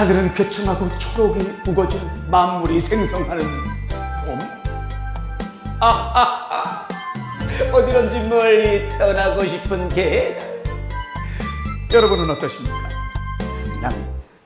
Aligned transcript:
하늘은 0.00 0.32
괴청하고 0.32 0.88
초록이 0.98 1.46
우거진 1.68 2.00
만물이 2.30 2.80
생성하는 2.88 3.44
봄. 4.24 4.38
아하하, 5.78 6.88
어디론지 7.70 8.20
멀리 8.30 8.88
떠나고 8.96 9.44
싶은 9.44 9.90
계절. 9.90 10.64
여러분은 11.92 12.30
어떠십니까? 12.30 12.88
그냥 13.74 13.92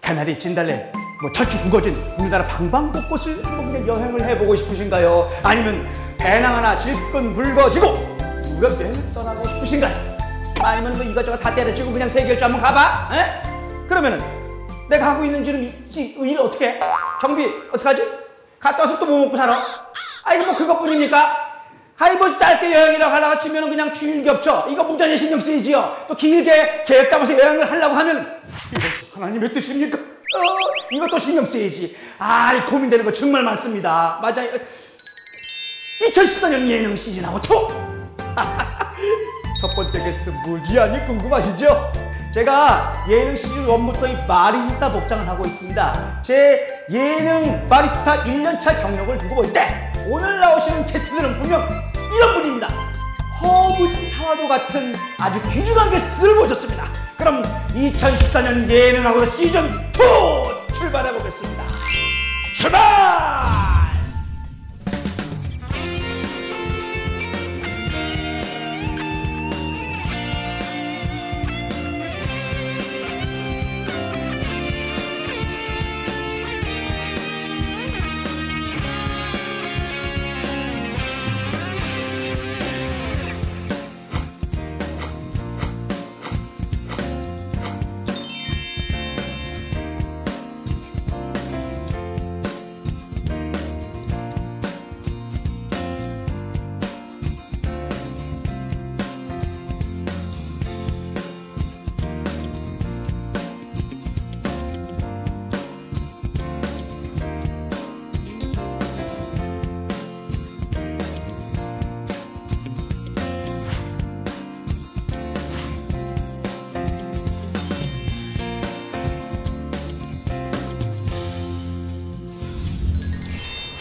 가나리, 0.03 0.37
진달래, 0.41 0.91
뭐 1.23 1.31
철쭉 1.31 1.67
우거진 1.67 1.95
우리나라 2.19 2.43
방방곳곳을 2.49 3.37
뭐 3.37 3.87
여행을 3.87 4.29
해보고 4.31 4.57
싶으신가요? 4.57 5.31
아니면 5.45 5.87
배낭 6.19 6.57
하나 6.57 6.81
질끈 6.81 7.33
붉어지고 7.33 7.87
유럽 8.57 8.73
여행을 8.73 9.15
떠나고 9.15 9.47
싶으신가요? 9.47 9.95
아니면 10.59 10.95
뭐 10.95 11.05
이것저것 11.05 11.39
다 11.39 11.55
때려치고 11.55 11.93
그냥 11.93 12.09
세계일주 12.09 12.43
한번 12.43 12.61
가봐? 12.61 13.11
에? 13.13 13.87
그러면은 13.87 14.44
내가 14.89 15.13
하고 15.13 15.25
있는 15.25 15.43
지금 15.45 15.63
이, 15.63 16.01
이일 16.01 16.39
어떻게 16.39 16.69
해? 16.69 16.81
경비 17.21 17.45
어떡하지? 17.73 18.03
갔다 18.61 18.83
와서 18.85 18.99
또 18.99 19.07
뭐 19.07 19.21
먹고 19.27 19.37
살아? 19.37 19.53
아 20.25 20.35
이거 20.35 20.47
뭐 20.47 20.55
그것뿐입니까? 20.57 21.53
아이 21.99 22.17
뭐 22.17 22.37
짧게 22.37 22.73
여행이라고 22.73 23.15
하다가 23.15 23.41
치면은 23.43 23.69
그냥 23.71 23.95
주일 23.95 24.25
겹쳐 24.25 24.67
이거 24.71 24.83
문자에 24.85 25.17
신경 25.17 25.41
쓰이지요 25.41 26.07
또 26.09 26.17
길게 26.17 26.85
계획 26.87 27.09
잡아서 27.11 27.33
여행을 27.33 27.71
하려고 27.71 27.95
하면 27.95 28.43
이것이 28.73 28.89
하나님의 29.15 29.53
뜻입니까? 29.53 29.97
어 29.99 30.41
이것도 30.91 31.19
신경 31.21 31.47
쓰이지 31.47 31.97
아 32.19 32.55
이 32.57 32.61
고민되는 32.71 33.05
거 33.05 33.13
정말 33.13 33.43
많습니다 33.45 34.19
맞아요 34.21 34.51
2014년 36.01 36.67
예능 36.69 36.97
시즌하고 36.97 37.41
초! 37.41 37.69
첫 39.61 39.69
번째 39.77 39.93
게스트 39.99 40.31
뭐지 40.49 40.79
아니 40.81 41.07
궁금하시죠? 41.07 41.93
제가 42.35 43.05
예능 43.09 43.37
시즌 43.37 43.65
1부터 43.65 44.13
이 44.13 44.27
바리스타 44.27 44.91
복장을 44.91 45.29
하고 45.29 45.47
있습니다. 45.47 46.23
제 46.25 46.67
예능 46.91 47.69
바리스타 47.69 48.25
1년차 48.25 48.83
경력을 48.83 49.17
두고 49.19 49.37
볼 49.37 49.53
때 49.53 49.93
오늘 50.09 50.41
나오시는 50.41 50.87
게스트들은 50.89 51.41
분명 51.41 51.63
이런 52.13 52.35
분입니다. 52.35 52.67
허브 53.41 53.89
차와도 54.11 54.49
같은 54.49 54.95
아주 55.21 55.41
귀중한 55.49 55.91
게스트를 55.93 56.35
모셨습니다. 56.35 56.89
그럼 57.17 57.43
2014년 57.73 58.69
예능하고 58.69 59.27
시즌 59.37 59.67
2 59.67 60.75
출발해 60.77 61.13
보겠습니다. 61.13 61.63
출발! 62.61 63.74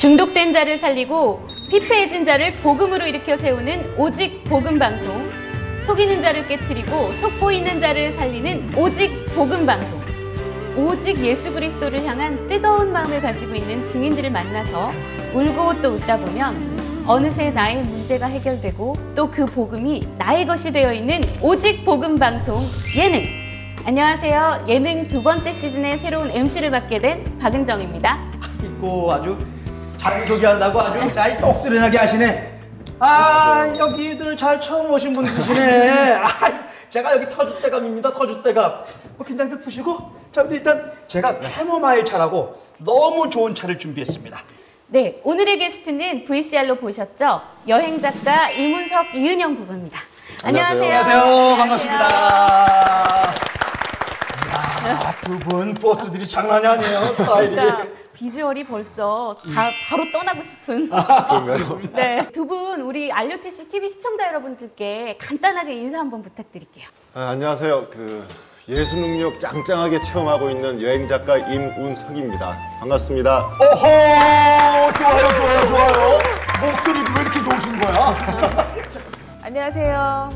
중독된 0.04 0.52
자를 0.52 0.80
살리고 0.80 1.48
피폐해진 1.70 2.26
자를 2.26 2.58
복음으로 2.58 3.08
일으켜 3.08 3.38
세우는 3.38 3.94
오직 3.98 4.44
복음 4.44 4.78
방송. 4.78 5.32
속이는 5.88 6.22
자를 6.22 6.46
깨뜨리고 6.46 7.10
속보이는 7.22 7.80
자를 7.80 8.12
살리는 8.18 8.74
오직 8.76 9.10
복음 9.34 9.66
방송. 9.66 10.02
오직 10.76 11.24
예수 11.24 11.54
그리스도를 11.54 12.04
향한 12.06 12.50
뜨거운 12.50 12.92
마음을 12.92 13.22
가지고 13.22 13.56
있는 13.56 13.90
증인들을 13.94 14.30
만나서 14.30 14.92
울고 15.36 15.82
또 15.82 15.92
웃다 15.92 16.18
보면 16.18 17.06
어느새 17.08 17.52
나의 17.52 17.84
문제가 17.84 18.26
해결되고 18.26 18.98
또 19.16 19.32
그 19.32 19.46
복음이 19.46 20.06
나의 20.18 20.46
것이 20.46 20.70
되어 20.74 20.92
있는 20.92 21.22
오직 21.42 21.86
복음 21.86 22.18
방송 22.20 22.58
예능. 22.98 23.24
안녕하세요. 23.86 24.66
예능 24.68 25.02
두 25.04 25.22
번째 25.22 25.54
시즌의 25.54 26.00
새로운 26.00 26.30
MC를 26.30 26.72
맡게 26.72 26.98
된 26.98 27.38
박은정입니다. 27.40 28.20
있고 28.66 29.14
아주 29.14 29.38
자기소개한다고 30.04 30.82
아주 30.82 31.14
잘 31.14 31.40
똑스름하게 31.40 31.98
하시네. 31.98 32.52
아 33.00 33.74
여기들 33.78 34.38
잘 34.38 34.62
처음 34.62 34.92
오신 34.92 35.14
분들이시네. 35.14 36.14
아, 36.14 36.30
제가 36.90 37.14
여기 37.14 37.26
터줏대감입니다. 37.26 38.14
터줏대감. 38.14 38.84
뭐 39.18 39.26
긴장들 39.26 39.62
푸시고 39.62 40.12
자 40.32 40.44
우리 40.44 40.58
일단 40.58 40.92
제가 41.08 41.40
캐모마일 41.40 42.06
차라고 42.06 42.62
너무 42.78 43.30
좋은 43.30 43.56
차를 43.56 43.80
준비했습니다. 43.80 44.40
네, 44.88 45.20
오늘의 45.24 45.58
게스트는 45.58 46.26
VCR로 46.26 46.76
보셨죠? 46.76 47.42
여행 47.68 48.00
작가 48.00 48.50
이문석, 48.52 49.16
이은영 49.16 49.56
부부입니다. 49.56 50.00
안녕하세요. 50.44 50.84
안녕하세요. 50.84 51.56
반갑습니다. 51.58 52.06
이야, 54.86 55.16
두분 55.24 55.74
포스들이 55.76 56.30
장난이 56.30 56.68
아니에요. 56.68 57.16
스타일이. 57.18 58.03
비주얼이 58.14 58.66
벌써 58.66 59.36
다 59.54 59.70
바로 59.90 60.12
떠나고 60.12 60.44
싶은. 60.44 60.90
그런가요? 60.90 61.80
네, 61.94 62.30
두 62.32 62.44
분 62.46 62.82
우리 62.82 63.12
알료티시 63.12 63.70
TV 63.70 63.90
시청자 63.90 64.28
여러분들께 64.28 65.18
간단하게 65.20 65.74
인사 65.76 66.00
한번 66.00 66.22
부탁드릴게요. 66.22 66.86
아, 67.14 67.30
안녕하세요. 67.30 67.88
그 67.92 68.28
예수 68.70 68.96
능력 68.96 69.40
짱짱하게 69.40 70.02
체험하고 70.02 70.50
있는 70.50 70.82
여행 70.82 71.08
작가 71.08 71.38
임운석입니다. 71.38 72.58
반갑습니다. 72.80 73.38
오호 73.38 74.94
좋아요 74.94 75.34
좋아요 75.34 75.62
좋아요 75.68 76.18
목소리 76.62 77.00
왜 77.00 77.22
이렇게 77.22 77.40
좋으신 77.44 77.80
거야? 77.80 78.68
안녕하세요. 79.44 80.30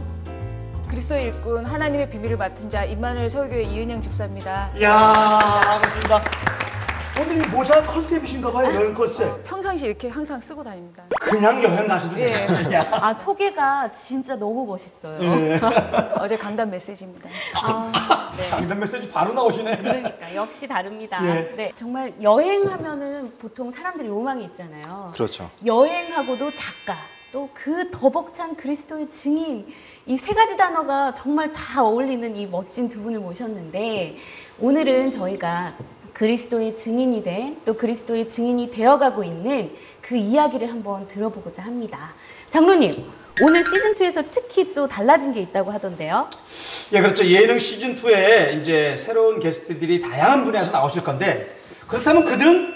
그리스도의 0.90 1.26
일꾼 1.26 1.66
하나님의 1.66 2.10
비밀을 2.10 2.38
맡은 2.38 2.70
자 2.70 2.84
임마누엘 2.86 3.30
서울교회 3.30 3.64
이은영 3.64 4.02
집사입니다. 4.02 4.70
이야 4.78 4.90
반갑습니다 5.64 6.22
오늘 7.20 7.44
이 7.44 7.48
모자 7.50 7.82
컨셉이신가 7.84 8.52
봐요 8.52 8.74
여행 8.76 8.94
컨셉 8.94 9.44
평상시 9.46 9.86
이렇게 9.86 10.08
항상 10.10 10.40
쓰고 10.42 10.64
다닙니다. 10.64 11.04
그냥 11.20 11.64
여행 11.64 11.88
가셔도 11.88 12.20
예. 12.20 12.26
돼요 12.28 12.84
아, 12.92 13.14
소개가 13.16 13.90
진짜 14.08 14.36
너무 14.36 14.66
멋있어요. 14.66 15.20
예. 15.22 15.60
어제 16.20 16.38
강단 16.38 16.70
메시지입니다. 16.70 17.30
아, 17.56 18.32
네. 18.38 18.76
메시지 18.76 19.10
바로 19.10 19.34
나오시네 19.34 19.78
그러니까 19.78 20.36
역시 20.36 20.68
다릅니다. 20.68 21.20
예. 21.24 21.56
네, 21.56 21.72
정말 21.76 22.14
여행하면은 22.22 23.32
보통 23.42 23.72
사람들이 23.72 24.08
로망이 24.08 24.44
있잖아요. 24.46 25.12
그렇죠. 25.14 25.50
여행하고도 25.66 26.52
작가, 26.52 26.98
또 27.32 27.50
그 27.54 27.92
더벅찬 27.92 28.56
그리스도의 28.56 29.10
증인, 29.22 29.68
이 30.06 30.18
세 30.18 30.34
가지 30.34 30.56
단어가 30.56 31.14
정말 31.16 31.52
다 31.52 31.84
어울리는 31.84 32.36
이 32.38 32.46
멋진 32.48 32.88
두 32.90 33.02
분을 33.02 33.20
모셨는데, 33.20 34.16
오늘은 34.62 35.10
저희가 35.12 35.74
그리스도의 36.18 36.78
증인이 36.80 37.24
된, 37.24 37.58
또 37.64 37.76
그리스도의 37.76 38.30
증인이 38.32 38.72
되어가고 38.72 39.24
있는 39.24 39.72
그 40.02 40.16
이야기를 40.16 40.68
한번 40.72 41.08
들어보고자 41.10 41.62
합니다. 41.62 42.14
장로님, 42.52 43.06
오늘 43.44 43.64
시즌2에서 43.64 44.26
특히 44.34 44.74
또 44.74 44.88
달라진 44.88 45.32
게 45.32 45.42
있다고 45.42 45.70
하던데요. 45.72 46.28
예 46.94 47.02
그렇죠 47.02 47.24
예능 47.24 47.60
시즌 47.60 47.96
2에 47.98 48.62
이제 48.62 48.96
새로운 49.06 49.40
게스트들이 49.40 50.02
다양한 50.02 50.44
분야에서 50.44 50.72
나오실 50.72 51.04
건데 51.04 51.56
그렇다면 51.88 52.26
그들은 52.26 52.74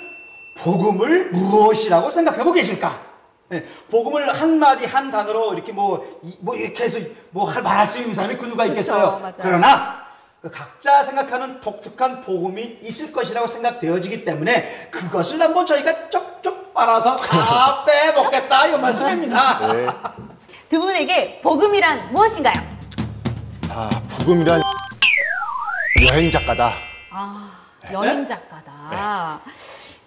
복음을 0.60 1.32
무엇이라고 1.32 2.12
생각하고 2.12 2.52
계실까? 2.52 3.02
예, 3.54 3.66
복음을 3.90 4.32
한 4.40 4.60
마디 4.60 4.86
한 4.86 5.10
단어로 5.10 5.56
이렇게 5.56 5.72
뭐, 5.72 6.20
이- 6.24 6.36
뭐 6.42 6.56
이렇게 6.56 6.84
해서 6.84 7.00
뭐 7.32 7.50
할- 7.50 7.64
말할 7.64 7.88
수 7.88 7.98
있는 7.98 8.14
사람이 8.14 8.38
그 8.38 8.46
누가 8.46 8.66
그렇죠, 8.66 8.80
있겠어요? 8.82 9.20
맞아요. 9.20 9.34
그러나 9.42 9.96
그 9.96 10.01
각자 10.50 11.04
생각하는 11.04 11.60
독특한 11.62 12.22
복음이 12.22 12.80
있을 12.82 13.12
것이라고 13.12 13.46
생각되어지기 13.48 14.26
때문에 14.26 14.90
그것을 14.90 15.40
한번 15.40 15.66
저희가 15.68 16.10
쪽쪽 16.10 16.74
빨아서 16.74 17.16
다 17.18 17.84
빼먹겠다 17.86 18.68
이 18.68 18.78
말씀입니다. 18.78 19.68
네. 19.74 19.88
두 20.70 20.80
분에게 20.80 21.42
복음이란 21.42 22.12
무엇인가요? 22.12 22.54
아, 23.70 23.90
복음이란 24.18 24.62
여행 26.10 26.32
작가다. 26.32 26.74
아, 27.12 27.52
네. 27.84 27.94
여행 27.94 28.28
작가다. 28.28 29.42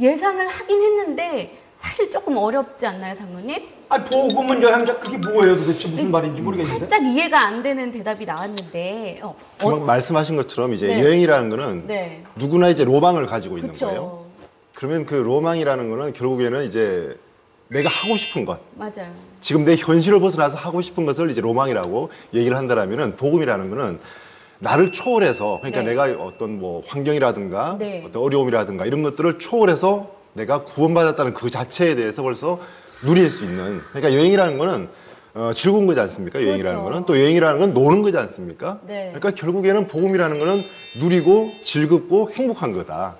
예상을 0.00 0.48
하긴 0.48 0.82
했는데 0.82 1.63
사실 1.84 2.10
조금 2.10 2.36
어렵지 2.38 2.86
않나요, 2.86 3.14
장로님? 3.14 3.62
아, 3.90 4.02
복음은 4.02 4.62
여행자 4.62 4.98
그게 4.98 5.18
뭐예요 5.18 5.56
도대체 5.56 5.86
무슨 5.86 6.10
말인지 6.10 6.40
모르겠는데. 6.40 6.78
살짝 6.80 7.04
이해가 7.04 7.46
안 7.46 7.62
되는 7.62 7.92
대답이 7.92 8.24
나왔는데. 8.24 9.20
어, 9.22 9.36
어, 9.62 9.76
말씀하신 9.76 10.36
것처럼 10.36 10.72
이제 10.72 10.86
네. 10.86 11.02
여행이라는 11.04 11.50
거는 11.50 11.86
네. 11.86 12.24
누구나 12.36 12.70
이제 12.70 12.84
로망을 12.84 13.26
가지고 13.26 13.58
있는 13.58 13.74
거예요. 13.74 13.94
그렇죠. 13.94 14.26
그러면 14.72 15.04
그 15.04 15.14
로망이라는 15.14 15.90
거는 15.90 16.12
결국에는 16.14 16.64
이제 16.64 17.18
내가 17.68 17.90
하고 17.90 18.16
싶은 18.16 18.46
것, 18.46 18.60
맞아요. 18.76 19.12
지금 19.40 19.64
내 19.64 19.76
현실을 19.76 20.20
벗어나서 20.20 20.56
하고 20.56 20.80
싶은 20.80 21.04
것을 21.04 21.30
이제 21.30 21.40
로망이라고 21.42 22.10
얘기를 22.32 22.56
한다라면은 22.56 23.16
복음이라는 23.16 23.70
거는 23.70 24.00
나를 24.58 24.92
초월해서 24.92 25.58
그러니까 25.60 25.82
네. 25.82 25.90
내가 25.90 26.24
어떤 26.24 26.58
뭐 26.58 26.82
환경이라든가 26.86 27.76
네. 27.78 28.04
어떤 28.06 28.22
어려움이라든가 28.22 28.86
이런 28.86 29.02
것들을 29.02 29.38
초월해서 29.38 30.23
내가 30.34 30.62
구원받았다는 30.64 31.34
그 31.34 31.50
자체에 31.50 31.94
대해서 31.94 32.22
벌써 32.22 32.60
누릴 33.02 33.30
수 33.30 33.44
있는 33.44 33.82
그러니까 33.92 34.14
여행이라는 34.14 34.58
거는 34.58 34.88
어, 35.34 35.52
즐거운 35.56 35.86
거지 35.86 35.98
않습니까? 35.98 36.40
여행이라는 36.40 36.78
그렇죠. 36.80 36.84
거는 36.84 37.06
또 37.06 37.18
여행이라는 37.20 37.58
건 37.58 37.74
노는 37.74 38.02
거지 38.02 38.16
않습니까? 38.16 38.80
네. 38.86 39.10
그러니까 39.14 39.32
결국에는 39.32 39.88
복음이라는 39.88 40.38
거는 40.38 40.62
누리고 41.00 41.50
즐겁고 41.64 42.30
행복한 42.32 42.72
거다. 42.72 43.16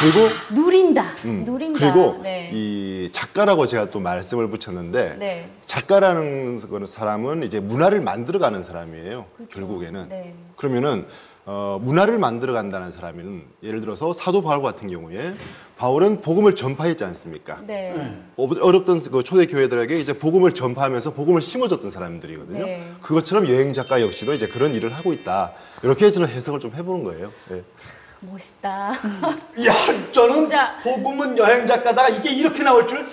그리고 0.00 0.28
누린다. 0.52 1.14
음, 1.24 1.44
누린다. 1.44 1.78
그리고 1.78 2.20
네. 2.22 2.50
이 2.52 3.10
작가라고 3.12 3.66
제가 3.66 3.90
또 3.90 4.00
말씀을 4.00 4.48
붙였는데 4.50 5.16
네. 5.18 5.48
작가라는 5.66 6.60
사람은 6.88 7.42
이제 7.44 7.58
문화를 7.60 8.00
만들어가는 8.00 8.64
사람이에요. 8.64 9.26
그렇죠. 9.36 9.52
결국에는 9.52 10.08
네. 10.08 10.34
그러면은 10.56 11.06
어, 11.44 11.78
문화를 11.82 12.18
만들어 12.18 12.52
간다는 12.52 12.92
사람은 12.92 13.42
예를 13.64 13.80
들어서 13.80 14.12
사도 14.14 14.42
바울 14.42 14.62
같은 14.62 14.88
경우에 14.88 15.34
바울은 15.76 16.20
복음을 16.22 16.54
전파했지 16.54 17.02
않습니까? 17.02 17.58
네. 17.66 18.16
어- 18.36 18.48
어렵던 18.60 19.02
그 19.10 19.24
초대 19.24 19.46
교회들에게 19.46 19.98
이제 19.98 20.18
복음을 20.18 20.54
전파하면서 20.54 21.14
복음을 21.14 21.42
심어줬던 21.42 21.90
사람들이거든요. 21.90 22.64
네. 22.64 22.92
그것처럼 23.02 23.48
여행 23.48 23.72
작가 23.72 24.00
역시도 24.00 24.34
이제 24.34 24.46
그런 24.46 24.72
일을 24.74 24.92
하고 24.94 25.12
있다. 25.12 25.52
이렇게 25.82 26.12
저는 26.12 26.28
해석을 26.28 26.60
좀 26.60 26.74
해보는 26.74 27.02
거예요. 27.02 27.32
네. 27.48 27.62
멋있다. 28.20 28.92
야, 29.66 30.12
저는 30.12 30.34
진짜. 30.42 30.76
복음은 30.84 31.36
여행 31.38 31.66
작가다가 31.66 32.08
이게 32.10 32.30
이렇게 32.30 32.62
나올 32.62 32.86
줄 32.86 33.04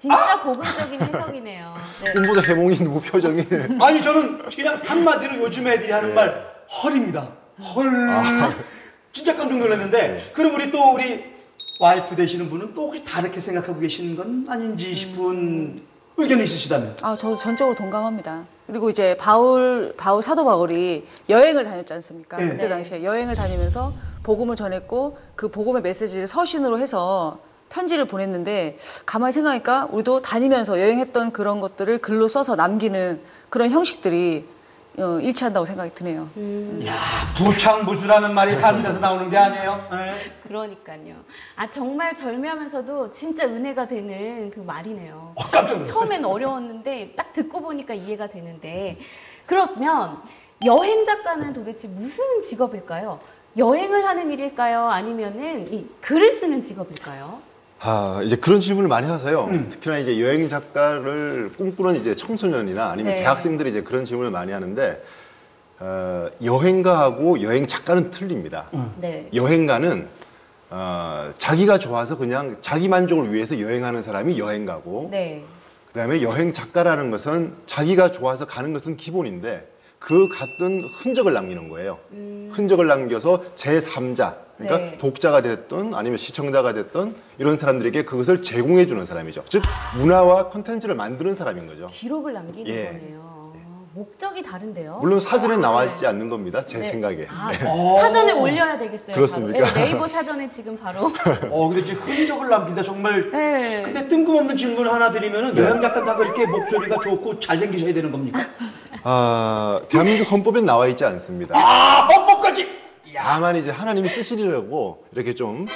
진짜 0.00 0.42
복음적인 0.42 1.02
해석이네요. 1.02 1.74
네. 2.02 2.12
꿈보다 2.14 2.40
해몽이 2.40 2.78
누구 2.78 3.02
표정이 3.02 3.46
아니 3.78 4.02
저는 4.02 4.48
그냥 4.56 4.80
한마디로 4.82 5.36
요즘 5.42 5.68
애들이 5.68 5.92
하는 5.92 6.08
네. 6.08 6.14
말 6.14 6.50
헐입니다. 6.82 7.41
헐. 7.58 8.10
아. 8.10 8.54
진짜 9.12 9.34
깜짝 9.34 9.58
놀랐는데 9.58 10.32
그럼 10.32 10.54
우리 10.54 10.70
또 10.70 10.94
우리 10.94 11.32
와이프 11.80 12.16
되시는 12.16 12.48
분은 12.48 12.74
또 12.74 12.86
혹시 12.86 13.04
다르게 13.04 13.40
생각하고 13.40 13.78
계시는 13.80 14.16
건 14.16 14.46
아닌지 14.48 14.94
싶은 14.94 15.82
의견이 16.16 16.44
있으시다면 16.44 16.96
아, 17.02 17.14
저도 17.14 17.36
전적으로 17.38 17.74
동감합니다. 17.76 18.44
그리고 18.66 18.90
이제 18.90 19.16
바울, 19.18 19.94
바울, 19.96 20.22
사도 20.22 20.44
바울이 20.44 21.06
여행을 21.28 21.64
다녔지 21.64 21.92
않습니까? 21.94 22.36
네. 22.38 22.48
그때 22.48 22.62
네. 22.64 22.68
당시에 22.68 23.04
여행을 23.04 23.34
다니면서 23.34 23.92
복음을 24.22 24.56
전했고 24.56 25.18
그 25.34 25.50
복음의 25.50 25.82
메시지를 25.82 26.28
서신으로 26.28 26.78
해서 26.78 27.40
편지를 27.70 28.04
보냈는데 28.06 28.78
가만히 29.06 29.32
생각하니까 29.32 29.88
우리도 29.90 30.20
다니면서 30.22 30.78
여행했던 30.78 31.32
그런 31.32 31.60
것들을 31.60 31.98
글로 31.98 32.28
써서 32.28 32.54
남기는 32.54 33.20
그런 33.48 33.70
형식들이 33.70 34.46
어, 34.98 35.18
일치한다고 35.20 35.64
생각이 35.64 35.94
드네요. 35.94 36.28
음, 36.36 36.82
야 36.86 37.00
부창부수라는 37.36 38.34
말이 38.34 38.60
다른 38.60 38.82
데서 38.82 38.98
나오는 38.98 39.30
게 39.30 39.36
아니에요. 39.38 39.88
네. 39.90 40.14
그러니까요. 40.42 41.14
아, 41.56 41.70
정말 41.70 42.14
절묘하면서도 42.16 43.14
진짜 43.14 43.44
은혜가 43.46 43.88
되는 43.88 44.50
그 44.50 44.60
말이네요. 44.60 45.32
어, 45.34 45.42
깜짝 45.50 45.74
놀랐어요. 45.78 45.92
처음엔 45.94 46.24
어려웠는데 46.24 47.14
딱 47.16 47.32
듣고 47.32 47.62
보니까 47.62 47.94
이해가 47.94 48.28
되는데 48.28 48.98
그러면 49.46 50.18
여행 50.64 51.06
작가는 51.06 51.52
도대체 51.54 51.88
무슨 51.88 52.46
직업일까요? 52.48 53.18
여행을 53.56 54.06
하는 54.06 54.30
일일까요? 54.30 54.88
아니면은 54.88 55.72
이 55.72 55.86
글을 56.00 56.40
쓰는 56.40 56.64
직업일까요? 56.64 57.40
아, 57.84 58.20
이제 58.22 58.36
그런 58.36 58.60
질문을 58.60 58.88
많이 58.88 59.08
하세요. 59.08 59.44
음. 59.50 59.68
특히나 59.70 59.98
이제 59.98 60.20
여행 60.20 60.48
작가를 60.48 61.52
꿈꾸는 61.56 61.96
이제 61.96 62.14
청소년이나 62.14 62.90
아니면 62.90 63.12
네. 63.12 63.20
대학생들이 63.20 63.70
이제 63.70 63.82
그런 63.82 64.04
질문을 64.04 64.30
많이 64.30 64.52
하는데, 64.52 65.02
어, 65.80 66.28
여행가하고 66.44 67.42
여행 67.42 67.66
작가는 67.66 68.12
틀립니다. 68.12 68.68
음. 68.74 68.92
네. 69.00 69.28
여행가는, 69.34 70.06
어, 70.70 71.32
자기가 71.38 71.80
좋아서 71.80 72.16
그냥 72.16 72.58
자기 72.62 72.86
만족을 72.88 73.32
위해서 73.32 73.58
여행하는 73.58 74.04
사람이 74.04 74.38
여행가고, 74.38 75.08
네. 75.10 75.42
그 75.88 75.98
다음에 75.98 76.22
여행 76.22 76.52
작가라는 76.52 77.10
것은 77.10 77.52
자기가 77.66 78.12
좋아서 78.12 78.46
가는 78.46 78.72
것은 78.72 78.96
기본인데, 78.96 79.72
그 79.98 80.28
갔던 80.28 80.88
흔적을 81.02 81.32
남기는 81.32 81.68
거예요. 81.68 81.98
음, 82.12 82.50
흔적을 82.52 82.86
남겨서 82.86 83.42
제3자, 83.56 84.34
그러니까 84.62 84.90
네. 84.92 84.98
독자가 84.98 85.42
됐든 85.42 85.94
아니면 85.94 86.18
시청자가 86.18 86.74
됐든 86.74 87.14
이런 87.38 87.58
사람들에게 87.58 88.04
그것을 88.04 88.42
제공해 88.42 88.86
주는 88.86 89.04
사람이죠. 89.06 89.44
즉 89.48 89.62
문화와 89.98 90.48
콘텐츠를 90.48 90.94
만드는 90.94 91.34
사람인 91.34 91.66
거죠. 91.66 91.88
기록을 91.92 92.32
남기는 92.32 92.70
예. 92.70 92.86
거네요. 92.86 93.20
아, 93.22 93.42
목적이 93.94 94.42
다른데요? 94.42 94.98
물론 95.02 95.20
사전에 95.20 95.56
나와 95.58 95.84
있지 95.84 96.00
네. 96.02 96.06
않는 96.08 96.30
겁니다. 96.30 96.64
제 96.64 96.78
네. 96.78 96.90
생각에. 96.92 97.26
아, 97.28 97.50
네. 97.50 97.58
어. 97.66 97.98
사전에 98.00 98.32
올려야 98.32 98.78
되겠어요. 98.78 99.14
그렇습니까? 99.14 99.72
네, 99.74 99.84
네이버 99.84 100.08
사전에 100.08 100.48
지금 100.54 100.78
바로. 100.78 101.12
어 101.50 101.68
근데 101.68 101.84
지금 101.84 102.02
흔적을 102.02 102.48
남긴다 102.48 102.82
정말 102.82 103.30
네. 103.30 103.82
근데 103.82 104.08
뜬금없는 104.08 104.56
질문 104.56 104.88
하나 104.88 105.10
드리면은 105.10 105.54
네. 105.54 105.62
여행 105.62 105.80
작가 105.80 106.04
다 106.04 106.16
그렇게 106.16 106.46
목소리가 106.46 106.96
좋고 107.02 107.40
잘생기셔야 107.40 107.92
되는 107.92 108.10
겁니까? 108.10 108.40
아, 109.04 109.80
대한민국 109.88 110.30
헌법엔 110.30 110.64
나와 110.64 110.86
있지 110.86 111.04
않습니다. 111.04 111.54
아 111.58 112.06
헌법까지 112.06 112.81
다만 113.22 113.56
이제 113.56 113.70
하나님이 113.70 114.08
쓰시려고 114.08 115.04
이렇게 115.12 115.36
좀 115.36 115.66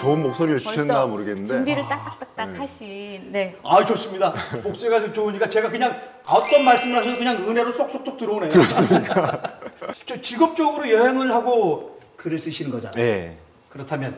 좋은 0.00 0.22
목소리를 0.22 0.58
주셨나 0.58 1.06
모르겠는데 1.06 1.54
준비를 1.54 1.84
딱딱딱딱 1.88 2.50
네. 2.50 2.58
하신. 2.58 3.32
네. 3.32 3.56
아 3.62 3.86
좋습니다. 3.86 4.34
목소리가 4.64 5.00
좀 5.00 5.14
좋으니까 5.14 5.48
제가 5.48 5.70
그냥 5.70 6.00
어떤 6.26 6.64
말씀을 6.64 6.98
하셔도 6.98 7.16
그냥 7.16 7.48
은혜로 7.48 7.72
쏙쏙쏙 7.72 8.18
들어오네요. 8.18 8.50
그렇습니까? 8.50 9.60
저 10.06 10.20
직업적으로 10.20 10.90
여행을 10.90 11.32
하고 11.32 12.00
글을 12.16 12.40
쓰시는 12.40 12.72
거잖아요. 12.72 13.00
예. 13.00 13.36
그렇다면 13.68 14.16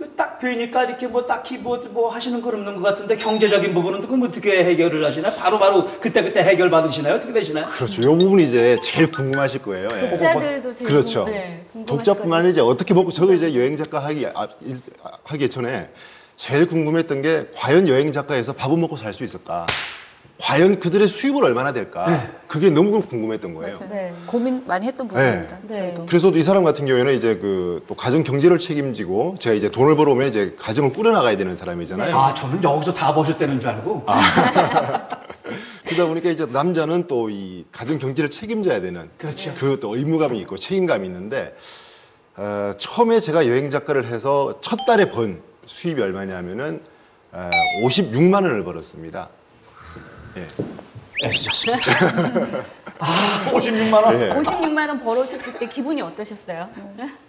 그 0.00 0.16
딱 0.16 0.38
뵈니까 0.38 0.84
이렇게 0.84 1.06
뭐 1.06 1.26
딱히 1.26 1.58
뭐, 1.58 1.76
뭐 1.90 2.08
하시는 2.08 2.40
건 2.40 2.54
없는 2.54 2.76
것 2.76 2.82
같은데 2.82 3.16
경제적인 3.18 3.74
부분은 3.74 4.00
그럼 4.00 4.22
어떻게 4.22 4.64
해결을 4.64 5.04
하시나요? 5.04 5.34
바로바로 5.36 6.00
그때그때 6.00 6.40
해결 6.40 6.70
받으시나요? 6.70 7.16
어떻게 7.16 7.32
되시나요? 7.34 7.66
그렇죠. 7.66 8.00
이 8.00 8.18
부분이 8.18 8.44
이제 8.44 8.76
제일 8.82 9.10
궁금하실 9.10 9.60
거예요. 9.60 9.88
예. 9.92 10.08
독자들도 10.10 10.74
제일 10.76 10.88
그렇죠. 10.88 11.24
궁- 11.26 11.32
네, 11.34 11.64
궁금하실 11.72 11.86
독자뿐만 11.96 12.38
아니라 12.38 12.50
이제 12.52 12.60
어떻게 12.62 12.94
먹고 12.94 13.12
저도 13.12 13.34
이제 13.34 13.54
여행 13.54 13.76
작가 13.76 13.98
하기 14.06 14.26
아, 14.34 14.48
일- 14.62 14.80
하기 15.24 15.50
전에 15.50 15.90
제일 16.36 16.66
궁금했던 16.66 17.20
게 17.20 17.48
과연 17.54 17.86
여행 17.88 18.10
작가에서 18.12 18.54
밥은 18.54 18.80
먹고 18.80 18.96
살 18.96 19.12
수 19.12 19.22
있을까? 19.24 19.66
과연 20.42 20.80
그들의 20.80 21.08
수입은 21.08 21.42
얼마나 21.44 21.72
될까? 21.72 22.10
네. 22.10 22.30
그게 22.48 22.70
너무 22.70 23.02
궁금했던 23.02 23.54
거예요. 23.54 23.78
네. 23.90 24.14
고민 24.26 24.64
많이 24.66 24.86
했던 24.86 25.06
부분입니다. 25.08 25.58
네. 25.68 25.78
저희도. 25.86 26.06
그래서 26.06 26.28
이 26.30 26.42
사람 26.42 26.64
같은 26.64 26.86
경우에는 26.86 27.12
이제 27.14 27.36
그 27.36 27.82
또 27.88 27.94
가정 27.94 28.22
경제를 28.22 28.58
책임지고 28.58 29.36
제가 29.40 29.54
이제 29.54 29.70
돈을 29.70 29.96
벌어오면 29.96 30.28
이제 30.28 30.54
가정을 30.58 30.92
꾸려나가야 30.92 31.36
되는 31.36 31.56
사람이잖아요. 31.56 32.16
아 32.16 32.34
저는 32.34 32.62
여기서 32.62 32.92
다 32.94 33.14
버셨다는 33.14 33.60
줄 33.60 33.68
알고 33.70 34.04
그러다 35.86 36.06
보니까 36.06 36.30
이제 36.30 36.46
남자는 36.46 37.06
또 37.06 37.28
이 37.30 37.64
가정 37.72 37.98
경제를 37.98 38.30
책임져야 38.30 38.80
되는 38.80 39.08
그렇죠. 39.18 39.54
그또 39.54 39.96
의무감이 39.96 40.38
있고 40.40 40.56
책임감이 40.56 41.06
있는데 41.06 41.54
어, 42.36 42.72
처음에 42.78 43.20
제가 43.20 43.46
여행 43.46 43.70
작가를 43.70 44.06
해서 44.06 44.58
첫 44.62 44.84
달에 44.86 45.10
번 45.10 45.40
수입이 45.66 46.00
얼마냐면은 46.00 46.80
어, 47.32 47.50
56만 47.84 48.34
원을 48.34 48.64
벌었습니다. 48.64 49.28
예. 50.36 50.46
애쓰셨습니다. 51.22 51.78
아 52.98 53.50
56만 53.52 53.92
원. 54.04 54.20
예. 54.20 54.30
56만 54.34 54.88
원 54.88 55.00
벌어오셨을 55.02 55.58
때 55.58 55.66
기분이 55.68 56.00
어떠셨어요? 56.02 56.68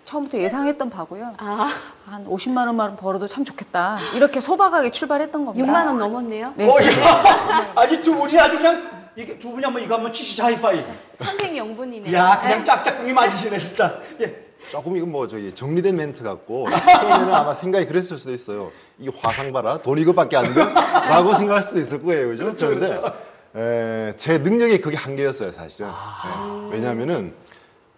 처음부터 0.05 0.37
예상했던 0.37 0.89
바고요. 0.89 1.33
아, 1.37 1.73
한 2.05 2.25
50만 2.25 2.67
원만 2.67 2.95
벌어도 2.95 3.27
참 3.27 3.43
좋겠다. 3.43 3.99
이렇게 4.13 4.39
소박하게 4.39 4.91
출발했던 4.91 5.45
겁니다. 5.45 5.65
6만 5.71 5.85
원 5.87 5.97
넘었네요. 5.97 6.53
네. 6.55 6.67
어, 6.69 6.75
야, 6.81 7.73
아니 7.75 8.01
두 8.01 8.13
분이 8.15 8.37
아주 8.39 8.57
그냥 8.57 9.01
이게 9.15 9.37
두 9.39 9.51
분이 9.51 9.63
한번 9.63 9.83
이거 9.83 9.95
한번 9.95 10.13
치시죠 10.13 10.43
하이파이. 10.43 10.83
선생 11.21 11.57
영분이네요. 11.57 12.15
야 12.17 12.39
그냥 12.41 12.59
네. 12.59 12.65
짝짝꿍이 12.65 13.11
맞으시네 13.13 13.59
진짜. 13.59 13.99
예. 14.21 14.40
조금 14.71 14.95
이건 14.95 15.11
뭐 15.11 15.27
저기 15.27 15.53
정리된 15.53 15.97
멘트 15.97 16.23
같고 16.23 16.69
처음에는 16.69 17.33
아마 17.33 17.55
생각이 17.55 17.87
그랬을 17.87 18.17
수도 18.17 18.31
있어요. 18.31 18.71
이게 18.97 19.11
화상 19.21 19.51
봐라 19.51 19.77
돈 19.79 19.99
이거밖에 19.99 20.37
안 20.37 20.53
돼? 20.53 20.63
라고 20.63 21.37
생각할 21.37 21.63
수도 21.63 21.79
있을 21.81 22.01
거예요. 22.01 22.29
그죠? 22.29 22.45
그렇죠, 22.45 22.67
그런데 22.67 22.87
그렇죠. 22.87 23.15
에, 23.57 24.13
제 24.15 24.37
능력이 24.37 24.79
그게 24.79 24.95
한계였어요, 24.95 25.51
사실은. 25.51 25.89
아. 25.91 26.69
예. 26.71 26.75
왜냐하면은 26.75 27.33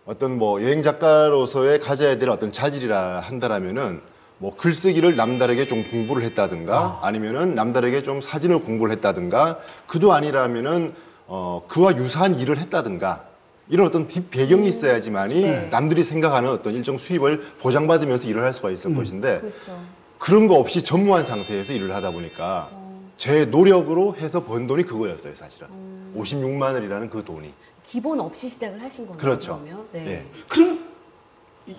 어떤 0.05 0.39
뭐 0.39 0.63
여행 0.63 0.81
작가로서의 0.81 1.79
가져야 1.79 2.17
될 2.17 2.29
어떤 2.29 2.51
자질이라 2.51 3.19
한다라면은 3.19 4.01
뭐 4.39 4.55
글쓰기를 4.57 5.15
남다르게 5.15 5.67
좀 5.67 5.83
공부를 5.91 6.23
했다든가 6.23 6.75
아. 6.75 6.99
아니면은 7.03 7.53
남다르게 7.53 8.01
좀 8.01 8.21
사진을 8.23 8.61
공부를 8.63 8.95
했다든가 8.95 9.59
그도 9.87 10.11
아니라면은 10.11 10.95
어 11.27 11.63
그와 11.69 11.95
유사한 11.97 12.39
일을 12.39 12.57
했다든가 12.57 13.25
이런 13.69 13.87
어떤 13.87 14.07
뒷 14.07 14.29
배경이 14.29 14.67
있어야지만이 14.69 15.41
네. 15.41 15.67
남들이 15.71 16.03
생각하는 16.03 16.49
어떤 16.49 16.73
일정 16.73 16.97
수입을 16.97 17.41
보장받으면서 17.61 18.27
일을 18.27 18.43
할 18.43 18.53
수가 18.53 18.71
있을 18.71 18.91
음. 18.91 18.95
것인데 18.95 19.39
그렇죠. 19.39 19.81
그런 20.19 20.47
거 20.47 20.55
없이 20.55 20.83
전무한 20.83 21.21
상태에서 21.23 21.73
일을 21.73 21.93
하다 21.95 22.11
보니까 22.11 22.69
제 23.17 23.45
노력으로 23.45 24.15
해서 24.17 24.43
번 24.43 24.67
돈이 24.67 24.83
그거였어요, 24.83 25.35
사실은. 25.35 25.67
56만 26.15 26.73
원이라는 26.73 27.09
그 27.09 27.23
돈이. 27.23 27.53
기본 27.85 28.19
없이 28.19 28.49
시작을 28.49 28.81
하신 28.81 29.05
거네요. 29.05 29.17
그렇죠. 29.19 29.61
그러면? 29.63 29.85
네. 29.91 30.05
예. 30.07 30.25
그럼 30.47 30.85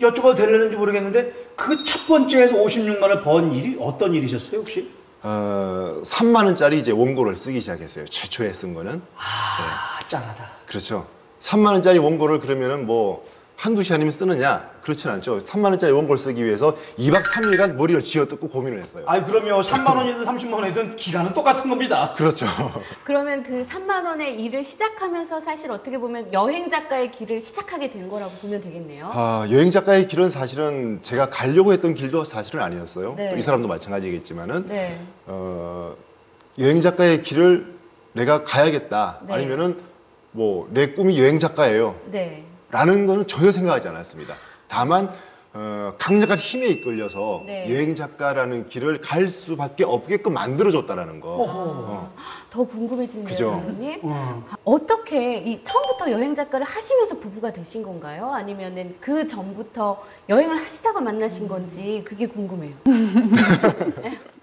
여쭤봐도 0.01 0.37
되려는지 0.37 0.77
모르겠는데 0.77 1.33
그 1.57 1.85
첫 1.85 2.07
번째에서 2.07 2.55
56만 2.55 3.03
원 3.03 3.23
번 3.23 3.53
일이 3.53 3.77
어떤 3.81 4.15
일이셨어요 4.15 4.61
혹시? 4.61 4.91
어, 5.23 6.03
3만 6.05 6.45
원짜리 6.47 6.81
이제 6.81 6.93
원고를 6.93 7.37
쓰기 7.37 7.61
시작했어요. 7.61 8.07
최초에 8.07 8.55
쓴 8.55 8.73
거는. 8.75 9.03
아 9.17 9.99
짠하다. 10.09 10.51
그렇죠. 10.67 11.07
3만 11.41 11.73
원짜리 11.73 11.99
원고를 11.99 12.41
그러면은 12.41 12.87
뭐 12.87 13.25
한두 13.57 13.83
시간이면 13.83 14.13
쓰느냐? 14.15 14.71
그렇진 14.83 15.09
않죠. 15.11 15.45
3만 15.45 15.65
원짜리 15.67 15.93
원고를 15.93 16.19
쓰기 16.19 16.45
위해서 16.45 16.77
2박 16.99 17.23
3일간 17.23 17.77
머리를 17.77 18.03
쥐어 18.05 18.27
뜯고 18.27 18.49
고민을 18.49 18.83
했어요. 18.83 19.05
아이 19.07 19.25
그럼요 19.25 19.63
3만 19.63 19.97
원이든 19.97 20.25
30만 20.25 20.53
원이든 20.53 20.97
기간은 20.97 21.33
똑같은 21.33 21.71
겁니다. 21.71 22.13
그렇죠. 22.17 22.47
그러면 23.05 23.43
그 23.43 23.67
3만 23.71 24.05
원의 24.05 24.41
일을 24.41 24.65
시작하면서 24.65 25.43
사실 25.43 25.71
어떻게 25.71 25.97
보면 25.99 26.33
여행 26.33 26.69
작가의 26.69 27.13
길을 27.13 27.41
시작하게 27.43 27.91
된 27.91 28.09
거라고 28.09 28.33
보면 28.43 28.61
되겠네요. 28.61 29.11
아, 29.13 29.47
여행 29.51 29.71
작가의 29.71 30.09
길은 30.09 30.31
사실은 30.31 31.01
제가 31.03 31.31
가려고 31.31 31.73
했던 31.73 31.95
길도 31.95 32.25
사실은 32.25 32.61
아니었어요. 32.61 33.15
네. 33.17 33.31
또이 33.31 33.43
사람도 33.43 33.69
마찬가지겠지만은 33.69 34.67
네. 34.67 35.01
어, 35.27 35.95
여행 36.59 36.83
작가의 36.83 37.23
길을 37.23 37.73
내가 38.13 38.45
가야겠다. 38.45 39.21
네. 39.27 39.35
아니면은 39.35 39.94
뭐 40.35 40.67
내 40.71 40.89
꿈이 40.93 41.19
여행 41.19 41.39
작가예요. 41.39 41.95
네. 42.11 42.45
라는 42.71 43.07
거는 43.07 43.27
전혀 43.29 43.53
생각하지 43.53 43.89
않았습니다. 43.89 44.35
다만 44.69 45.09
어, 45.57 45.95
강력한 45.99 46.37
힘에 46.37 46.67
이끌려서 46.67 47.45
네. 47.47 47.73
여행 47.73 47.95
작가라는 47.95 48.69
길을 48.69 49.01
갈 49.01 49.29
수밖에 49.29 49.85
없게끔 49.85 50.35
만들어줬다라는 50.35 51.21
거. 51.21 51.37
어. 51.49 52.13
더 52.51 52.65
궁금해지네요, 52.65 53.25
그죠. 53.29 53.51
선생님. 53.65 54.01
음. 54.03 54.43
어떻게 54.65 55.39
이 55.39 55.63
처음부터 55.65 56.11
여행 56.11 56.35
작가를 56.35 56.67
하시면서 56.67 57.21
부부가 57.21 57.53
되신 57.53 57.85
건가요? 57.85 58.33
아니면은 58.33 58.97
그 59.01 59.29
전부터 59.29 60.03
여행을 60.29 60.57
하시다가 60.67 61.01
만나신 61.01 61.47
건지 61.47 62.03
그게 62.05 62.27
궁금해요. 62.27 62.75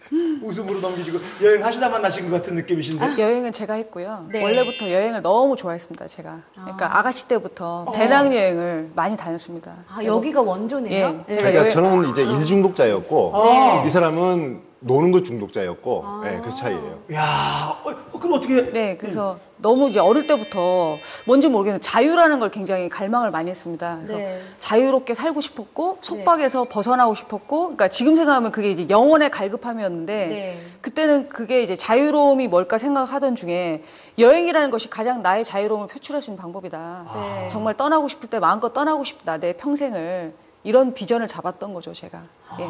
웃음으로 0.44 0.80
넘기시고 0.80 1.18
여행 1.44 1.63
하시다 1.63 1.89
만나신 1.89 2.30
것 2.30 2.41
같은 2.41 2.56
느낌이신데. 2.56 3.18
여행은 3.18 3.53
제가 3.53 3.75
했고요. 3.75 4.25
네. 4.32 4.44
원래부터 4.44 4.91
여행을 4.91 5.22
너무 5.22 5.56
좋아했습니다, 5.56 6.08
제가. 6.08 6.41
그러니까 6.53 6.98
아. 6.98 7.01
가씨 7.03 7.27
때부터 7.27 7.86
배낭 7.94 8.34
여행을 8.34 8.91
많이 8.96 9.15
다녔습니다. 9.15 9.74
아, 9.96 10.03
여기가 10.03 10.41
원조네요. 10.41 11.08
예, 11.08 11.12
네. 11.12 11.36
제가 11.36 11.51
그러니까 11.51 11.60
여행- 11.62 11.72
저는 11.74 12.10
이제 12.10 12.24
일 12.24 12.46
중독자였고 12.46 13.32
아. 13.36 13.84
이 13.86 13.89
사람은 13.91 14.70
노는 14.83 15.11
거 15.11 15.21
중독자였고 15.21 16.03
아. 16.05 16.21
네, 16.23 16.41
그 16.41 16.50
차이예요. 16.55 17.00
야, 17.13 17.79
어, 17.83 17.89
어, 18.13 18.19
그럼 18.19 18.33
어떻게? 18.33 18.71
네, 18.71 18.97
그래서 18.97 19.38
너무 19.57 19.88
이제 19.88 20.00
어릴 20.00 20.25
때부터 20.25 20.97
뭔지 21.25 21.47
모르겠는데 21.47 21.85
자유라는 21.88 22.39
걸 22.39 22.50
굉장히 22.50 22.89
갈망을 22.89 23.29
많이 23.29 23.51
했습니다. 23.51 23.97
그래서 23.97 24.15
네. 24.15 24.41
자유롭게 24.59 25.13
살고 25.13 25.41
싶었고 25.41 26.00
속박에서 26.01 26.63
벗어나고 26.73 27.13
싶었고, 27.13 27.59
그러니까 27.61 27.89
지금 27.89 28.15
생각하면 28.15 28.51
그게 28.51 28.71
이제 28.71 28.88
영혼의 28.89 29.29
갈급함이었는데 29.29 30.13
네. 30.27 30.61
그때는 30.81 31.29
그게 31.29 31.61
이제 31.61 31.75
자유로움이 31.75 32.47
뭘까 32.47 32.79
생각하던 32.79 33.35
중에 33.35 33.83
여행이라는 34.17 34.71
것이 34.71 34.89
가장 34.89 35.21
나의 35.21 35.45
자유로움을 35.45 35.89
표출할 35.89 36.23
수 36.23 36.31
있는 36.31 36.41
방법이다. 36.41 37.05
네. 37.13 37.50
정말 37.51 37.77
떠나고 37.77 38.09
싶을 38.09 38.29
때 38.31 38.39
마음껏 38.39 38.73
떠나고 38.73 39.03
싶다. 39.03 39.38
내 39.38 39.53
평생을 39.53 40.33
이런 40.63 40.95
비전을 40.95 41.27
잡았던 41.27 41.73
거죠, 41.75 41.93
제가. 41.93 42.23
예. 42.59 42.67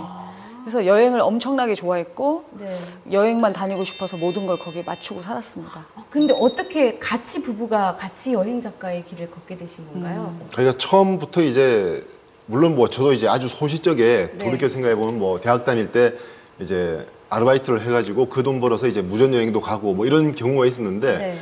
그래서 0.63 0.85
여행을 0.85 1.19
엄청나게 1.21 1.75
좋아했고 1.75 2.45
네. 2.59 2.77
여행만 3.11 3.53
다니고 3.53 3.83
싶어서 3.85 4.17
모든 4.17 4.45
걸 4.45 4.59
거기에 4.59 4.83
맞추고 4.83 5.21
살았습니다. 5.21 5.85
근데 6.09 6.33
어떻게 6.39 6.99
같이 6.99 7.41
부부가 7.41 7.95
같이 7.95 8.33
여행 8.33 8.61
작가의 8.61 9.03
길을 9.05 9.31
걷게 9.31 9.57
되신 9.57 9.87
건가요? 9.91 10.35
저희가 10.53 10.73
처음부터 10.77 11.41
이제 11.41 12.05
물론 12.45 12.75
뭐 12.75 12.89
저도 12.89 13.13
이제 13.13 13.27
아주 13.27 13.47
소시적에 13.49 14.31
네. 14.37 14.45
돌이켜 14.45 14.69
생각해 14.69 14.95
보면 14.95 15.19
뭐 15.19 15.39
대학 15.41 15.65
다닐 15.65 15.91
때 15.91 16.13
이제 16.59 17.05
아르바이트를 17.29 17.81
해가지고 17.81 18.27
그 18.29 18.43
돈 18.43 18.59
벌어서 18.59 18.87
이제 18.87 19.01
무전 19.01 19.33
여행도 19.33 19.61
가고 19.61 19.93
뭐 19.93 20.05
이런 20.05 20.35
경우가 20.35 20.65
있었는데 20.65 21.17
네. 21.17 21.39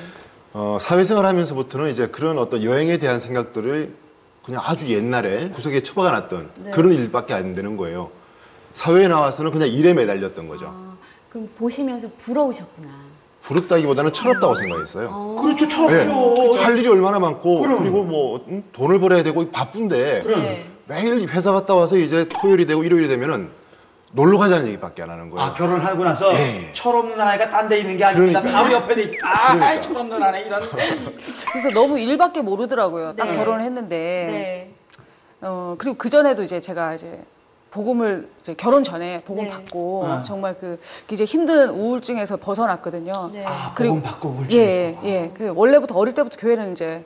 어, 0.53 0.77
사회생활 0.81 1.25
하면서부터는 1.25 1.91
이제 1.91 2.07
그런 2.07 2.37
어떤 2.37 2.63
여행에 2.63 2.97
대한 2.99 3.19
생각들을 3.19 3.93
그냥 4.45 4.61
아주 4.63 4.87
옛날에 4.91 5.49
구석에 5.49 5.83
처박아 5.83 6.11
놨던 6.11 6.49
네. 6.65 6.71
그런 6.71 6.93
일밖에 6.93 7.33
안 7.33 7.53
되는 7.53 7.75
거예요. 7.77 8.11
사회에 8.73 9.07
나와서는 9.07 9.51
그냥 9.51 9.69
일에 9.69 9.93
매달렸던 9.93 10.47
거죠. 10.47 10.67
아, 10.67 10.97
그럼 11.29 11.49
보시면서 11.57 12.07
부러우셨구나. 12.23 12.87
부럽다기보다는 13.41 14.13
철없다고 14.13 14.55
생각했어요. 14.55 15.09
어. 15.11 15.41
그렇죠, 15.41 15.65
네. 15.65 15.69
철없죠. 16.05 16.59
할 16.59 16.77
일이 16.77 16.87
얼마나 16.87 17.19
많고 17.19 17.61
그럼. 17.61 17.79
그리고 17.79 18.03
뭐 18.03 18.43
음, 18.49 18.63
돈을 18.73 18.99
벌어야 18.99 19.23
되고 19.23 19.49
바쁜데 19.49 20.23
그럼. 20.23 20.41
네. 20.41 20.65
매일 20.87 21.27
회사 21.29 21.51
갔다 21.51 21.75
와서 21.75 21.95
이제 21.97 22.27
토요일이 22.41 22.65
되고 22.65 22.83
일요일이 22.83 23.07
되면은 23.07 23.49
놀러 24.11 24.39
가자는 24.39 24.67
얘기밖에 24.67 25.03
안 25.03 25.09
하는 25.11 25.29
거예요. 25.29 25.45
아, 25.45 25.53
결혼하고 25.53 26.03
나서 26.03 26.33
예. 26.33 26.71
철없는 26.73 27.19
아이가 27.21 27.49
딴 27.49 27.69
데 27.69 27.77
있는 27.79 27.95
게 27.95 28.03
아닙니다. 28.03 28.41
그러니까요. 28.41 28.63
바로 28.63 28.75
옆에 28.75 28.95
돼 28.95 29.03
있다. 29.03 29.27
아, 29.29 29.53
그러니까. 29.55 29.81
철없는 29.81 30.23
아이 30.23 30.45
이런. 30.47 30.61
그래서 31.53 31.69
너무 31.79 31.99
일밖에 31.99 32.41
모르더라고요. 32.41 33.13
딱 33.15 33.29
네. 33.29 33.37
결혼을 33.37 33.61
했는데. 33.63 33.95
네. 33.95 34.73
어, 35.41 35.75
그리고 35.77 35.95
그 35.97 36.09
전에도 36.09 36.41
이제 36.43 36.59
제가 36.59 36.95
이제 36.95 37.21
복음을 37.71 38.27
이제 38.41 38.55
결혼 38.55 38.83
전에 38.83 39.21
복음 39.21 39.43
네. 39.43 39.49
받고 39.49 40.05
아. 40.07 40.23
정말 40.23 40.55
그 40.59 40.79
이제 41.11 41.23
힘든 41.23 41.69
우울증에서 41.69 42.37
벗어났거든요. 42.37 43.29
네. 43.31 43.45
아, 43.45 43.73
그리고- 43.75 43.95
복음 43.95 44.03
받고 44.09 44.29
울증에서. 44.29 44.55
예, 44.55 44.97
예. 45.03 45.31
그 45.35 45.51
원래부터 45.55 45.95
어릴 45.95 46.13
때부터 46.15 46.37
교회는 46.37 46.71
이제 46.73 47.05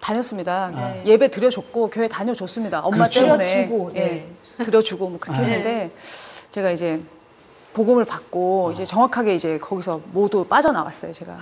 다녔습니다. 0.00 0.70
네. 0.74 1.02
예배 1.06 1.30
드려줬고 1.30 1.90
교회 1.90 2.06
다녀줬습니다. 2.06 2.80
엄마 2.80 3.08
그렇죠. 3.08 3.20
때문에 3.22 3.66
드려주고, 3.66 3.90
예, 3.96 4.00
네. 4.00 4.28
드려주고 4.64 5.08
뭐 5.08 5.18
그렇게 5.18 5.40
네. 5.40 5.46
했는데 5.46 5.90
제가 6.50 6.70
이제 6.70 7.00
복음을 7.74 8.04
받고 8.04 8.72
이제 8.74 8.84
정확하게 8.84 9.34
이제 9.34 9.58
거기서 9.58 10.00
모두 10.12 10.44
빠져나갔어요. 10.44 11.12
제가 11.12 11.38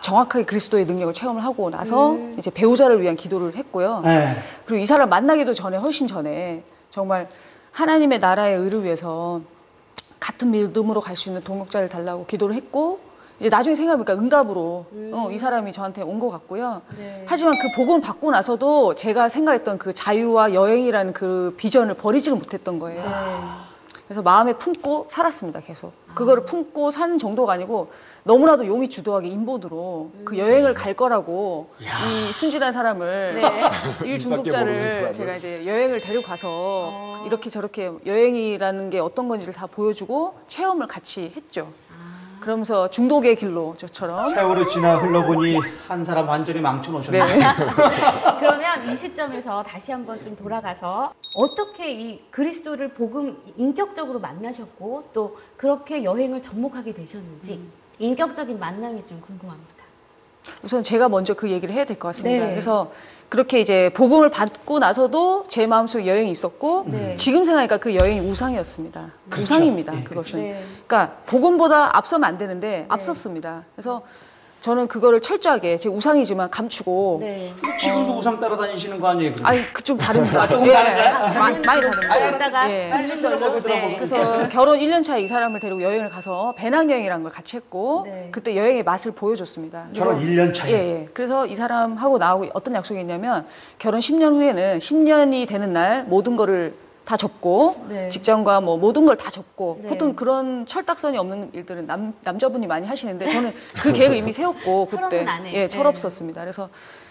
정확하게 0.00 0.44
그리스도의 0.44 0.86
능력을 0.86 1.14
체험을 1.14 1.42
하고 1.44 1.70
나서 1.70 2.10
음. 2.12 2.36
이제 2.38 2.50
배우자를 2.50 3.00
위한 3.00 3.14
기도를 3.14 3.54
했고요. 3.54 4.00
네. 4.04 4.34
그리고 4.64 4.82
이 4.82 4.86
사람 4.86 5.08
만나기도 5.08 5.54
전에 5.54 5.76
훨씬 5.76 6.08
전에 6.08 6.62
정말 6.90 7.28
하나님의 7.80 8.18
나라의 8.20 8.56
의를 8.56 8.84
위해서 8.84 9.42
같은 10.18 10.50
믿음으로 10.50 11.02
갈 11.02 11.14
수 11.14 11.28
있는 11.28 11.42
동역자를 11.42 11.90
달라고 11.90 12.24
기도를 12.24 12.54
했고 12.54 13.00
이제 13.38 13.50
나중에 13.50 13.76
생각해보니까 13.76 14.14
응답으로 14.14 14.86
음. 14.92 15.10
어, 15.12 15.30
이 15.30 15.38
사람이 15.38 15.72
저한테 15.72 16.00
온 16.00 16.18
것 16.18 16.30
같고요. 16.30 16.80
네. 16.96 17.24
하지만 17.28 17.52
그 17.60 17.76
복음을 17.76 18.00
받고 18.00 18.30
나서도 18.30 18.94
제가 18.94 19.28
생각했던 19.28 19.76
그 19.76 19.92
자유와 19.92 20.54
여행이라는 20.54 21.12
그 21.12 21.54
비전을 21.58 21.94
버리지를 21.94 22.38
못했던 22.38 22.78
거예요. 22.78 23.02
네. 23.02 23.10
그래서 24.06 24.22
마음에 24.22 24.52
품고 24.52 25.08
살았습니다, 25.10 25.60
계속. 25.60 25.92
그거를 26.14 26.44
품고 26.44 26.92
사는 26.92 27.18
정도가 27.18 27.52
아니고 27.52 27.90
너무나도 28.22 28.66
용이 28.66 28.88
주도하게 28.88 29.28
인본으로 29.28 30.10
그 30.24 30.38
여행을 30.38 30.74
갈 30.74 30.94
거라고 30.94 31.70
이 31.80 32.32
순진한 32.38 32.72
사람을 32.72 33.34
네. 33.34 33.62
일 34.08 34.18
중독자를. 34.20 35.14
제가 35.14 35.36
이제 35.36 35.66
여행을 35.66 36.00
데려가서 36.00 36.48
어. 36.48 37.24
이렇게 37.26 37.50
저렇게 37.50 37.90
여행이라는 38.04 38.90
게 38.90 38.98
어떤 39.00 39.28
건지를 39.28 39.52
다 39.52 39.66
보여주고 39.66 40.38
체험을 40.48 40.86
같이 40.86 41.32
했죠. 41.36 41.72
아. 41.90 42.15
그러면서 42.50 42.88
중독의 42.90 43.34
길로 43.38 43.74
저처럼 43.76 44.32
세월이 44.32 44.72
지나 44.72 44.98
흘러보니 44.98 45.58
한 45.88 46.04
사람 46.04 46.28
완전히 46.28 46.60
망쳐놓으셨네. 46.60 47.18
네. 47.18 47.42
그러면 48.38 48.88
이 48.88 48.96
시점에서 48.98 49.64
다시 49.64 49.90
한번 49.90 50.22
좀 50.22 50.36
돌아가서 50.36 51.12
어떻게 51.34 51.90
이 51.92 52.22
그리스도를 52.30 52.90
복음 52.90 53.36
인격적으로 53.56 54.20
만나셨고 54.20 55.10
또 55.12 55.36
그렇게 55.56 56.04
여행을 56.04 56.40
접목하게 56.40 56.92
되셨는지 56.94 57.60
인격적인 57.98 58.60
만남이 58.60 59.04
좀 59.06 59.20
궁금합니다. 59.22 59.74
우선 60.62 60.84
제가 60.84 61.08
먼저 61.08 61.34
그 61.34 61.50
얘기를 61.50 61.74
해야 61.74 61.84
될 61.84 61.98
것 61.98 62.08
같습니다. 62.14 62.44
네. 62.46 62.50
그래서 62.52 62.92
그렇게 63.28 63.60
이제 63.60 63.90
복음을 63.94 64.30
받고 64.30 64.78
나서도 64.78 65.46
제 65.48 65.66
마음속에 65.66 66.06
여행이 66.06 66.30
있었고 66.30 66.84
네. 66.86 67.16
지금 67.16 67.44
생각하니까 67.44 67.78
그 67.78 67.96
여행이 67.96 68.20
우상이었습니다. 68.20 69.10
그렇죠. 69.30 69.42
우상입니다. 69.42 69.98
예, 69.98 70.04
그것은. 70.04 70.40
네. 70.40 70.64
그러니까 70.86 71.16
복음보다 71.26 71.96
앞서면 71.96 72.28
안 72.28 72.38
되는데 72.38 72.86
앞섰습니다. 72.88 73.64
그래서 73.74 74.02
저는 74.66 74.88
그거를 74.88 75.20
철저하게 75.20 75.76
제 75.78 75.88
우상이지만 75.88 76.50
감추고 76.50 77.18
네. 77.20 77.52
지금도 77.80 78.18
우상 78.18 78.40
따라다니시는 78.40 78.98
거 78.98 79.06
아니에요? 79.10 79.34
그럼? 79.34 79.46
아니 79.46 79.72
그 79.72 79.86
좀 79.86 79.96
다릅니다. 79.96 80.42
아, 80.42 80.48
조금 80.48 80.66
예, 80.66 80.72
다른가요? 80.72 81.12
마- 81.12 81.32
많이 81.40 81.62
다릅니다. 81.62 82.12
아, 82.12 82.28
이따가 82.30 82.68
예. 82.72 83.06
좀 83.06 83.20
들어보고. 83.20 83.60
네. 83.68 83.94
그래서 83.96 84.48
결혼 84.48 84.80
1년 84.80 85.04
차에 85.04 85.18
이 85.20 85.28
사람을 85.28 85.60
데리고 85.60 85.80
여행을 85.80 86.08
가서 86.08 86.52
배낭여행이라는 86.58 87.22
걸 87.22 87.30
같이 87.30 87.54
했고 87.54 88.02
네. 88.06 88.30
그때 88.32 88.56
여행의 88.56 88.82
맛을 88.82 89.12
보여줬습니다. 89.12 89.86
결혼 89.94 90.18
그리고 90.18 90.32
1년 90.32 90.52
차에. 90.52 90.72
예, 90.72 90.74
예. 91.02 91.08
그래서 91.14 91.46
이 91.46 91.54
사람하고 91.54 92.18
나하고 92.18 92.46
어떤 92.52 92.74
약속이 92.74 92.98
있냐면 92.98 93.46
결혼 93.78 94.00
10년 94.00 94.34
후에는 94.34 94.80
10년이 94.80 95.46
되는 95.46 95.72
날 95.72 96.02
모든 96.08 96.34
거를 96.34 96.74
다 97.06 97.16
접고 97.16 97.76
네. 97.88 98.08
직장과 98.10 98.60
뭐 98.60 98.76
모든 98.76 99.06
걸 99.06 99.16
다 99.16 99.30
접고 99.30 99.78
네. 99.82 99.88
보통 99.88 100.14
그런 100.16 100.66
철딱선이 100.66 101.16
없는 101.16 101.50
일들은 101.54 101.86
남, 101.86 102.12
남자분이 102.22 102.66
많이 102.66 102.86
하시는데 102.86 103.32
저는 103.32 103.54
그 103.80 103.92
계획을 103.92 104.16
이미 104.16 104.32
세웠고 104.32 104.86
그때. 104.90 105.24
예, 105.52 105.52
네. 105.60 105.68
철없었습니다. 105.68 106.40
그래서 106.42 106.68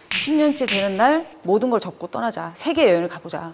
10년째 0.10 0.70
되는 0.70 0.98
날 0.98 1.26
모든 1.44 1.70
걸 1.70 1.80
접고 1.80 2.08
떠나자. 2.08 2.52
세계 2.56 2.88
여행을 2.90 3.08
가보자. 3.08 3.54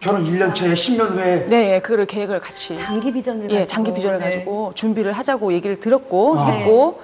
결혼 0.00 0.24
1년 0.24 0.54
차에 0.54 0.72
10년 0.74 1.12
후에 1.12 1.46
네, 1.48 1.74
예, 1.74 1.80
그 1.80 2.04
계획을 2.04 2.40
같이 2.40 2.76
장기 2.76 3.12
비전을 3.12 3.50
예, 3.50 3.54
가지고. 3.60 3.66
장기 3.68 3.94
비전을 3.94 4.18
네. 4.18 4.24
가지고 4.24 4.72
준비를 4.74 5.12
하자고 5.12 5.52
얘기를 5.52 5.78
들었고 5.78 6.38
아. 6.38 6.46
했고 6.50 7.00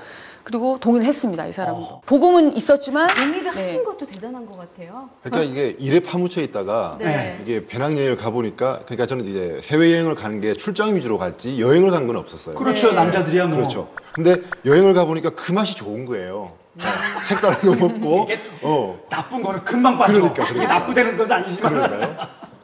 그리고 0.46 0.78
동의를 0.78 1.08
했습니다 1.08 1.44
이 1.46 1.52
사람도 1.52 1.80
어. 1.80 2.00
복음은 2.06 2.56
있었지만 2.56 3.08
동의를 3.08 3.52
네. 3.52 3.62
하신 3.66 3.84
것도 3.84 4.06
대단한 4.06 4.46
것 4.46 4.56
같아요. 4.56 5.10
그러니까 5.24 5.42
이게 5.42 5.74
일에 5.80 5.98
파묻혀 5.98 6.40
있다가 6.40 6.98
네. 7.00 7.40
이게 7.42 7.66
배낭여행을 7.66 8.16
가보니까 8.16 8.82
그러니까 8.84 9.06
저는 9.06 9.24
이제 9.24 9.60
해외여행을 9.64 10.14
가는 10.14 10.40
게 10.40 10.54
출장 10.54 10.94
위주로 10.94 11.18
갔지 11.18 11.60
여행을 11.60 11.90
간 11.90 12.06
건 12.06 12.14
없었어요. 12.14 12.54
그렇죠 12.54 12.90
네. 12.90 12.94
남자들이야 12.94 13.46
뭐 13.46 13.56
그렇죠. 13.56 13.88
근데 14.12 14.36
여행을 14.64 14.94
가보니까 14.94 15.30
그 15.30 15.50
맛이 15.50 15.74
좋은 15.74 16.06
거예요. 16.06 16.52
색다른 17.28 17.58
거 17.62 17.88
먹고, 17.88 18.24
이게 18.28 18.38
어, 18.62 19.00
나쁜 19.10 19.42
거는 19.42 19.64
금방 19.64 19.98
빠져 19.98 20.12
그러니까, 20.12 20.44
이게 20.44 20.52
그러니까. 20.52 20.78
나쁘다는 20.78 21.16
것도 21.16 21.34
아니지만 21.34 21.72
그러니까요. 21.72 22.16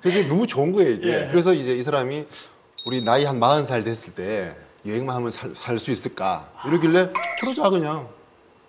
그게 0.03 0.23
너무 0.29 0.47
좋은 0.47 0.71
거예요, 0.73 0.91
이게. 0.93 1.09
예. 1.09 1.29
그래서 1.33 1.53
이제 1.53 1.73
이 1.73 1.83
사람이 1.83 2.27
우리 2.87 3.05
나이 3.05 3.25
한 3.25 3.41
40살 3.41 3.85
됐을 3.85 4.13
때 4.15 4.55
여행만 4.87 5.17
하면 5.17 5.31
살 5.55 5.79
수 5.79 5.91
있을까? 5.91 6.49
이러길래 6.67 7.11
그러자, 7.41 7.69
그냥. 7.71 8.09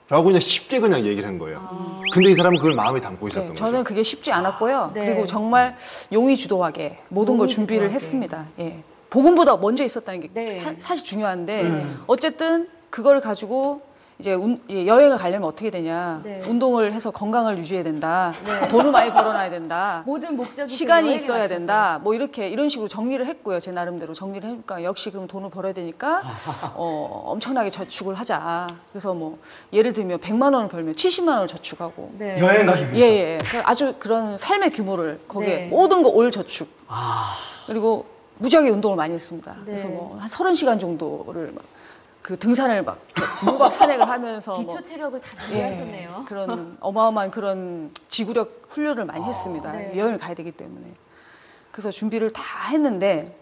라고 0.09 0.25
그냥 0.25 0.41
쉽게 0.41 0.79
그냥 0.79 1.05
얘기를 1.05 1.27
한 1.27 1.39
거예요. 1.39 1.57
아. 1.59 2.01
근데 2.13 2.29
이 2.31 2.35
사람은 2.35 2.57
그걸 2.59 2.75
마음에 2.75 2.99
담고 3.01 3.27
있었던 3.29 3.45
네, 3.45 3.49
거죠. 3.53 3.59
저는 3.65 3.83
그게 3.83 4.03
쉽지 4.03 4.31
않았고요 4.31 4.91
네. 4.93 5.05
그리고 5.05 5.25
정말 5.25 5.75
용의주도하게 6.11 6.99
모든 7.09 7.37
걸 7.37 7.47
준비를 7.47 7.85
용의주도하게. 7.87 8.05
했습니다 8.05 8.45
예. 8.59 8.83
복음보다 9.09 9.55
먼저 9.57 9.83
있었다는 9.83 10.19
게 10.21 10.29
네. 10.33 10.61
사, 10.81 10.95
실 10.95 11.05
중요한데 11.05 11.61
음. 11.63 12.03
어쨌든 12.07 12.67
그걸 12.89 13.21
가지고 13.21 13.81
이제 14.19 14.33
운- 14.33 14.61
예, 14.69 14.85
여행을 14.85 15.17
가려면 15.17 15.47
어떻게 15.49 15.69
되냐 15.71 16.21
네. 16.23 16.41
운동을 16.47 16.93
해서 16.93 17.09
건강을 17.11 17.57
유지해야 17.57 17.83
된다 17.83 18.33
네. 18.45 18.67
돈을 18.69 18.91
많이 18.91 19.11
벌어놔야 19.11 19.49
된다 19.49 20.03
모든 20.07 20.35
목적이 20.37 20.73
시간이 20.75 21.15
있어야. 21.15 21.47
된다. 21.47 21.99
뭐 22.03 22.13
이렇게 22.13 22.47
이런 22.47 22.69
식으로 22.69 22.87
정리를 22.87 23.25
했고요. 23.25 23.59
제 23.59 23.71
나름대로 23.71 24.13
정리를 24.13 24.47
해니까 24.47 24.83
역시 24.83 25.09
그럼 25.09 25.27
돈을 25.27 25.49
벌어야 25.49 25.73
되니까 25.73 26.21
어, 26.75 27.23
엄청나게 27.25 27.69
저축을 27.71 28.13
하자. 28.13 28.67
그래서 28.91 29.13
뭐 29.13 29.39
예를 29.73 29.93
들면 29.93 30.19
100만 30.19 30.53
원을 30.53 30.67
벌면 30.69 30.93
70만 30.95 31.27
원을 31.29 31.47
저축하고 31.47 32.11
네. 32.17 32.39
여행 32.39 32.65
가기 32.65 32.81
위해서 32.93 32.97
예, 32.99 33.33
예. 33.33 33.37
그 33.43 33.61
아주 33.63 33.95
그런 33.99 34.37
삶의 34.37 34.71
규모를 34.71 35.19
거기에 35.27 35.55
네. 35.55 35.67
모든 35.67 36.01
거 36.03 36.09
올 36.09 36.29
저축. 36.31 36.67
아 36.87 37.35
그리고 37.65 38.05
무지하게 38.37 38.69
운동을 38.69 38.95
많이 38.95 39.13
했습니다. 39.15 39.55
네. 39.65 39.71
그래서 39.71 39.87
뭐 39.87 40.17
한 40.19 40.29
30시간 40.29 40.79
정도를 40.79 41.51
막 41.55 41.63
그 42.23 42.39
등산을 42.39 42.83
막 42.83 42.99
무박 43.43 43.73
산행을 43.73 44.07
하면서 44.09 44.57
뭐 44.61 44.75
기초 44.77 44.87
체력을 44.87 45.19
다 45.19 45.27
예, 45.43 45.45
준비하셨네요. 45.47 46.25
그런 46.25 46.77
어마어마한 46.79 47.31
그런 47.31 47.91
지구력 48.07 48.69
훈련을 48.69 49.05
많이 49.05 49.23
아, 49.23 49.27
했습니다. 49.27 49.71
네. 49.73 49.91
여행을 49.95 50.17
가야 50.17 50.33
되기 50.33 50.51
때문에. 50.51 50.87
그래서 51.71 51.91
준비를 51.91 52.31
다 52.31 52.41
했는데 52.69 53.35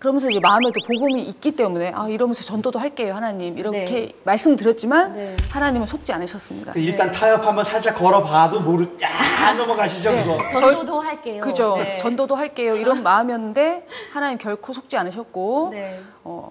그러면서 0.00 0.30
이제 0.30 0.40
마음에도 0.40 0.72
복음이 0.88 1.22
있기 1.24 1.56
때문에 1.56 1.92
아 1.94 2.08
이러면서 2.08 2.42
전도도 2.42 2.78
할게요 2.78 3.14
하나님 3.14 3.58
이렇게 3.58 3.84
네. 3.84 4.12
말씀드렸지만 4.24 5.14
네. 5.14 5.36
하나님은 5.52 5.86
속지 5.86 6.10
않으셨습니다. 6.12 6.72
그 6.72 6.80
일단 6.80 7.12
타협 7.12 7.46
한번 7.46 7.64
살짝 7.64 7.96
걸어봐도 7.96 8.60
모르 8.60 8.86
야 9.02 9.52
넘어가시죠 9.54 10.10
네. 10.10 10.24
그거 10.24 10.60
전도도 10.60 11.00
할게요. 11.00 11.42
그죠? 11.42 11.76
네. 11.76 11.98
전도도 11.98 12.34
할게요 12.34 12.74
이런 12.76 13.02
마음이었는데 13.04 13.86
하나님 14.12 14.38
결코 14.38 14.72
속지 14.72 14.96
않으셨고 14.96 15.68
네. 15.72 16.00
어, 16.24 16.50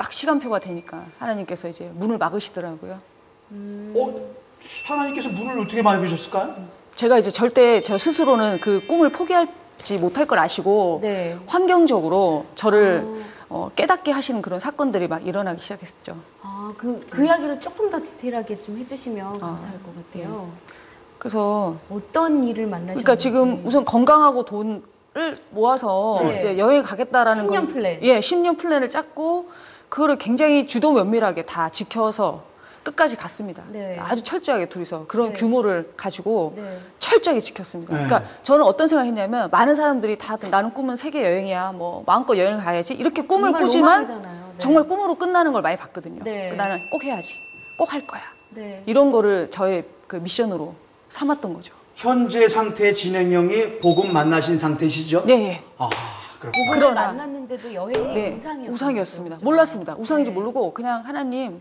딱 0.00 0.14
시간표가 0.14 0.58
되니까 0.60 1.04
하나님께서 1.18 1.68
이제 1.68 1.90
문을 1.94 2.16
막으시더라고요. 2.16 2.98
음. 3.50 3.92
어 3.94 4.14
하나님께서 4.88 5.28
문을 5.28 5.60
어떻게 5.60 5.82
막으셨을까요? 5.82 6.54
제가 6.96 7.18
이제 7.18 7.30
절대 7.30 7.80
저 7.82 7.98
스스로는 7.98 8.60
그 8.60 8.80
꿈을 8.88 9.12
포기하지 9.12 9.98
못할 10.00 10.26
걸 10.26 10.38
아시고 10.38 11.00
네. 11.02 11.36
환경적으로 11.46 12.46
저를 12.54 13.04
아. 13.06 13.30
어, 13.50 13.70
깨닫게 13.76 14.10
하시는 14.10 14.40
그런 14.40 14.58
사건들이 14.58 15.06
막 15.06 15.26
일어나기 15.26 15.60
시작했죠. 15.60 16.16
아, 16.40 16.72
그, 16.78 17.04
그 17.10 17.26
이야기를 17.26 17.60
조금 17.60 17.90
더 17.90 17.98
디테일하게 18.00 18.62
좀 18.62 18.78
해주시면 18.78 19.26
아, 19.26 19.30
감사할 19.38 19.82
것 19.82 19.94
같아요. 20.12 20.50
그래서 21.18 21.76
어떤 21.90 22.44
일을 22.44 22.66
만나셨는지. 22.68 23.02
그러니까 23.02 23.16
지금 23.16 23.66
우선 23.66 23.84
건강하고 23.84 24.44
돈을 24.46 24.82
모아서 25.50 26.20
네. 26.22 26.38
이제 26.38 26.58
여행 26.58 26.82
가겠다라는 26.84 27.48
10년 27.48 27.50
건- 27.50 27.66
플랜. 27.68 27.98
예, 28.02 28.20
10년 28.20 28.56
플랜을 28.56 28.88
짰고 28.90 29.50
그거를 29.90 30.16
굉장히 30.16 30.66
주도 30.66 30.92
면밀하게 30.92 31.44
다 31.44 31.68
지켜서 31.68 32.44
끝까지 32.82 33.16
갔습니다. 33.16 33.62
네. 33.68 33.98
아주 34.00 34.22
철저하게 34.22 34.70
둘이서 34.70 35.06
그런 35.06 35.32
네. 35.34 35.38
규모를 35.38 35.92
가지고 35.96 36.54
네. 36.56 36.78
철저하게 36.98 37.40
지켰습니다. 37.42 37.94
네. 37.94 38.04
그러니까 38.06 38.30
저는 38.42 38.64
어떤 38.64 38.88
생각했냐면 38.88 39.50
많은 39.50 39.76
사람들이 39.76 40.16
다 40.16 40.38
나는 40.50 40.72
꿈은 40.72 40.96
세계 40.96 41.22
여행이야, 41.22 41.72
뭐 41.72 42.02
마음껏 42.06 42.38
여행을 42.38 42.64
가야지 42.64 42.94
이렇게 42.94 43.22
꿈을 43.22 43.50
정말 43.50 43.62
꾸지만. 43.62 44.20
네. 44.22 44.40
정말 44.58 44.84
꿈으로 44.84 45.14
끝나는 45.14 45.52
걸 45.52 45.62
많이 45.62 45.76
봤거든요. 45.76 46.22
네. 46.22 46.52
나는 46.52 46.76
꼭 46.90 47.02
해야지, 47.04 47.28
꼭 47.78 47.92
할 47.92 48.06
거야. 48.06 48.20
네. 48.50 48.82
이런 48.86 49.10
거를 49.10 49.50
저의 49.50 49.84
그 50.06 50.16
미션으로 50.16 50.74
삼았던 51.10 51.54
거죠. 51.54 51.72
현재 51.96 52.46
상태 52.48 52.92
진행형이 52.94 53.80
복음 53.80 54.12
만나신 54.12 54.58
상태시죠? 54.58 55.24
네, 55.26 55.32
예. 55.48 55.62
아 55.78 55.88
그렇구나 56.40 56.74
그러나- 56.74 57.06
만났는데도 57.08 57.74
여행이 57.74 58.14
네, 58.14 58.32
우상이었어요. 58.38 58.74
우상이었습니다. 58.74 59.36
몰랐습니다. 59.42 59.94
우상인지 59.96 60.30
네. 60.30 60.34
모르고 60.34 60.72
그냥 60.72 61.02
하나님 61.04 61.60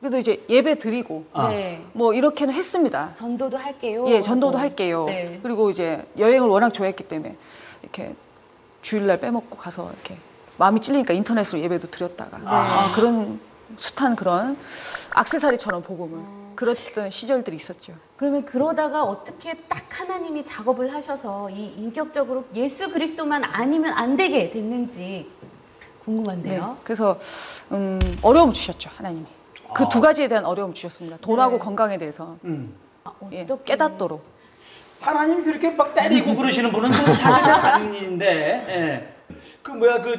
그래도 0.00 0.16
이제 0.18 0.42
예배 0.48 0.78
드리고 0.78 1.26
아. 1.34 1.48
네. 1.48 1.84
뭐 1.92 2.14
이렇게는 2.14 2.54
했습니다. 2.54 3.14
전도도 3.16 3.58
할게요. 3.58 4.06
예, 4.08 4.22
전도도 4.22 4.56
하고. 4.56 4.66
할게요. 4.66 5.04
네. 5.06 5.38
그리고 5.42 5.70
이제 5.70 6.06
여행을 6.18 6.48
워낙 6.48 6.72
좋아했기 6.72 7.06
때문에 7.08 7.36
이렇게 7.82 8.14
주일날 8.82 9.20
빼먹고 9.20 9.56
가서 9.58 9.90
이렇게 9.92 10.16
마음이 10.56 10.80
찔리니까 10.80 11.12
인터넷으로 11.12 11.60
예배도 11.60 11.90
드렸다가 11.90 12.38
아, 12.44 12.92
그런 12.94 13.38
숱한 13.78 14.16
그런 14.16 14.56
악세사리처럼 15.10 15.82
복음을 15.82 16.18
아. 16.18 16.52
그랬던 16.56 17.10
시절들이 17.10 17.56
있었죠. 17.56 17.94
그러면 18.16 18.44
그러다가 18.44 19.02
어떻게 19.02 19.54
딱 19.68 19.82
하나님이 19.88 20.44
작업을 20.46 20.92
하셔서 20.92 21.48
이 21.50 21.74
인격적으로 21.76 22.44
예수 22.54 22.90
그리스도만 22.90 23.44
아니면 23.44 23.92
안 23.94 24.16
되게 24.16 24.50
됐는지 24.50 25.30
궁금한데요. 26.04 26.66
네. 26.66 26.82
그래서 26.84 27.18
음, 27.72 27.98
어려움 28.22 28.52
주셨죠 28.52 28.90
하나님이. 28.94 29.26
그 29.74 29.84
아. 29.84 29.88
두 29.88 30.00
가지에 30.00 30.28
대한 30.28 30.44
어려움 30.44 30.74
주셨습니다. 30.74 31.18
돈하고 31.18 31.56
네. 31.56 31.58
건강에 31.58 31.98
대해서 31.98 32.36
음. 32.44 32.74
아, 33.04 33.12
예, 33.32 33.46
깨닫도록. 33.64 34.22
하나님 35.00 35.42
그렇게 35.44 35.70
막 35.70 35.94
때리고 35.94 36.36
그러시는 36.36 36.72
분은 36.72 36.92
좀 36.92 37.04
사실 37.14 37.26
아닌데, 37.26 38.64
예. 38.68 39.34
그 39.62 39.70
뭐야 39.70 40.02
그 40.02 40.18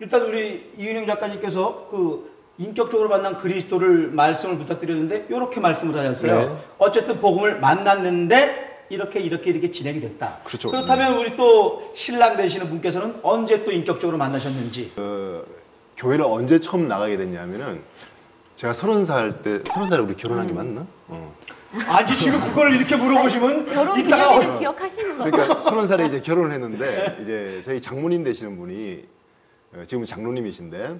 일단 0.00 0.22
우리 0.22 0.72
이윤영 0.76 1.06
작가님께서 1.06 1.88
그 1.90 2.35
인격적으로 2.58 3.08
만난 3.08 3.36
그리스도를 3.36 4.10
말씀을 4.12 4.56
부탁드렸는데 4.58 5.26
이렇게 5.28 5.60
말씀을 5.60 5.96
하셨어요. 5.98 6.40
네. 6.40 6.56
어쨌든 6.78 7.20
복음을 7.20 7.60
만났는데 7.60 8.86
이렇게 8.88 9.20
이렇게 9.20 9.50
이렇게 9.50 9.70
진행이 9.70 10.00
됐다. 10.00 10.38
그렇죠. 10.44 10.70
그렇다면 10.70 11.18
우리 11.18 11.36
또 11.36 11.90
신랑 11.94 12.36
되시는 12.36 12.68
분께서는 12.68 13.16
언제 13.22 13.62
또 13.64 13.72
인격적으로 13.72 14.16
만나셨는지. 14.16 14.92
어, 14.96 15.42
교회를 15.96 16.24
언제 16.24 16.60
처음 16.60 16.88
나가게 16.88 17.16
됐냐면은 17.16 17.80
제가 18.56 18.72
서른 18.74 19.04
살 19.04 19.42
때, 19.42 19.58
서른 19.70 19.90
살에 19.90 20.02
우리 20.02 20.14
결혼한 20.14 20.46
게 20.46 20.52
음. 20.52 20.56
맞나? 20.56 20.86
어. 21.08 21.34
아니 21.88 22.18
지금 22.18 22.40
그걸 22.40 22.74
이렇게 22.74 22.96
물어보시면 22.96 23.66
결혼 23.66 24.00
이따가 24.00 24.36
어- 24.36 24.58
기억하시는 24.58 25.18
거죠? 25.18 25.30
그러니까 25.30 25.60
서른 25.60 25.88
살에 25.88 26.06
이제 26.06 26.20
결혼을 26.24 26.52
했는데 26.52 27.18
이제 27.22 27.60
저희 27.66 27.82
장모님 27.82 28.24
되시는 28.24 28.56
분이 28.56 29.04
어, 29.74 29.82
지금 29.86 30.06
장로님이신데 30.06 30.98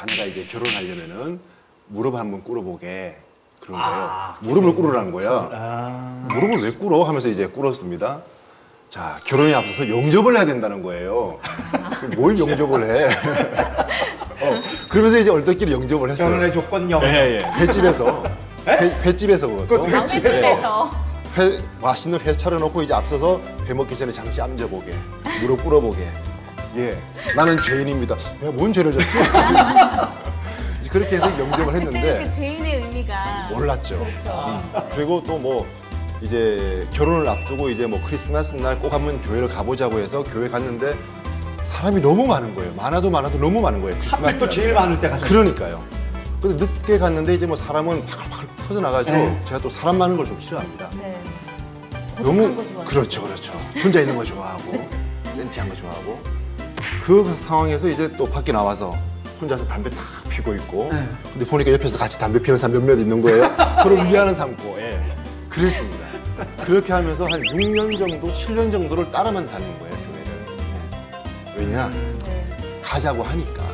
자네가 0.00 0.24
이제 0.24 0.46
결혼하려면은 0.50 1.40
무릎 1.88 2.14
한번 2.14 2.42
꿇어보게 2.42 3.16
그런 3.60 3.78
거예요. 3.78 3.94
아, 3.94 4.38
무릎을 4.40 4.74
꿇으라는 4.74 5.12
거야. 5.12 5.50
아. 5.52 6.26
무릎을 6.32 6.62
왜 6.62 6.70
꿇어? 6.70 7.04
하면서 7.04 7.28
이제 7.28 7.46
꿇었습니다. 7.46 8.22
자, 8.88 9.18
결혼에 9.26 9.54
앞서서 9.54 9.88
영접을 9.88 10.36
해야 10.36 10.46
된다는 10.46 10.82
거예요. 10.82 11.38
뭘 12.16 12.38
영접을 12.38 12.84
해? 12.84 13.14
어, 14.42 14.60
그러면서 14.88 15.18
이제 15.18 15.30
얼떨결에 15.30 15.70
영접을 15.72 16.10
했어요. 16.10 16.28
결혼의 16.28 16.52
조건요. 16.52 17.00
예, 17.02 17.38
예. 17.38 17.44
횟집에서. 17.58 18.24
회, 18.66 18.90
횟집에서 19.04 19.46
그것도. 19.46 19.66
그것도 19.68 19.96
횟집에서. 20.04 20.28
횟집에서. 20.30 20.90
회, 21.36 21.58
맛있는 21.82 22.18
회 22.20 22.36
차려놓고 22.36 22.82
이제 22.82 22.94
앞서서 22.94 23.40
회 23.66 23.74
먹기 23.74 23.96
전에 23.96 24.10
잠시 24.10 24.40
앉아보게. 24.40 24.92
무릎 25.42 25.62
꿇어보게. 25.62 26.29
예. 26.76 26.98
나는 27.34 27.58
죄인입니다. 27.58 28.16
내가 28.40 28.52
뭔 28.52 28.72
죄를 28.72 28.92
졌지? 28.92 29.06
그렇게 30.90 31.16
해서 31.16 31.26
영접을 31.38 31.72
그때는 31.72 31.90
그 31.92 31.96
했는데 31.98 32.34
죄인의 32.34 32.74
의미가 32.82 33.48
몰랐죠. 33.52 33.98
그렇죠. 33.98 34.46
음. 34.48 34.80
그리고 34.94 35.22
또 35.22 35.38
뭐 35.38 35.66
이제 36.22 36.86
결혼을 36.92 37.26
앞두고 37.28 37.70
이제 37.70 37.86
뭐 37.86 37.98
크리스마스 38.06 38.52
날 38.56 38.78
꼭 38.78 38.92
한번 38.92 39.20
교회를 39.22 39.48
가보자고 39.48 39.98
해서 39.98 40.22
교회 40.24 40.48
갔는데 40.48 40.94
사람이 41.72 42.00
너무 42.02 42.26
많은 42.26 42.54
거예요. 42.54 42.74
많아도 42.74 43.08
많아도 43.10 43.38
너무 43.38 43.60
많은 43.60 43.80
거예요. 43.80 43.96
크리스마스 43.98 44.24
하필 44.24 44.38
또 44.38 44.46
날. 44.46 44.54
제일 44.54 44.74
많을 44.74 45.00
때 45.00 45.08
가서. 45.08 45.24
그러니까요. 45.24 45.82
근데 46.42 46.62
늦게 46.64 46.98
갔는데 46.98 47.34
이제 47.34 47.46
뭐 47.46 47.56
사람은 47.56 48.04
파글파글 48.06 48.46
터져나가지고 48.68 49.16
네. 49.16 49.40
제가 49.46 49.60
또 49.60 49.70
사람 49.70 49.96
많은 49.98 50.16
걸 50.16 50.26
좀 50.26 50.38
싫어합니다. 50.40 50.90
네. 50.98 51.22
너무. 52.18 52.54
그렇죠, 52.84 53.22
그렇죠. 53.22 53.52
혼자 53.82 54.00
있는 54.00 54.14
거 54.16 54.24
좋아하고 54.24 54.88
센티한 55.36 55.68
거 55.70 55.76
좋아하고 55.76 56.20
그 57.04 57.36
상황에서 57.46 57.88
이제 57.88 58.10
또 58.16 58.26
밖에 58.26 58.52
나와서 58.52 58.94
혼자서 59.40 59.66
담배 59.66 59.88
탁 59.90 59.98
피고 60.28 60.54
있고 60.54 60.88
네. 60.92 61.08
근데 61.32 61.46
보니까 61.46 61.72
옆에서 61.72 61.96
같이 61.96 62.18
담배 62.18 62.40
피는 62.40 62.58
사람 62.58 62.78
몇몇 62.78 63.00
있는 63.00 63.22
거예요. 63.22 63.50
서로 63.82 63.96
위하는 63.96 64.34
삼고 64.34 64.76
예. 64.78 64.98
그랬습니다. 65.48 66.06
그렇게 66.64 66.92
하면서 66.92 67.24
한 67.24 67.40
6년 67.40 67.98
정도, 67.98 68.32
7년 68.32 68.72
정도를 68.72 69.10
따라만 69.10 69.46
다닌 69.46 69.66
거예요, 69.78 69.94
교회를. 69.94 71.56
예. 71.56 71.58
왜냐? 71.58 71.88
네. 71.88 72.80
가자고 72.82 73.22
하니까. 73.22 73.70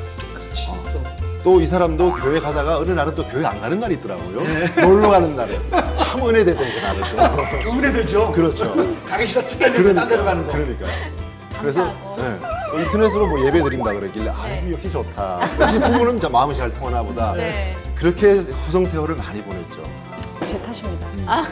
또이 1.47 1.69
사람도 1.69 2.15
교회 2.15 2.41
가다가 2.41 2.79
어느 2.79 2.91
날은 2.91 3.15
또 3.15 3.25
교회 3.29 3.45
안 3.47 3.61
가는 3.61 3.79
날이 3.79 3.95
있더라고요. 3.95 4.43
네. 4.43 4.83
놀러 4.83 5.11
가는 5.11 5.37
날에. 5.37 5.57
참 5.71 6.29
은혜되던 6.29 6.57
그 6.57 7.62
또. 7.62 7.71
은혜되죠. 7.71 8.33
그렇죠. 8.33 8.75
가기 9.09 9.29
싫어 9.29 9.47
죽겠는데 9.47 9.95
딴 9.95 10.09
데로 10.09 10.25
가는 10.25 10.45
거. 10.45 10.51
그러니까요. 10.51 10.91
그래서. 11.61 11.87
예, 12.19 12.41
또 12.41 12.65
인터넷으로 12.79 13.27
뭐 13.29 13.41
예배 13.47 13.62
드린다 13.62 13.93
그러길래 13.93 14.31
아유 14.31 14.73
역시 14.73 14.91
좋다. 14.91 15.41
역시 15.61 15.79
부부는 15.81 16.12
진짜 16.12 16.29
마음이 16.29 16.57
잘 16.57 16.73
통하나 16.73 17.03
보다. 17.03 17.33
네. 17.33 17.75
그렇게 17.97 18.41
허송 18.67 18.85
세월을 18.87 19.17
많이 19.17 19.43
보냈죠. 19.43 19.83
제 20.41 20.59
탓입니다. 20.61 21.07
음. 21.07 21.25
아, 21.29 21.47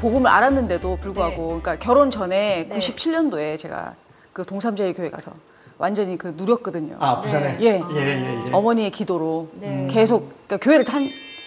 복음을 0.00 0.30
알았는데도 0.30 0.98
불구하고, 1.00 1.46
그러니까 1.60 1.76
결혼 1.78 2.10
전에 2.10 2.66
네. 2.68 2.78
97년도에 2.78 3.58
제가 3.58 3.94
그 4.32 4.44
동삼제일 4.44 4.94
교회 4.94 5.10
가서 5.10 5.32
완전히 5.78 6.18
그 6.18 6.34
누렸거든요. 6.36 6.96
아 7.00 7.20
부산에. 7.20 7.58
예. 7.60 7.66
예, 7.66 7.96
예, 7.96 8.42
예. 8.46 8.52
어머니의 8.52 8.90
기도로 8.90 9.48
네. 9.54 9.88
계속 9.90 10.32
그러니까 10.46 10.58
교회를 10.58 10.84
한, 10.88 11.02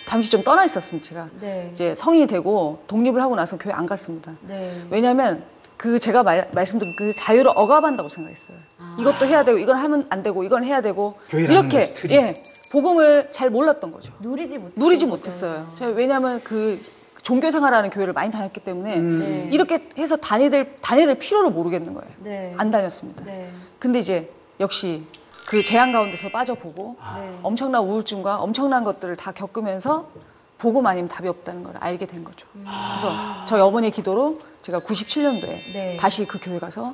잠시 0.07 0.29
좀 0.29 0.43
떠나 0.43 0.65
있었습니다. 0.65 1.07
제가 1.07 1.27
네. 1.39 1.69
이제 1.73 1.95
성인이 1.97 2.27
되고 2.27 2.83
독립을 2.87 3.21
하고 3.21 3.35
나서 3.35 3.57
교회 3.57 3.73
안 3.73 3.85
갔습니다. 3.85 4.31
네. 4.41 4.81
왜냐하면 4.89 5.43
그 5.77 5.99
제가 5.99 6.23
말, 6.23 6.49
말씀드린 6.53 6.93
그 6.97 7.13
자유를 7.15 7.51
억압한다고 7.55 8.09
생각했어요. 8.09 8.57
아. 8.79 8.97
이것도 8.99 9.25
해야 9.25 9.43
되고 9.43 9.57
이건 9.57 9.77
하면 9.77 10.07
안 10.09 10.23
되고 10.23 10.43
이건 10.43 10.63
해야 10.63 10.81
되고 10.81 11.15
이렇게. 11.31 11.93
예 12.09 12.33
복음을 12.73 13.29
잘 13.31 13.51
몰랐던 13.51 13.91
거죠. 13.91 14.11
누리지 14.19 14.57
못 14.57 14.71
누리지 14.75 15.05
못했어요. 15.05 15.67
제가 15.77 15.91
왜냐하면 15.91 16.41
그 16.43 16.81
종교 17.21 17.51
생활하는 17.51 17.91
교회를 17.91 18.13
많이 18.13 18.31
다녔기 18.31 18.61
때문에 18.61 18.97
음. 18.97 19.19
네. 19.19 19.49
이렇게 19.51 19.87
해서 19.97 20.15
다니될 20.15 20.77
다니될 20.81 21.19
필요를 21.19 21.51
모르겠는 21.51 21.93
거예요. 21.93 22.09
네. 22.19 22.53
안 22.57 22.71
다녔습니다. 22.71 23.23
네. 23.25 23.51
근데 23.77 23.99
이제 23.99 24.31
역시 24.59 25.03
그 25.49 25.63
재앙 25.63 25.91
가운데서 25.91 26.29
빠져보고 26.29 26.95
아. 26.99 27.19
네. 27.19 27.37
엄청난 27.43 27.83
우울증과 27.83 28.37
엄청난 28.37 28.83
것들을 28.83 29.15
다 29.17 29.31
겪으면서 29.31 30.09
복음 30.57 30.87
아니면 30.87 31.09
답이 31.09 31.27
없다는 31.27 31.63
걸 31.63 31.75
알게 31.79 32.07
된 32.07 32.23
거죠. 32.23 32.47
음. 32.55 32.65
그래서 32.65 33.45
저희 33.47 33.61
어머니의 33.61 33.91
기도로 33.91 34.39
제가 34.63 34.79
97년도에 34.79 35.73
네. 35.73 35.97
다시 35.99 36.25
그 36.25 36.39
교회 36.41 36.57
가서 36.59 36.93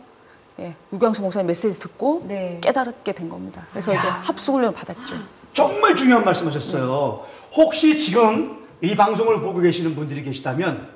예, 0.60 0.76
유광수 0.92 1.22
목사님 1.22 1.48
메시지 1.48 1.80
듣고 1.80 2.26
네. 2.28 2.60
깨달게 2.62 3.14
된 3.14 3.30
겁니다. 3.30 3.66
그래서 3.72 3.94
이제 3.94 4.08
합숙훈련을 4.08 4.74
받았죠. 4.76 5.16
정말 5.54 5.96
중요한 5.96 6.26
말씀하셨어요. 6.26 7.26
혹시 7.54 8.00
지금 8.00 8.66
이 8.82 8.96
방송을 8.96 9.40
보고 9.42 9.60
계시는 9.62 9.96
분들이 9.96 10.24
계시다면 10.24 10.90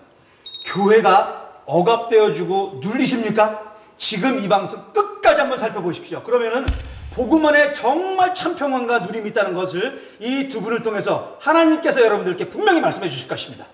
교회가 0.74 1.62
억압되어주고 1.66 2.82
눌리십니까? 2.84 3.74
지금 3.98 4.40
이 4.40 4.50
방송 4.50 4.80
끝까지 4.94 5.40
한번 5.40 5.58
살펴보십시오. 5.58 6.24
그러면은 6.24 6.66
복음 7.14 7.46
안에 7.46 7.74
정말 7.74 8.34
참 8.36 8.56
평안과 8.56 9.00
누림이 9.02 9.30
있다는 9.30 9.54
것을 9.54 10.02
이 10.20 10.50
두 10.50 10.62
분을 10.62 10.82
통해서 10.82 11.38
하나님께서 11.40 12.02
여러분들께 12.02 12.50
분명히 12.50 12.82
말씀해 12.82 13.10
주실 13.10 13.28
것입니다. 13.28 13.66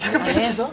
자, 0.00 0.10
그럼 0.10 0.26
계속해서 0.26 0.70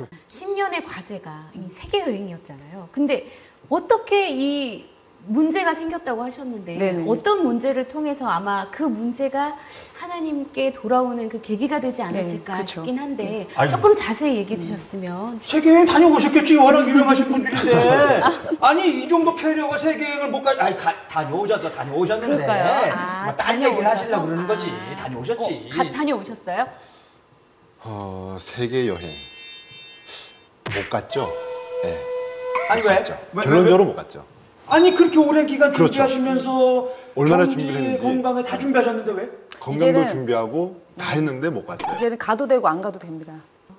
10년의 0.56 0.86
과제가 0.86 1.50
이 1.54 1.70
세계 1.80 2.02
여행이었잖아요. 2.02 2.90
근데 2.92 3.28
어떻게 3.70 4.30
이 4.30 4.86
문제가 5.28 5.74
생겼다고 5.74 6.24
하셨는데 6.24 6.78
네네. 6.78 7.06
어떤 7.10 7.44
문제를 7.44 7.88
통해서 7.88 8.28
아마 8.28 8.70
그 8.70 8.84
문제가 8.84 9.56
하나님께 9.98 10.72
돌아오는 10.74 11.28
그 11.30 11.42
계기가 11.42 11.80
되지 11.80 12.00
않았을까 12.04 12.58
네. 12.60 12.66
싶긴 12.68 13.00
한데 13.00 13.48
아이고. 13.56 13.76
조금 13.76 13.96
자세히 13.98 14.36
얘기해 14.38 14.60
주셨으면 14.60 15.40
세계여행 15.42 15.86
다녀오셨겠지 15.88 16.56
워낙 16.58 16.88
유명하신 16.88 17.26
분들인데 17.32 18.22
아니 18.62 19.04
이 19.04 19.10
정도 19.10 19.34
폐려가 19.34 19.80
세계여행을 19.80 20.30
못 20.30 20.44
가... 20.44 20.54
아니 20.60 20.78
가- 20.78 21.08
다녀오셔서 21.08 21.72
다녀오셨는데? 21.72 22.46
아, 22.48 23.24
뭐딴 23.26 23.64
얘기를? 23.64 23.88
하시려고 23.88 24.28
그러는 24.28 24.48
거지 24.48 24.68
아. 24.70 24.96
다녀오셨지 24.96 25.70
어, 25.74 25.76
가- 25.76 25.92
다녀오셨어요? 25.92 26.68
어, 27.84 28.38
세계 28.42 28.86
여행 28.86 29.35
못 30.76 30.90
갔죠? 30.90 31.22
네. 31.84 31.94
아니 32.70 32.82
못 32.82 32.90
왜? 32.90 32.96
갔죠. 32.96 33.14
왜, 33.14 33.20
왜, 33.40 33.44
결론적으로 33.44 33.84
왜? 33.84 33.90
못 33.90 33.96
갔죠. 33.96 34.26
아니 34.68 34.94
그렇게 34.96 35.18
오랜 35.20 35.46
기간 35.46 35.72
그렇죠. 35.72 35.94
준비하시면서 35.94 36.90
얼마나 37.16 37.46
경제, 37.46 37.58
준비를 37.58 37.82
했는지. 37.82 38.04
건강에 38.04 38.44
다 38.44 38.58
준비하셨는데 38.58 39.12
왜? 39.12 39.30
건강도 39.60 40.00
이제는- 40.00 40.10
준비하고 40.12 40.82
다 40.98 41.12
했는데 41.12 41.50
못 41.50 41.66
갔어요. 41.68 41.96
이제는 41.98 42.18
가도 42.18 42.48
되고 42.48 42.68
안 42.68 42.82
가도 42.82 42.98
됩니다. 43.00 43.34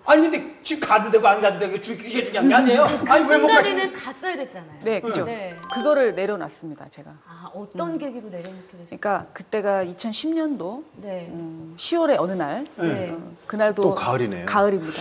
아니 0.09 0.23
근데 0.23 0.55
지금 0.63 0.87
가도 0.89 1.11
되고 1.11 1.27
안 1.27 1.41
가도 1.41 1.59
되고 1.59 1.81
주기계 1.81 2.23
중요한 2.27 2.49
게 2.49 2.55
아니에요? 2.55 2.83
아니 2.85 3.29
왜못 3.29 3.51
가시는 3.51 3.51
순간에는 3.51 3.93
갔어야 3.95 4.37
됐잖아요. 4.37 4.79
네, 4.85 5.01
그죠. 5.01 5.25
네. 5.25 5.53
그거를 5.75 6.15
내려놨습니다, 6.15 6.87
제가. 6.93 7.11
아, 7.27 7.51
어떤 7.53 7.99
계기로 7.99 8.29
내려놓게 8.29 8.63
되셨어요? 8.71 8.87
그러니까 9.01 9.27
그때가 9.33 9.85
2010년도 9.85 10.85
네. 11.03 11.27
음, 11.33 11.75
10월의 11.77 12.17
어느 12.21 12.33
날, 12.35 12.65
네. 12.77 13.11
어, 13.11 13.33
그날도 13.49 13.83
또 13.83 13.95
가을이네요. 13.97 14.47
가을입니다. 14.47 14.93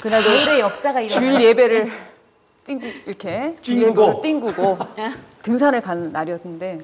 그날도 0.00 0.28
가을의 0.28 0.60
역사가 0.60 1.00
일어나. 1.00 1.20
주일 1.20 1.40
예배를 1.42 1.92
띵구 2.66 2.86
이렇게 3.06 3.56
주일 3.62 3.80
띵구고. 3.86 4.02
예배를 4.02 4.22
띵구고 4.22 4.78
등산에 5.42 5.80
가는 5.80 6.10
날이었는데 6.10 6.78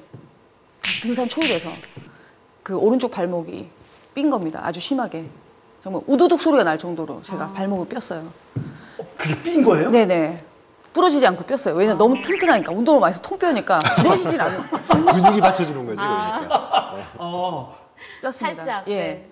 등산 1.01 1.29
초입에서 1.29 1.69
그 2.63 2.75
오른쪽 2.75 3.11
발목이 3.11 3.69
삔 4.15 4.29
겁니다. 4.29 4.61
아주 4.63 4.79
심하게. 4.79 5.25
정말 5.83 6.01
우두둑 6.07 6.41
소리가 6.41 6.63
날 6.63 6.77
정도로 6.77 7.21
제가 7.23 7.45
아. 7.45 7.53
발목을 7.53 7.87
뼈어요. 7.87 8.27
그게 9.17 9.35
삔 9.43 9.63
거예요? 9.63 9.89
네네. 9.91 10.43
부러지지 10.93 11.25
않고 11.27 11.43
뼈어요. 11.43 11.75
왜냐 11.77 11.91
면 11.91 11.97
너무 11.97 12.21
튼튼하니까 12.21 12.71
운동을 12.71 12.99
많이 13.01 13.13
해서 13.13 13.21
통 13.21 13.37
뼈니까 13.37 13.81
부러지진 14.01 14.39
않아요. 14.39 14.63
근육이 14.87 15.41
받쳐주는 15.41 15.85
거지 15.85 15.97
아. 15.99 16.39
그러니까. 16.39 16.91
네. 16.95 17.03
어. 17.17 17.77
뼈습니다. 18.21 18.55
살짝. 18.65 18.87
예. 18.87 18.95
네. 18.95 19.29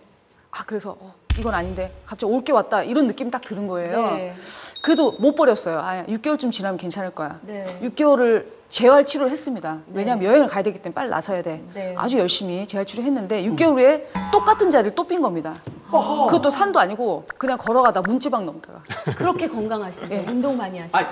아 0.51 0.63
그래서 0.65 0.95
어, 0.99 1.13
이건 1.39 1.53
아닌데 1.53 1.91
갑자기 2.05 2.31
올게 2.31 2.51
왔다 2.51 2.83
이런 2.83 3.07
느낌이 3.07 3.31
딱 3.31 3.41
드는 3.41 3.67
거예요. 3.67 4.11
네. 4.11 4.33
그래도 4.81 5.13
못 5.19 5.35
버렸어요. 5.35 5.79
아, 5.79 6.03
6개월쯤 6.05 6.51
지나면 6.51 6.77
괜찮을 6.77 7.11
거야. 7.11 7.39
네. 7.43 7.79
6개월을 7.81 8.45
재활 8.69 9.05
치료를 9.05 9.31
했습니다. 9.31 9.79
왜냐하면 9.93 10.23
네. 10.23 10.29
여행을 10.29 10.47
가야 10.47 10.63
되기 10.63 10.79
때문에 10.79 10.93
빨리 10.93 11.09
나서야 11.09 11.41
돼. 11.41 11.63
네. 11.73 11.95
아주 11.97 12.17
열심히 12.17 12.67
재활 12.67 12.85
치료 12.85 13.01
했는데 13.03 13.43
6개월 13.43 13.73
후에 13.75 14.09
똑같은 14.31 14.71
자리를 14.71 14.93
또 14.95 15.05
삔 15.05 15.21
겁니다. 15.21 15.55
어허. 15.91 16.25
그것도 16.25 16.49
산도 16.49 16.79
아니고 16.79 17.25
그냥 17.37 17.57
걸어가다 17.57 18.01
문지방 18.01 18.45
넘다가. 18.45 18.81
그렇게 19.15 19.47
건강하시고 19.47 20.07
예. 20.13 20.25
운동 20.27 20.57
많이 20.57 20.79
하시고. 20.79 20.97
아니, 20.97 21.07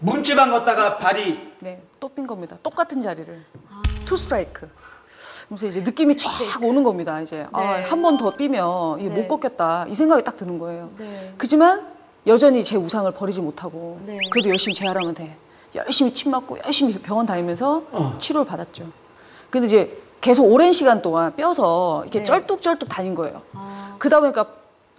문지방 0.00 0.50
걷다가 0.50 0.98
발이 0.98 1.52
네, 1.60 1.82
또 2.00 2.08
삔 2.08 2.26
겁니다. 2.26 2.56
똑같은 2.62 3.02
자리를. 3.02 3.42
아. 3.70 3.82
투 4.06 4.16
스트라이크. 4.16 4.68
그래서 5.48 5.66
이제 5.66 5.80
느낌이 5.80 6.16
쫙 6.16 6.62
오는 6.62 6.82
겁니다. 6.82 7.20
이제 7.20 7.46
아, 7.52 7.78
네. 7.78 7.84
한번더 7.84 8.36
삐면 8.36 9.00
이게 9.00 9.08
네. 9.08 9.14
못 9.14 9.28
걷겠다 9.28 9.86
이 9.88 9.94
생각이 9.94 10.24
딱 10.24 10.36
드는 10.36 10.58
거예요. 10.58 10.90
네. 10.98 11.34
그지만 11.36 11.86
여전히 12.26 12.64
제 12.64 12.76
우상을 12.76 13.10
버리지 13.12 13.40
못하고 13.40 14.00
네. 14.06 14.18
그래도 14.30 14.48
열심히 14.50 14.74
재활하면 14.74 15.14
돼. 15.14 15.36
열심히 15.74 16.14
침 16.14 16.30
맞고 16.30 16.58
열심히 16.64 16.94
병원 16.98 17.26
다니면서 17.26 17.82
어. 17.92 18.14
치료를 18.18 18.46
받았죠. 18.46 18.84
근데 19.50 19.66
이제 19.66 19.98
계속 20.20 20.44
오랜 20.44 20.72
시간 20.72 21.02
동안 21.02 21.34
뼈서 21.36 22.02
이렇게 22.04 22.20
네. 22.20 22.24
쩔뚝쩔뚝 22.24 22.88
다닌 22.88 23.14
거예요. 23.14 23.42
아, 23.52 23.96
그러다 23.98 24.20
보니까 24.20 24.46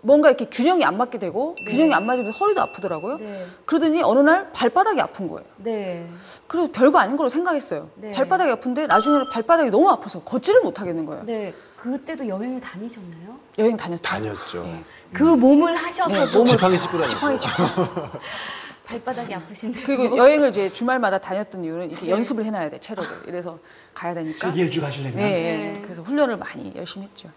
뭔가 0.05 0.29
이렇게 0.29 0.45
균형이 0.45 0.85
안 0.85 0.97
맞게 0.97 1.17
되고 1.17 1.55
네. 1.65 1.71
균형이 1.71 1.93
안 1.93 2.05
맞으면 2.05 2.31
허리도 2.31 2.61
아프더라고요. 2.61 3.17
네. 3.17 3.47
그러더니 3.65 4.03
어느 4.03 4.19
날 4.19 4.51
발바닥이 4.53 5.01
아픈 5.01 5.27
거예요. 5.27 5.45
네. 5.57 6.07
그래서 6.47 6.71
별거 6.71 6.99
아닌 6.99 7.17
걸로 7.17 7.29
생각했어요. 7.29 7.89
네. 7.95 8.11
발바닥이 8.11 8.51
아픈데 8.51 8.85
나중에는 8.85 9.25
발바닥이 9.33 9.71
너무 9.71 9.89
아파서 9.89 10.21
걷지를 10.21 10.61
못하겠는 10.61 11.05
거예요. 11.05 11.23
네. 11.25 11.53
그때도 11.77 12.27
여행을 12.27 12.61
다니셨나요? 12.61 13.35
여행 13.57 13.77
다녔죠. 13.77 14.03
다녔죠. 14.03 14.63
네. 14.63 14.83
그 15.11 15.23
몸을 15.23 15.75
하셔서 15.75 16.11
네, 16.11 16.31
도 16.31 16.43
몸을 16.43 16.57
지팡이 16.57 16.77
짚고 16.77 16.91
다녔어요. 16.99 17.39
짚고. 17.39 18.19
발바닥이 18.85 19.33
아프신데. 19.33 19.81
그리고 19.83 20.15
여행을 20.15 20.49
이제 20.49 20.71
주말마다 20.73 21.17
다녔던 21.17 21.63
이유는 21.63 21.89
이렇게 21.89 22.05
네. 22.05 22.11
연습을 22.11 22.45
해놔야 22.45 22.69
돼 22.69 22.79
체력을. 22.79 23.09
이래서 23.27 23.57
가야 23.95 24.13
되니까. 24.13 24.51
세계 24.51 24.61
일주 24.61 24.79
가실래면 24.81 25.17
네, 25.17 25.23
네. 25.23 25.81
그래서 25.83 26.03
훈련을 26.03 26.37
많이 26.37 26.71
열심히 26.75 27.07
했죠. 27.07 27.29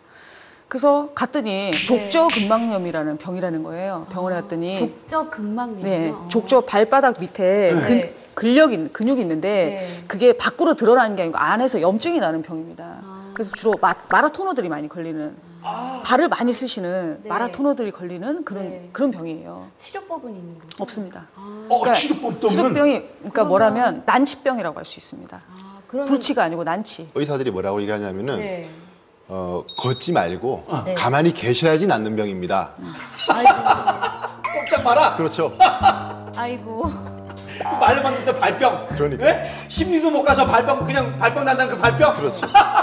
그래서 0.69 1.09
갔더니 1.15 1.71
족저근막염이라는 1.87 3.17
병이라는 3.19 3.63
거예요. 3.63 4.07
병원에 4.11 4.37
갔더니 4.41 4.79
족저 4.79 5.31
근막염. 5.31 5.81
네, 5.81 6.13
족저 6.29 6.61
발바닥 6.63 7.21
밑에 7.21 7.73
네. 7.75 7.81
근, 7.81 8.15
근력 8.35 8.73
있- 8.73 8.93
근육이 8.93 9.21
있는데 9.23 9.49
네. 9.49 10.05
그게 10.07 10.37
밖으로 10.37 10.75
드러나는 10.75 11.17
게 11.17 11.23
아니고 11.23 11.39
안에서 11.39 11.81
염증이 11.81 12.19
나는 12.21 12.43
병입니다. 12.43 12.85
아. 13.03 13.31
그래서 13.35 13.51
주로 13.57 13.73
마, 13.81 13.95
마라토너들이 14.11 14.69
많이 14.69 14.89
걸리는 14.89 15.35
아, 15.63 16.03
발을 16.05 16.29
많이 16.29 16.53
쓰시는 16.53 17.21
네. 17.23 17.29
마라토너들이 17.29 17.91
걸리는 17.91 18.45
그런 18.45 18.69
네. 18.69 18.89
그런 18.93 19.11
병이에요. 19.11 19.69
치료법은 19.85 20.35
있는 20.35 20.59
거죠? 20.59 20.83
없습니다. 20.83 21.27
아, 21.35 21.67
어, 21.71 21.81
그러니까 21.81 21.95
치료법도 21.95 22.47
없는 22.47 22.63
치료병이 22.63 22.93
그러니까 23.01 23.31
그러면- 23.33 23.49
뭐라면 23.49 24.03
난치병이라고 24.07 24.79
할 24.79 24.85
수 24.85 24.99
있습니다. 25.01 25.37
아, 25.37 25.79
그러면 25.89 26.09
불치가 26.09 26.45
아니고 26.45 26.63
난치. 26.65 27.09
의사들이 27.15 27.51
뭐라고 27.53 27.81
얘기하냐면은 27.83 28.37
네. 28.39 28.69
어, 29.29 29.63
걷지 29.77 30.13
말고 30.13 30.65
어. 30.67 30.83
네. 30.85 30.95
가만히 30.95 31.33
계셔야지 31.35 31.87
낫는 31.87 32.17
병입니다. 32.17 32.73
아이고. 33.29 33.51
꼼짝 34.55 34.85
마라. 34.85 35.17
그렇죠. 35.17 35.53
아이고. 36.37 36.91
그 37.59 37.75
말로만 37.81 38.15
듣던 38.17 38.39
발병. 38.39 38.87
그러니까. 38.97 39.27
예? 39.29 39.43
심리도 39.69 40.11
못 40.11 40.23
가서 40.23 40.47
발병 40.47 40.87
그냥 40.87 41.19
발병 41.19 41.45
난다는 41.45 41.75
그 41.75 41.81
발병. 41.81 42.17
그렇죠. 42.17 42.41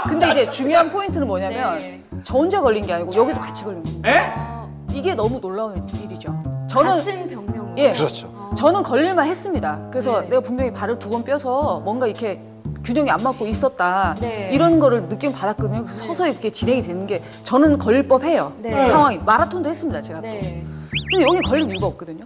근데 0.08 0.30
이제 0.42 0.50
중요한 0.52 0.90
포인트는 0.92 1.26
뭐냐면 1.26 1.76
네. 1.78 2.02
저 2.24 2.34
혼자 2.34 2.60
걸린 2.60 2.82
게 2.86 2.92
아니고 2.92 3.14
여기도 3.14 3.40
같이 3.40 3.64
걸린 3.64 3.82
겁니다. 3.82 4.08
예? 4.08 4.18
아, 4.36 4.68
이게 4.92 5.14
너무 5.14 5.40
놀라운 5.40 5.76
일이죠. 6.04 6.42
저는 6.70 6.96
같은 6.96 7.28
병명으로. 7.28 7.74
예. 7.78 7.90
그렇죠. 7.92 8.28
아. 8.36 8.54
저는 8.56 8.82
걸릴만 8.84 9.26
했습니다. 9.28 9.80
그래서 9.90 10.20
네. 10.20 10.28
내가 10.28 10.42
분명히 10.42 10.72
발을 10.72 10.98
두 11.00 11.08
번 11.08 11.24
뼈서 11.24 11.80
뭔가 11.84 12.06
이렇게 12.06 12.40
균형이 12.86 13.10
안 13.10 13.18
맞고 13.22 13.46
있었다. 13.48 14.14
네. 14.20 14.50
이런 14.52 14.78
거를 14.78 15.08
느낌 15.08 15.32
받았거든요. 15.32 15.84
그래서 15.84 16.00
네. 16.02 16.06
서서히 16.06 16.30
이렇게 16.32 16.52
진행이 16.52 16.82
되는 16.82 17.06
게 17.06 17.20
저는 17.44 17.78
걸릴 17.78 18.06
법해요. 18.06 18.52
네. 18.58 18.70
상황이 18.70 19.18
마라톤도 19.18 19.68
했습니다. 19.68 20.00
제가. 20.00 20.20
네. 20.20 20.40
근데 21.10 21.26
여기 21.26 21.40
걸릴 21.48 21.68
이유가 21.68 21.88
없거든요. 21.88 22.24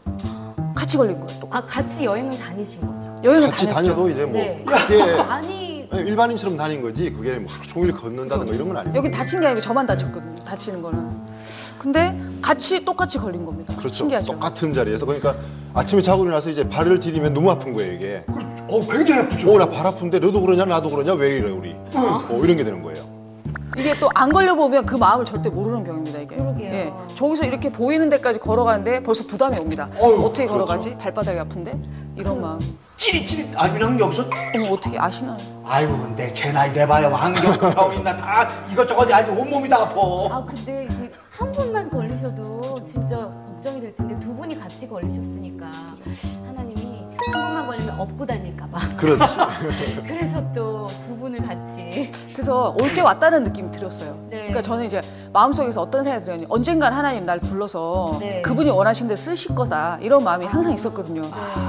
같이 0.75 0.97
걸린 0.99 1.15
거예요. 1.15 1.41
또. 1.41 1.49
아, 1.51 1.63
같이 1.63 2.05
여행을 2.05 2.31
다니신 2.31 2.81
거죠? 2.81 3.21
여행을 3.25 3.51
같이 3.51 3.67
다녔죠. 3.67 3.75
다녀도 3.75 4.11
이제 4.11 4.25
뭐 4.25 4.33
네. 4.35 4.63
그게 4.67 5.03
아니, 5.21 5.89
일반인처럼 5.93 6.57
다닌 6.59 6.83
거지 6.83 7.11
그게 7.11 7.33
뭐 7.33 7.47
하루 7.51 7.69
종일 7.73 7.93
걷는다든가 7.93 8.53
이런 8.55 8.69
건 8.69 8.77
아니에요. 8.77 8.97
여기 8.97 9.11
다친 9.11 9.41
게 9.41 9.47
아니고 9.47 9.63
저만 9.63 9.87
다쳤거든요. 9.87 10.45
다치는 10.45 10.83
거는. 10.83 11.09
근데 11.79 12.15
같이 12.43 12.85
똑같이 12.85 13.17
걸린 13.17 13.47
겁니다. 13.47 13.75
그렇죠. 13.77 13.95
신기하죠. 13.97 14.33
똑같은 14.33 14.71
자리에서 14.73 15.07
그러니까 15.07 15.37
아침에 15.75 16.03
자고 16.03 16.25
일어나서 16.25 16.51
이제 16.51 16.69
발을 16.69 17.01
디디면 17.01 17.33
너무 17.33 17.51
아픈 17.51 17.75
거예요 17.75 17.93
이게. 17.95 18.25
어, 18.71 18.79
굉장히 18.81 19.23
아프죠. 19.23 19.51
어 19.53 19.59
나 19.59 19.67
발 19.67 19.87
아픈데 19.87 20.19
너도 20.19 20.41
그러냐 20.41 20.65
나도 20.65 20.89
그러냐 20.89 21.15
왜 21.15 21.35
이래 21.35 21.51
우리. 21.51 21.73
어, 21.97 22.41
이런 22.43 22.57
게 22.57 22.65
되는 22.65 22.83
거예요. 22.83 23.09
이게 23.79 23.97
또 23.97 24.09
안 24.15 24.31
걸려보면 24.31 24.85
그 24.85 24.97
마음을 24.97 25.25
절대 25.25 25.49
모르는 25.49 25.85
병입니다, 25.85 26.19
이게. 26.19 26.35
그러게요. 26.37 26.73
예. 26.73 26.93
저기서 27.07 27.45
이렇게 27.45 27.71
보이는 27.71 28.11
데까지 28.11 28.41
걸어가는데 28.41 29.03
벌써 29.05 29.25
부담이 29.29 29.59
옵니다. 29.61 29.89
어휴, 29.97 30.15
어떻게 30.17 30.45
그렇죠. 30.47 30.53
걸어가지? 30.67 30.97
발바닥이 30.99 31.39
아픈데? 31.39 31.79
이런 32.17 32.41
마음. 32.41 32.59
찌릿찌릿 32.99 33.57
아니랑 33.57 33.99
여기서 34.01 34.25
어머, 34.57 34.73
어떻게 34.75 34.99
아시나요? 34.99 35.37
아이고 35.65 35.93
근데 35.97 36.33
제 36.35 36.53
나이 36.53 36.71
돼봐요 36.73 37.09
환경병 37.09 37.93
있나 37.95 38.15
다 38.17 38.47
이것저것 38.71 39.11
아주 39.11 39.31
온몸이 39.31 39.69
다 39.69 39.83
아파. 39.83 39.95
아, 40.31 40.45
근데 40.45 40.85
이게 40.91 41.11
한 41.39 41.51
분만 41.53 41.89
걸리셔도 41.89 42.61
진짜 42.93 43.17
걱정이 43.47 43.81
될 43.81 43.97
텐데 43.97 44.19
두 44.21 44.35
분이 44.35 44.59
같이 44.59 44.87
분만 44.87 45.40
걸리면 47.71 48.01
업고 48.01 48.27
다닐까봐. 48.27 48.81
그렇지. 48.97 49.23
그래서 50.07 50.43
또두 50.53 51.17
분을 51.19 51.39
같이. 51.47 52.11
그래서 52.35 52.75
올 52.81 52.91
때 52.93 53.01
왔다는 53.01 53.45
느낌이 53.45 53.71
들었어요. 53.71 54.15
네. 54.31 54.39
그러니까 54.49 54.63
저는 54.63 54.87
이제 54.87 55.01
마음속에서 55.33 55.81
어떤 55.81 56.03
생각이 56.05 56.25
들었냐면 56.25 56.51
언젠간 56.51 56.93
하나님 56.93 57.25
날 57.25 57.39
불러서 57.39 58.07
네. 58.21 58.43
그분이 58.43 58.69
원하신 58.71 59.07
데 59.07 59.15
쓰실 59.15 59.55
거다. 59.55 59.99
이런 60.01 60.25
마음이 60.25 60.47
항상 60.47 60.73
있었거든요. 60.75 61.21
네. 61.21 61.29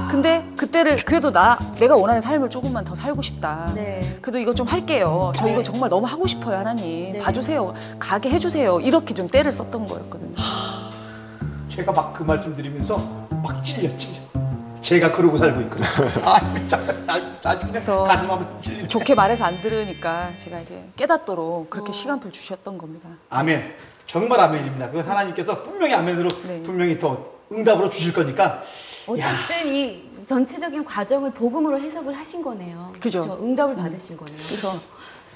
근데 0.09 0.43
그때를 0.57 0.95
그래도 1.05 1.31
나 1.31 1.59
내가 1.79 1.95
원하는 1.95 2.21
삶을 2.21 2.49
조금만 2.49 2.83
더 2.83 2.95
살고 2.95 3.21
싶다. 3.21 3.67
네. 3.75 3.99
그래도 4.21 4.39
이거 4.39 4.53
좀 4.55 4.65
할게요. 4.67 5.31
저 5.37 5.47
이거 5.47 5.61
네. 5.61 5.63
정말 5.71 5.89
너무 5.91 6.07
하고 6.07 6.25
싶어요, 6.27 6.57
하나님. 6.57 7.13
네. 7.13 7.19
봐주세요. 7.19 7.75
가게 7.99 8.29
해주세요. 8.31 8.79
이렇게 8.79 9.13
좀 9.13 9.27
때를 9.27 9.51
썼던 9.51 9.85
거였거든요. 9.85 10.35
제가 11.69 11.91
막 11.91 12.13
그 12.13 12.23
말씀 12.23 12.55
드리면서 12.55 12.95
막 13.43 13.63
찔려 13.63 13.95
찔려. 13.97 14.19
제가 14.81 15.11
그러고 15.11 15.37
살고 15.37 15.61
있거든요. 15.61 15.87
아, 16.25 16.67
잠깐 16.67 17.05
나 17.05 17.13
아주 17.43 17.59
그냥 17.59 17.71
그래서 17.71 18.03
가슴 18.03 18.29
한번 18.29 18.61
찔려. 18.61 18.87
좋게 18.87 19.15
말해서 19.15 19.45
안 19.45 19.61
들으니까 19.61 20.31
제가 20.43 20.59
이제 20.61 20.83
깨닫도록 20.95 21.69
그렇게 21.69 21.89
어. 21.89 21.93
시간표를 21.93 22.31
주셨던 22.31 22.77
겁니다. 22.77 23.09
아멘. 23.29 23.75
정말 24.07 24.39
아멘입니다. 24.39 24.89
그 24.91 24.99
하나님께서 24.99 25.63
분명히 25.63 25.93
아멘으로 25.93 26.29
네. 26.47 26.61
분명히 26.63 26.97
또 26.99 27.39
응답으로 27.51 27.89
주실 27.89 28.13
거니까. 28.13 28.43
야, 28.43 28.61
어쨌든 29.07 29.73
이 29.73 30.03
전체적인 30.27 30.85
과정을 30.85 31.31
복음으로 31.31 31.79
해석을 31.79 32.13
하신 32.13 32.41
거네요. 32.41 32.93
그죠. 32.99 33.21
그렇죠? 33.21 33.43
응답을 33.43 33.75
받으신 33.75 34.17
거네요. 34.17 34.37
그래서 34.47 34.79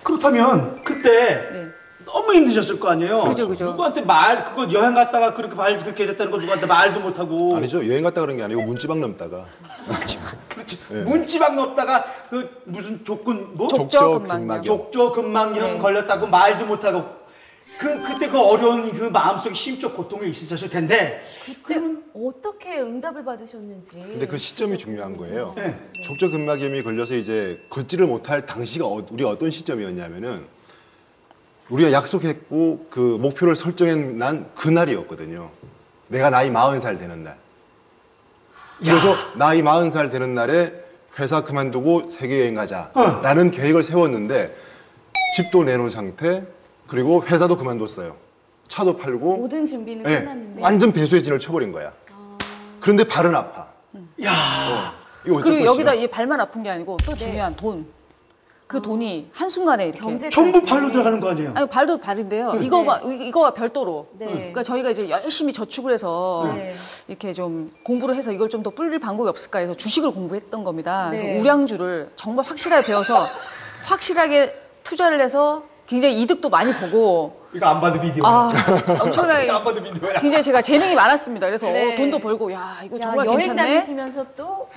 그렇다면 0.03 0.81
그때 0.83 1.09
네. 1.11 1.65
너무 2.05 2.33
힘드셨을 2.33 2.79
거 2.79 2.89
아니에요. 2.89 3.23
그죠, 3.25 3.47
그죠. 3.47 3.65
누구한테 3.65 4.01
말 4.01 4.45
그거 4.45 4.71
여행 4.71 4.93
갔다가 4.93 5.33
그렇게 5.33 5.55
발 5.55 5.77
그렇게 5.79 6.05
됐다는 6.05 6.31
거 6.31 6.37
누구한테 6.37 6.65
말도 6.65 6.99
못 6.99 7.17
하고. 7.19 7.55
아니죠 7.55 7.85
여행 7.87 8.03
갔다 8.03 8.21
그런 8.21 8.37
게 8.37 8.43
아니고 8.43 8.61
문지방 8.63 9.01
넘다가. 9.01 9.45
그렇지. 10.49 10.77
네. 10.89 11.03
문지방 11.03 11.55
넣다가 11.55 12.05
그 12.29 12.49
무슨 12.65 13.03
조건 13.03 13.55
뭐 13.55 13.67
족- 13.67 13.89
족저 13.89 14.19
근막염. 14.19 14.61
족저 14.63 15.11
근막염 15.11 15.73
네. 15.73 15.77
걸렸다고 15.79 16.27
말도 16.27 16.65
못 16.65 16.83
하고 16.83 17.03
그 17.77 18.01
그때 18.03 18.27
그 18.29 18.39
어려운 18.39 18.93
그 18.93 19.03
마음속에 19.05 19.53
심적 19.53 19.97
고통이 19.97 20.29
있으셨을 20.29 20.69
텐데. 20.69 21.21
그때 21.65 21.81
어떻게 22.15 22.79
응답을 22.79 23.25
받으셨는지. 23.25 23.89
근데 23.91 24.25
그 24.27 24.37
시점이 24.37 24.77
중요한 24.77 25.17
거예요. 25.17 25.53
네. 25.57 25.75
족저 26.07 26.29
근막염이 26.31 26.83
걸려서 26.83 27.15
이제 27.15 27.59
걷지를 27.69 28.05
못할 28.07 28.45
당시가 28.45 28.85
어, 28.85 29.05
우리 29.11 29.25
어떤 29.25 29.51
시점이었냐면은 29.51 30.45
우리가 31.69 31.91
약속했고 31.91 32.87
그 32.89 32.99
목표를 32.99 33.55
설정해 33.55 33.95
난 33.95 34.49
그날이었거든요. 34.55 35.49
내가 36.07 36.29
나이 36.29 36.49
40살 36.51 36.99
되는 36.99 37.23
날. 37.23 37.37
그래서 38.79 39.15
나이 39.35 39.61
40살 39.61 40.11
되는 40.11 40.35
날에 40.35 40.73
회사 41.17 41.43
그만두고 41.43 42.09
세계 42.11 42.41
여행 42.41 42.55
가자라는 42.55 43.51
계획을 43.51 43.83
세웠는데 43.83 44.55
집도 45.37 45.63
내놓은 45.63 45.89
상태 45.89 46.43
그리고 46.87 47.23
회사도 47.25 47.57
그만뒀어요. 47.57 48.15
차도 48.67 48.97
팔고 48.97 49.37
모든 49.37 49.65
준비는 49.67 50.05
예, 50.09 50.19
끝났는데. 50.19 50.61
완전 50.61 50.91
배수의 50.91 51.23
진을 51.23 51.39
쳐버린 51.39 51.71
거야. 51.71 51.93
아, 52.11 52.37
그런데 52.79 53.07
발은 53.07 53.35
아파. 53.35 53.67
야. 54.23 54.31
어, 54.31 54.91
이거 55.25 55.35
어쩔 55.37 55.51
그리고. 55.53 55.65
여기다 55.65 55.93
이 55.93 56.07
발만 56.07 56.39
아픈 56.41 56.63
게 56.63 56.69
아니고 56.69 56.97
또 57.05 57.13
네. 57.13 57.25
중요한 57.25 57.55
돈. 57.55 57.87
그 58.67 58.77
아. 58.77 58.81
돈이 58.81 59.29
한순간에 59.31 59.85
이렇게 59.85 59.99
경제 59.99 60.29
전부 60.31 60.63
발로 60.63 60.91
들어가는 60.91 61.19
거 61.19 61.29
아니에요? 61.29 61.51
아니 61.53 61.67
발도 61.69 61.99
발인데요. 61.99 62.53
네. 62.53 62.65
이거와 62.65 63.01
이거와 63.01 63.53
별도로. 63.53 64.07
네. 64.17 64.25
그러니까 64.25 64.63
저희가 64.63 64.89
이제 64.89 65.07
열심히 65.09 65.53
저축을 65.53 65.93
해서 65.93 66.51
네. 66.55 66.73
이렇게 67.07 67.31
좀 67.33 67.71
공부를 67.85 68.15
해서 68.15 68.31
이걸 68.31 68.49
좀 68.49 68.63
더 68.63 68.71
불릴 68.71 68.97
방법이 68.99 69.29
없을까 69.29 69.59
해서 69.59 69.75
주식을 69.75 70.11
공부했던 70.11 70.63
겁니다. 70.63 71.09
네. 71.11 71.19
그래서 71.19 71.39
우량주를 71.41 72.09
정말 72.15 72.45
확실하게 72.45 72.87
배워서 72.87 73.27
확실하게 73.85 74.59
투자를 74.83 75.21
해서 75.21 75.63
굉장히 75.87 76.19
이득도 76.23 76.49
많이 76.49 76.73
보고 76.73 77.39
이거 77.53 77.67
안 77.67 77.79
봐도 77.79 78.01
비디오. 78.01 78.25
아 78.25 78.49
엄청나게 78.99 79.43
이거 79.45 79.53
안 79.57 79.63
봐도 79.63 79.83
비디오야. 79.83 80.19
굉장히 80.21 80.43
제가 80.43 80.63
재능이 80.63 80.95
많았습니다. 80.95 81.45
그래서 81.45 81.67
네. 81.67 81.93
어, 81.93 81.95
돈도 81.95 82.17
벌고 82.17 82.51
야 82.51 82.79
이거 82.83 82.97
야, 82.97 83.01
정말 83.03 83.27
여행 83.27 83.39
괜찮네. 83.49 83.75
다니시면서 83.75 84.25
또 84.35 84.67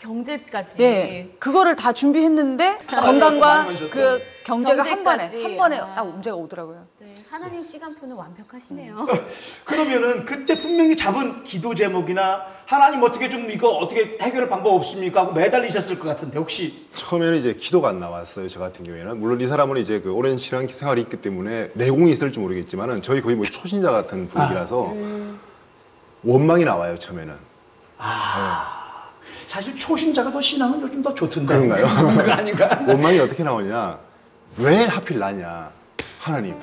경제까지. 0.00 0.82
예, 0.82 1.30
그거를 1.38 1.76
다 1.76 1.92
준비했는데 1.92 2.78
많이 2.90 3.06
건강과 3.06 3.62
마셨어요. 3.64 3.90
그 3.90 4.20
경제가 4.44 4.82
한 4.82 5.04
번에 5.04 5.24
경제까지. 5.24 5.42
한 5.44 5.56
번에 5.56 5.78
아. 5.78 5.94
딱 5.94 6.04
문제가 6.08 6.36
오더라고요. 6.36 6.82
네. 6.98 7.14
하나님 7.30 7.62
시간표는 7.62 8.16
완벽하시네요. 8.16 9.06
그러면은 9.64 10.24
그때 10.24 10.54
분명히 10.54 10.96
잡은 10.96 11.42
기도 11.44 11.74
제목이나 11.74 12.46
하나님 12.66 13.02
어떻게 13.02 13.28
좀 13.28 13.50
이거 13.50 13.68
어떻게 13.68 14.16
해결할 14.20 14.48
방법 14.48 14.74
없습니까? 14.74 15.20
하고 15.22 15.32
매달리셨을 15.32 15.98
것 15.98 16.08
같은데 16.08 16.38
혹시 16.38 16.86
처음에는 16.94 17.36
이제 17.38 17.54
기도가 17.54 17.90
안 17.90 18.00
나왔어요. 18.00 18.48
저 18.48 18.58
같은 18.58 18.84
경우에는 18.84 19.18
물론 19.20 19.40
이 19.40 19.46
사람은 19.46 19.76
이제 19.76 20.00
그 20.00 20.12
오랜 20.12 20.38
신앙 20.38 20.66
생활이 20.66 21.02
있기 21.02 21.18
때문에 21.18 21.70
내공이 21.74 22.12
있을지 22.12 22.38
모르겠지만은 22.38 23.02
저희 23.02 23.20
거의 23.20 23.36
뭐 23.36 23.44
초신자 23.44 23.90
같은 23.90 24.28
분위기라서 24.28 24.94
원망이 26.24 26.64
나와요. 26.64 26.98
처음에는 26.98 27.34
아 27.98 28.79
사실 29.50 29.76
초신자가 29.76 30.30
더 30.30 30.40
신앙은 30.40 30.80
요즘 30.80 31.02
더 31.02 31.12
좋던데 31.12 31.52
그런가요? 31.52 31.86
아닌가? 32.32 32.84
원망이 32.86 33.18
어떻게 33.18 33.42
나오냐? 33.42 33.98
왜 34.58 34.84
하필 34.84 35.18
나냐? 35.18 35.70
하나님. 36.20 36.54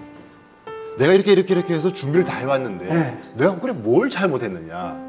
내가 0.97 1.11
이렇게 1.11 1.33
이렇게 1.33 1.53
이렇게 1.53 1.73
해서 1.75 1.91
준비를 1.91 2.23
다 2.23 2.37
해왔는데 2.37 2.85
네. 2.85 3.17
내가 3.37 3.59
그래 3.59 3.73
뭘 3.73 4.09
잘못했느냐? 4.09 5.07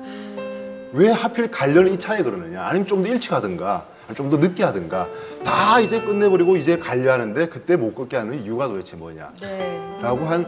왜 0.93 1.11
하필 1.12 1.51
관련을 1.53 1.93
이 1.93 1.99
차에 2.01 2.25
그러느냐? 2.25 2.62
아니면 2.67 2.88
좀 2.88 3.05
더 3.05 3.09
일찍 3.11 3.31
하든가, 3.33 3.87
좀 4.17 4.29
더 4.31 4.38
늦게 4.38 4.64
하든가. 4.64 5.09
다 5.45 5.79
이제 5.79 6.01
끝내버리고 6.01 6.57
이제 6.57 6.79
관리하는데 6.79 7.49
그때 7.49 7.77
못 7.77 7.95
걷게 7.95 8.17
하는 8.17 8.43
이유가 8.43 8.67
도대체 8.67 8.97
뭐냐? 8.97 9.29
네. 9.41 9.81
라고 10.03 10.27
한 10.27 10.47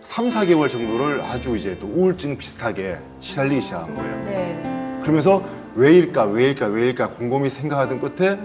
3, 0.00 0.24
4개월 0.30 0.68
정도를 0.68 1.22
아주 1.22 1.56
이제 1.56 1.78
또 1.80 1.86
우울증 1.86 2.36
비슷하게 2.36 2.98
시달리기 3.20 3.62
시작한 3.62 3.94
거예요. 3.94 4.24
네. 4.24 5.00
그러면서 5.02 5.42
왜일까, 5.74 6.24
왜일까, 6.24 6.66
왜일까 6.66 7.10
곰곰이 7.10 7.50
생각하던 7.50 8.00
끝에 8.00 8.38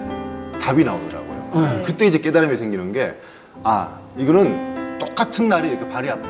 답이 0.61 0.83
나오더라고요. 0.83 1.51
네. 1.53 1.83
그때 1.85 2.05
이제 2.07 2.19
깨달음이 2.19 2.57
생기는 2.57 2.91
게, 2.91 3.15
아, 3.63 3.99
이거는 4.17 4.99
똑같은 4.99 5.49
날이 5.49 5.69
이렇게 5.69 5.87
발이 5.87 6.09
아픈 6.09 6.23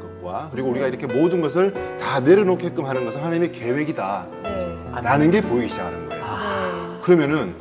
것과, 0.00 0.48
그리고 0.52 0.70
우리가 0.70 0.86
이렇게 0.86 1.06
모든 1.06 1.40
것을 1.40 1.72
다 2.00 2.20
내려놓게끔 2.20 2.84
하는 2.84 3.04
것은 3.04 3.20
하나님의 3.20 3.52
계획이다. 3.52 4.26
네. 4.42 4.76
라는 5.02 5.30
게 5.30 5.42
보이기 5.42 5.70
시작하는 5.70 6.08
거예요. 6.08 6.24
아, 6.24 7.00
그러면은, 7.02 7.54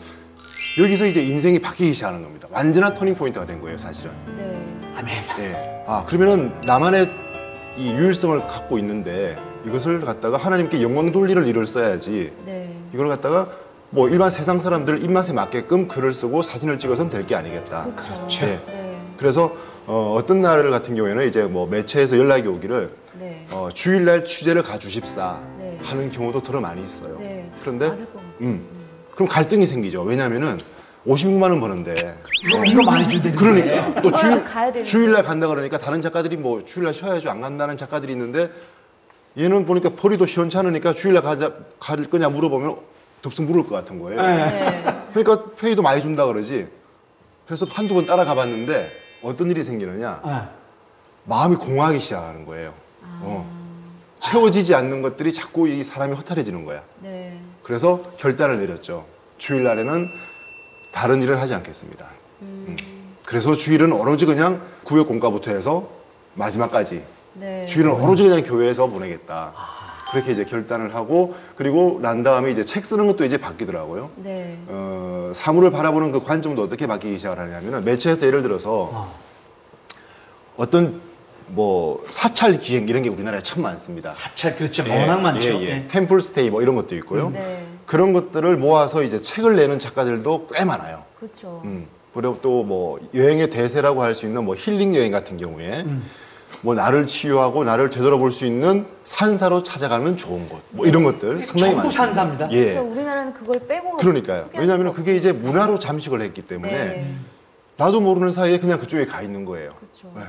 여기서 0.80 1.06
이제 1.06 1.24
인생이 1.24 1.60
바뀌기 1.60 1.94
시작하는 1.94 2.22
겁니다. 2.22 2.48
완전한 2.52 2.96
turning 2.96 3.16
point가 3.16 3.46
된 3.46 3.62
거예요, 3.62 3.78
사실은. 3.78 4.12
네. 4.38 4.56
아멘. 4.98 5.14
예. 5.40 5.84
아, 5.88 6.06
그러면은 6.06 6.52
나만의 6.66 7.10
이 7.78 7.92
유일성을 7.92 8.48
갖고 8.48 8.78
있는데 8.80 9.38
이것을 9.66 10.02
갖다가 10.02 10.38
하나님께 10.38 10.82
영광 10.82 11.12
돌릴 11.12 11.38
일을 11.48 11.68
써야지 11.68 12.32
네. 12.46 12.76
이걸 12.94 13.08
갖다가 13.08 13.50
뭐 13.90 14.10
일반 14.10 14.32
세상 14.32 14.62
사람들 14.62 15.04
입맛에 15.04 15.32
맞게끔 15.34 15.88
글을 15.88 16.14
쓰고 16.14 16.44
사진을 16.44 16.80
찍어서는 16.80 17.10
될 17.12 17.26
게 17.26 17.36
아니겠다. 17.36 17.86
그렇죠. 17.96 18.28
예. 18.46 18.60
네. 18.68 19.02
그래서 19.18 19.56
어, 19.88 20.20
떤 20.28 20.42
날 20.42 20.70
같은 20.72 20.96
경우에는 20.96 21.28
이제 21.28 21.44
뭐 21.44 21.68
매체에서 21.68 22.18
연락이 22.18 22.48
오기를 22.48 22.92
네. 23.20 23.46
어, 23.52 23.70
주일날 23.74 24.26
취재를 24.26 24.64
가주십사 24.64 25.40
네. 25.60 25.80
하는 25.82 26.12
경우도 26.12 26.42
더러 26.44 26.60
많이 26.60 26.84
있어요. 26.86 27.18
네. 27.20 27.50
그런데. 27.62 27.92
음, 28.42 28.66
그럼 29.14 29.30
갈등이 29.30 29.66
생기죠. 29.68 30.02
왜냐하면은 30.02 30.58
56만 31.08 31.44
원 31.44 31.62
버는데 31.62 31.94
이거, 32.50 32.66
이거 32.66 32.82
많이 32.84 33.08
준다는 33.08 33.38
그러니까 33.38 34.02
또 34.02 34.10
아, 34.18 34.72
주일. 34.72 34.84
주일날 34.84 35.24
간다 35.24 35.48
그러니까 35.48 35.78
다른 35.78 36.02
작가들이 36.02 36.36
뭐 36.36 36.66
주일날 36.66 36.94
쉬어야죠 36.96 37.30
안 37.30 37.42
간다는 37.42 37.78
작가들이 37.78 38.12
있는데 38.14 38.50
얘는 39.38 39.66
보니까 39.66 39.90
벌이도 39.90 40.28
시원찮으니까 40.28 40.94
주일날 40.94 41.24
가자 41.24 41.54
갈 41.80 42.10
거냐 42.10 42.30
물어보면 42.30 42.78
덥석 43.22 43.46
물을 43.46 43.64
것 43.64 43.76
같은 43.76 44.00
거예요. 44.00 44.22
네. 44.22 44.38
네. 44.38 44.84
그러니까 45.14 45.52
페이도 45.56 45.82
많이 45.82 46.02
준다 46.02 46.26
그러지. 46.26 46.68
그래서 47.46 47.66
한두 47.74 47.94
번 47.96 48.06
따라가 48.06 48.34
봤는데 48.36 48.92
어떤 49.22 49.50
일이 49.50 49.64
생기느냐 49.64 50.20
아, 50.24 50.50
마음이 51.26 51.58
공허하기 51.58 52.00
시작하는 52.00 52.46
거예요. 52.46 52.74
아. 53.04 53.20
어. 53.24 53.56
채워지지 54.20 54.74
않는 54.74 55.02
것들이 55.02 55.34
자꾸 55.34 55.68
이 55.68 55.84
사람이 55.84 56.16
허탈해지는 56.16 56.66
거야. 56.66 56.84
네. 57.02 57.40
그래서 57.64 58.02
결단을 58.18 58.60
내렸죠. 58.60 59.06
주일날에는 59.38 60.10
다른 60.92 61.22
일을 61.22 61.40
하지 61.42 61.54
않겠습니다. 61.54 62.10
음. 62.42 62.78
그래서 63.26 63.56
주일은 63.56 63.92
오로지 63.92 64.26
그냥 64.26 64.62
구역 64.84 65.08
공과부터 65.08 65.52
해서 65.52 65.90
마지막까지 66.36 67.04
네. 67.36 67.66
주일은 67.68 67.92
오로지 67.92 68.24
그냥 68.24 68.44
교회에서 68.44 68.88
보내겠다. 68.88 69.54
그렇게 70.12 70.32
이제 70.32 70.46
결단을 70.46 70.94
하고 70.96 71.36
그리고 71.56 72.00
난 72.02 72.24
다음에 72.24 72.52
이제 72.52 72.66
책 72.66 72.86
쓰는 72.86 73.08
것도 73.08 73.26
이제 73.26 73.38
바뀌더라고요. 73.38 74.12
네. 74.18 74.58
어, 74.68 75.34
사물을 75.36 75.72
바라보는 75.72 76.12
그 76.12 76.24
관점도 76.24 76.62
어떻게 76.62 76.88
바뀌기 76.88 77.18
시작을 77.18 77.40
하냐면은 77.40 77.84
매체에서 77.84 78.26
예를 78.26 78.42
들어서 78.44 78.90
어. 78.94 79.16
어떤 80.58 81.02
뭐 81.48 82.04
사찰 82.10 82.60
기행 82.60 82.88
이런 82.88 83.04
게 83.04 83.10
우리나라에 83.10 83.42
참 83.44 83.62
많습니다. 83.62 84.14
사찰 84.14 84.56
그렇죠. 84.58 84.84
예, 84.88 85.02
워낙 85.02 85.20
많죠. 85.22 85.48
예, 85.48 85.54
예. 85.62 85.70
예. 85.70 85.88
템플 85.90 86.22
스테이 86.22 86.50
뭐 86.50 86.62
이런 86.62 86.76
것도 86.76 86.96
있고요. 86.96 87.30
네. 87.30 87.66
그런 87.86 88.14
것들을 88.14 88.58
모아서 88.58 89.04
이제 89.04 89.22
책을 89.22 89.56
내는 89.56 89.78
작가들도 89.80 90.48
꽤 90.54 90.64
많아요. 90.66 91.04
그렇죠. 91.20 91.62
음. 91.66 91.88
그리고 92.14 92.40
또 92.42 92.64
뭐 92.64 93.00
여행의 93.14 93.50
대세라고 93.50 94.02
할 94.02 94.16
수 94.16 94.26
있는 94.26 94.46
뭐 94.46 94.56
힐링 94.56 94.96
여행 94.96 95.12
같은 95.12 95.38
경우에 95.38 95.82
음. 95.82 96.04
뭐 96.62 96.74
나를 96.74 97.08
치유하고 97.08 97.64
나를 97.64 97.90
되돌아볼 97.90 98.32
수 98.32 98.46
있는 98.46 98.88
산사로 99.04 99.64
찾아가면 99.64 100.18
좋은 100.18 100.48
곳. 100.48 100.62
뭐 100.72 100.86
이런 100.86 101.04
것들 101.04 101.46
상당히 101.46 101.74
전부 101.74 101.76
많습니다. 101.76 101.92
산사입니다. 101.92 102.52
예. 102.52 102.64
그래서 102.64 102.82
우리나라는 102.84 103.34
그걸 103.34 103.60
빼고 103.68 103.98
그러니까요. 103.98 104.50
왜냐하면 104.58 104.94
그게 104.94 105.16
이제 105.16 105.32
문화로 105.32 105.80
잠식을 105.80 106.22
했기 106.22 106.42
때문에 106.42 106.72
네. 106.74 107.16
나도 107.78 108.00
모르는 108.02 108.32
사이에 108.32 108.60
그냥 108.60 108.80
그쪽에 108.80 109.06
가 109.06 109.22
있는 109.22 109.46
거예요. 109.46 109.74
그렇죠. 109.76 110.18
네. 110.18 110.24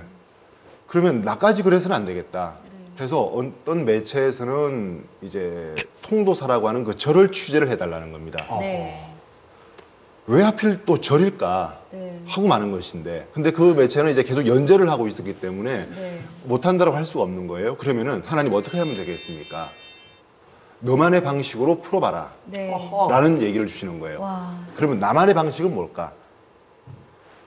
그러면 0.88 1.22
나까지 1.22 1.62
그래서는 1.62 1.96
안 1.96 2.04
되겠다. 2.04 2.58
네. 2.64 2.70
그래서 2.96 3.22
어떤 3.22 3.84
매체에서는 3.84 5.04
이제 5.22 5.74
통도사라고 6.02 6.68
하는 6.68 6.84
그 6.84 6.96
절을 6.96 7.32
취재를 7.32 7.70
해달라는 7.70 8.12
겁니다. 8.12 8.44
어. 8.48 8.58
네. 8.60 9.05
왜 10.28 10.42
하필 10.42 10.84
또 10.84 11.00
절일까 11.00 11.80
네. 11.92 12.20
하고 12.26 12.48
마는 12.48 12.72
것인데, 12.72 13.28
근데 13.32 13.52
그 13.52 13.62
매체는 13.62 14.10
이제 14.10 14.24
계속 14.24 14.46
연재를 14.46 14.90
하고 14.90 15.06
있었기 15.06 15.40
때문에 15.40 15.86
네. 15.86 16.22
못한다고 16.44 16.96
할 16.96 17.04
수가 17.04 17.22
없는 17.22 17.46
거예요. 17.46 17.76
그러면은 17.76 18.22
하나님 18.24 18.52
어떻게 18.52 18.78
하면 18.78 18.96
되겠습니까? 18.96 19.70
너만의 20.80 21.22
방식으로 21.22 21.80
풀어봐라. 21.80 22.32
네. 22.46 22.72
라는 23.08 23.40
얘기를 23.40 23.66
주시는 23.66 24.00
거예요. 24.00 24.20
와. 24.20 24.52
그러면 24.74 24.98
나만의 24.98 25.34
방식은 25.34 25.72
뭘까? 25.74 26.12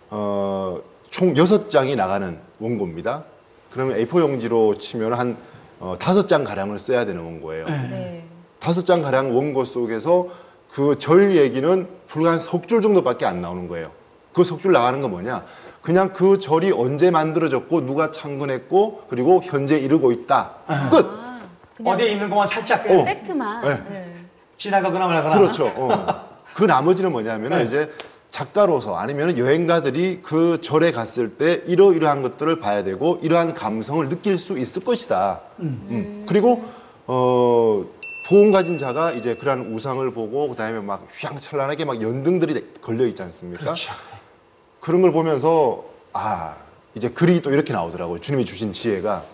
어, 0.09 0.79
총 1.09 1.33
6장이 1.33 1.95
나가는 1.95 2.39
원고입니다. 2.59 3.25
그러면 3.71 3.97
A4 3.97 4.19
용지로 4.19 4.77
치면 4.79 5.13
한 5.13 5.37
어, 5.79 5.97
5장 5.99 6.43
가량을 6.43 6.79
써야 6.79 7.05
되는 7.05 7.23
원고예요. 7.23 7.65
네. 7.65 7.87
네. 7.89 8.25
다섯 8.59 8.85
장 8.85 9.01
가량 9.01 9.35
원고 9.35 9.65
속에서 9.65 10.27
그 10.73 10.95
절 10.99 11.35
얘기는 11.35 11.87
불과 12.07 12.31
한 12.31 12.39
석 12.41 12.67
줄 12.67 12.81
정도밖에 12.81 13.25
안 13.25 13.41
나오는 13.41 13.67
거예요. 13.67 13.91
그 14.33 14.43
석 14.43 14.61
줄 14.61 14.71
나가는 14.71 15.01
건 15.01 15.11
뭐냐? 15.11 15.43
그냥 15.81 16.13
그 16.13 16.39
절이 16.39 16.71
언제 16.71 17.09
만들어졌고 17.11 17.85
누가 17.85 18.11
창건했고 18.11 19.03
그리고 19.09 19.41
현재 19.43 19.77
이르고 19.77 20.11
있다. 20.11 20.51
아. 20.67 20.89
끝. 20.89 21.05
아, 21.05 21.39
어디에 21.83 22.11
있는 22.11 22.29
것만 22.29 22.47
살짝 22.47 22.83
그냥 22.83 23.01
어. 23.01 23.05
팩트만. 23.05 23.61
네. 23.61 23.83
네. 23.89 24.15
지나가거나 24.57 25.07
말거나. 25.07 25.37
그렇죠. 25.39 25.65
어. 25.75 26.29
그 26.53 26.65
나머지는 26.65 27.11
뭐냐면은 27.11 27.59
네. 27.59 27.65
이제 27.65 27.91
작가로서 28.31 28.95
아니면 28.95 29.37
여행가들이 29.37 30.19
그 30.21 30.59
절에 30.61 30.91
갔을 30.91 31.37
때 31.37 31.63
이러이러한 31.65 32.21
것들을 32.21 32.59
봐야 32.59 32.83
되고 32.83 33.17
이러한 33.23 33.55
감성을 33.55 34.07
느낄 34.09 34.37
수 34.37 34.59
있을 34.59 34.83
것이다. 34.83 35.41
음. 35.61 35.87
음. 35.89 36.25
그리고 36.27 36.63
어 37.07 37.85
보험 38.29 38.51
가진 38.51 38.77
자가 38.77 39.13
이제 39.13 39.33
그러한 39.33 39.73
우상을 39.73 40.13
보고 40.13 40.49
그다음에 40.49 40.79
막 40.81 41.07
휘황찬란하게 41.19 41.85
막 41.85 41.99
연등들이 41.99 42.73
걸려 42.79 43.07
있지 43.07 43.23
않습니까? 43.23 43.59
그렇죠. 43.63 43.91
그런 44.81 45.01
걸 45.01 45.11
보면서 45.11 45.83
아 46.13 46.57
이제 46.93 47.09
글이 47.09 47.41
또 47.41 47.49
이렇게 47.51 47.73
나오더라고요. 47.73 48.21
주님이 48.21 48.45
주신 48.45 48.71
지혜가 48.71 49.25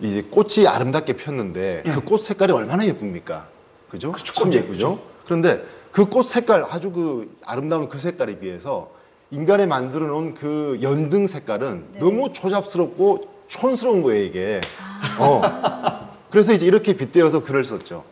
이 0.00 0.22
꽃이 0.30 0.68
아름답게 0.68 1.16
폈는데 1.16 1.82
예. 1.84 1.90
그꽃 1.90 2.22
색깔이 2.22 2.52
얼마나 2.52 2.86
예쁩니까? 2.86 3.48
그죠? 3.88 4.12
그렇죠. 4.12 4.32
참꽃 4.32 4.52
예쁘죠. 4.54 5.00
그런데 5.24 5.64
그 5.90 6.04
꽃 6.08 6.28
색깔 6.28 6.64
아주 6.70 6.92
그 6.92 7.36
아름다운 7.44 7.88
그 7.88 7.98
색깔에 7.98 8.38
비해서 8.38 8.92
인간이 9.32 9.66
만들어 9.66 10.06
놓은 10.06 10.34
그 10.34 10.78
연등 10.80 11.26
색깔은 11.26 11.86
네. 11.94 11.98
너무 11.98 12.32
조잡스럽고 12.32 13.28
촌스러운 13.48 14.02
거예요 14.02 14.22
이게. 14.22 14.60
아. 14.78 15.16
어. 15.18 16.04
그래서 16.30 16.52
이제 16.52 16.66
이렇게 16.66 16.96
빗대어서 16.96 17.42
글을 17.42 17.64
썼죠. 17.64 18.04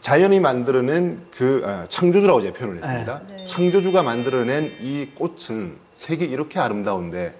자연이 0.00 0.40
만들어낸 0.40 1.26
그 1.36 1.62
아, 1.64 1.86
창조주라고 1.88 2.42
제가 2.42 2.58
표현을 2.58 2.82
했습니다. 2.82 3.22
네. 3.26 3.36
네. 3.36 3.44
창조주가 3.46 4.02
만들어낸 4.02 4.76
이 4.80 5.06
꽃은 5.14 5.78
색이 5.94 6.24
이렇게 6.24 6.60
아름다운데 6.60 7.34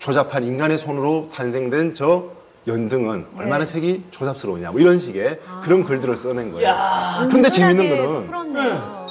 조잡한 0.00 0.44
인간의 0.44 0.78
손으로 0.78 1.28
탄생된 1.34 1.94
저 1.94 2.30
연등은 2.66 3.26
얼마나 3.36 3.64
네. 3.64 3.72
색이 3.72 4.04
조잡스러우냐 4.12 4.70
뭐 4.70 4.80
이런 4.80 5.00
식의 5.00 5.40
아. 5.46 5.60
그런 5.64 5.84
글들을 5.84 6.16
써낸 6.18 6.52
거예요. 6.52 6.66
야 6.66 7.28
근데 7.30 7.50
재밌는 7.50 7.88
거는 7.88 8.26
풀었네요. 8.26 9.06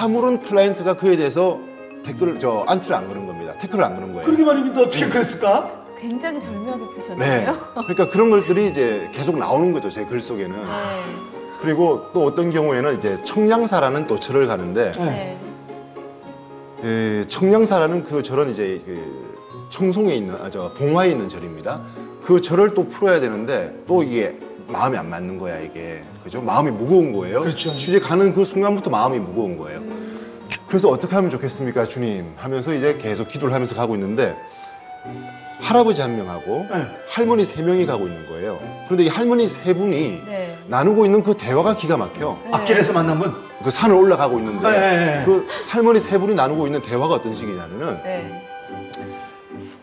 아무런 0.00 0.42
클라이언트가 0.44 0.96
그에 0.96 1.16
대해서 1.16 1.60
댓글을 2.04 2.38
저 2.40 2.64
안티를 2.66 2.94
안 2.94 3.08
거는 3.08 3.26
겁니다. 3.26 3.54
태클을 3.58 3.82
안 3.82 3.94
거는 3.94 4.14
거예요. 4.14 4.26
그러게 4.26 4.72
또 4.72 4.82
어떻게 4.82 5.08
그랬을까? 5.08 5.77
굉장히 6.00 6.40
절묘하게 6.40 6.82
네. 6.82 6.88
푸셨네요. 6.94 7.58
그러니까 7.74 8.08
그런 8.10 8.30
것들이 8.30 8.68
이제 8.70 9.08
계속 9.12 9.38
나오는 9.38 9.72
거죠, 9.72 9.90
제 9.90 10.04
글 10.06 10.20
속에는. 10.20 10.50
네. 10.56 11.04
그리고 11.60 12.02
또 12.12 12.24
어떤 12.24 12.50
경우에는 12.50 12.98
이제 12.98 13.20
청량사라는 13.24 14.06
또 14.06 14.20
절을 14.20 14.46
가는데, 14.46 14.92
네. 14.96 15.36
예, 16.84 17.26
청량사라는 17.28 18.04
그 18.04 18.22
절은 18.22 18.50
이제 18.52 18.80
그 18.86 19.34
청송에 19.70 20.14
있는, 20.14 20.34
아, 20.36 20.50
저, 20.50 20.72
봉화에 20.74 21.10
있는 21.10 21.28
절입니다. 21.28 21.80
그 22.24 22.40
절을 22.40 22.74
또 22.74 22.88
풀어야 22.88 23.18
되는데, 23.20 23.74
또 23.88 24.04
이게 24.04 24.36
마음이 24.68 24.96
안 24.96 25.10
맞는 25.10 25.38
거야, 25.38 25.58
이게. 25.58 26.02
그죠? 26.22 26.40
마음이 26.40 26.70
무거운 26.70 27.12
거예요. 27.12 27.40
그렇죠. 27.40 27.74
취재 27.76 27.98
가는 27.98 28.32
그 28.34 28.44
순간부터 28.44 28.90
마음이 28.90 29.18
무거운 29.18 29.58
거예요. 29.58 29.80
음, 29.80 30.20
그래서 30.68 30.88
어떻게 30.88 31.14
하면 31.16 31.30
좋겠습니까, 31.32 31.88
주님? 31.88 32.34
하면서 32.36 32.72
이제 32.72 32.98
계속 33.00 33.26
기도를 33.28 33.52
하면서 33.52 33.74
가고 33.74 33.94
있는데, 33.96 34.36
할아버지 35.60 36.00
한 36.00 36.16
명하고 36.16 36.66
네. 36.70 36.86
할머니 37.08 37.44
세 37.44 37.62
명이 37.62 37.86
가고 37.86 38.06
있는 38.06 38.26
거예요. 38.26 38.60
그런데 38.86 39.04
이 39.04 39.08
할머니 39.08 39.48
세 39.48 39.74
분이 39.74 40.22
네. 40.26 40.58
나누고 40.66 41.04
있는 41.04 41.22
그 41.22 41.36
대화가 41.36 41.76
기가 41.76 41.96
막혀. 41.96 42.38
네. 42.44 42.50
앞길에서 42.52 42.92
만난 42.92 43.18
분. 43.18 43.34
그 43.64 43.70
산을 43.70 43.94
올라가고 43.94 44.38
있는데. 44.38 45.24
그 45.24 45.46
할머니 45.66 46.00
세 46.00 46.18
분이 46.18 46.34
나누고 46.34 46.66
있는 46.66 46.80
대화가 46.82 47.14
어떤 47.14 47.34
식이냐면은, 47.34 48.02
네. 48.04 48.48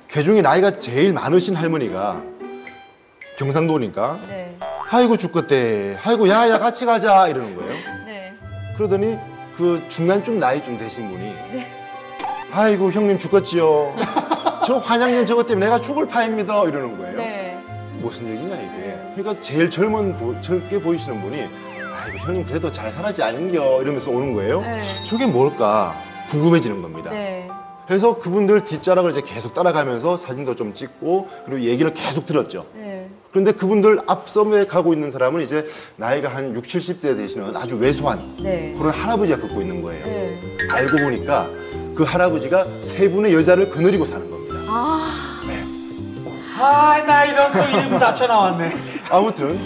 그 0.09 0.23
중에 0.23 0.41
나이가 0.41 0.79
제일 0.79 1.11
많으신 1.11 1.55
할머니가 1.55 2.23
경상도니까, 3.37 4.19
네. 4.29 4.55
아이고 4.89 5.17
죽겠대, 5.17 5.99
아이고 6.03 6.29
야야 6.29 6.59
같이 6.59 6.85
가자 6.85 7.27
이러는 7.27 7.57
거예요. 7.57 7.73
네. 8.05 8.33
그러더니 8.77 9.17
그 9.57 9.83
중간쯤 9.89 10.39
나이 10.39 10.63
좀 10.63 10.77
되신 10.77 11.09
분이 11.09 11.23
네. 11.23 11.84
아이고 12.57 12.89
형님 12.91 13.19
죽겠지요. 13.19 13.95
저 14.65 14.77
환양년 14.77 15.25
저것 15.25 15.45
때문에 15.45 15.65
내가 15.65 15.81
죽을 15.81 16.07
파입니다 16.07 16.63
이러는 16.63 16.97
거예요. 16.97 17.17
네. 17.17 17.59
무슨 17.99 18.25
얘기냐 18.27 18.55
이게. 18.55 18.97
그러니까 19.15 19.41
제일 19.41 19.69
젊은 19.69 20.17
보- 20.17 20.39
젊게 20.41 20.81
보이시는 20.81 21.21
분이 21.21 21.41
아이고 21.41 22.17
형님 22.19 22.45
그래도 22.45 22.71
잘 22.71 22.93
살았지 22.93 23.21
않은겨 23.21 23.81
이러면서 23.81 24.09
오는 24.09 24.33
거예요. 24.33 24.61
네. 24.61 24.83
저게 25.09 25.25
뭘까 25.25 26.01
궁금해지는 26.31 26.81
겁니다. 26.81 27.11
네. 27.11 27.49
그래서 27.87 28.17
그분들 28.19 28.63
뒷자락을 28.63 29.11
이제 29.11 29.21
계속 29.21 29.53
따라가면서 29.53 30.15
사진도 30.17 30.55
좀 30.55 30.73
찍고 30.73 31.27
그리고 31.45 31.61
얘기를 31.61 31.91
계속 31.91 32.25
들었죠. 32.25 32.65
네. 32.73 33.09
그런데 33.35 33.51
그분들 33.51 33.99
앞섬에 34.07 34.67
가고 34.67 34.93
있는 34.93 35.11
사람은 35.11 35.41
이제 35.41 35.65
나이가 35.97 36.29
한 36.29 36.55
6, 36.55 36.63
70대 36.63 37.17
되시는 37.17 37.53
아주 37.57 37.75
왜소한 37.75 38.17
네. 38.41 38.73
그런 38.77 38.93
할아버지가 38.93 39.41
걷고 39.41 39.59
있는 39.59 39.81
거예요. 39.81 40.05
네. 40.05 40.29
알고 40.71 40.97
보니까 40.99 41.43
그 41.97 42.03
할아버지가 42.03 42.63
세 42.63 43.09
분의 43.09 43.33
여자를 43.33 43.69
거느리고 43.71 44.05
사는 44.05 44.31
겁니다. 44.31 44.55
아, 44.69 45.41
아, 46.57 47.03
나 47.05 47.25
이런 47.25 47.51
또 47.51 47.77
일부 47.77 47.99
다쳐 47.99 48.25
나왔네. 48.25 48.71
아무튼 49.11 49.59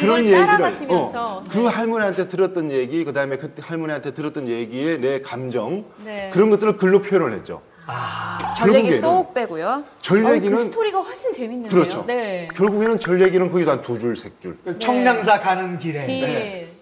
그런 0.00 0.24
얘기를. 0.24 0.74
어, 0.88 1.44
그 1.48 1.66
할머니한테 1.66 2.28
들었던 2.30 2.72
얘기, 2.72 3.04
그 3.04 3.12
다음에 3.12 3.38
그때 3.38 3.62
할머니한테 3.64 4.12
들었던 4.14 4.48
얘기에 4.48 4.96
내 4.96 5.22
감정 5.22 5.84
네. 6.04 6.30
그런 6.32 6.50
것들을 6.50 6.78
글로 6.78 7.00
표현을 7.00 7.32
했죠. 7.32 7.62
아, 7.90 8.54
결국에는 8.54 9.00
쏙 9.00 9.34
빼고요. 9.34 9.84
절 10.02 10.24
어, 10.24 10.34
얘기는 10.34 10.56
그 10.56 10.64
스토리가 10.64 11.00
훨씬 11.00 11.32
재밌는데요. 11.34 11.70
그렇죠. 11.70 12.04
네. 12.06 12.48
결국에는 12.54 13.00
절 13.00 13.20
얘기는 13.22 13.50
거기도 13.50 13.72
한두 13.72 13.98
줄, 13.98 14.16
세 14.16 14.30
줄. 14.40 14.56
그 14.64 14.78
청량사 14.78 15.40
가는 15.40 15.78
길에. 15.78 16.06
길. 16.06 16.20
네. 16.20 16.72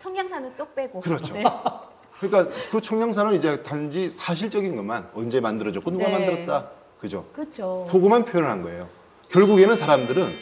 청량산은 0.00 0.52
쏙 0.56 0.74
빼고. 0.74 1.00
그렇죠. 1.00 1.34
네. 1.34 1.42
그러니까 2.20 2.54
그 2.70 2.80
청량산은 2.80 3.34
이제 3.34 3.62
단지 3.62 4.10
사실적인 4.12 4.76
것만 4.76 5.08
언제 5.14 5.40
만들어졌고 5.40 5.90
누가 5.90 6.06
네. 6.06 6.12
만들었다. 6.12 6.70
그죠? 7.00 7.26
그렇죠. 7.32 7.86
그거만 7.90 8.24
표현한 8.24 8.62
거예요. 8.62 8.88
결국에는 9.30 9.76
사람들은 9.76 10.34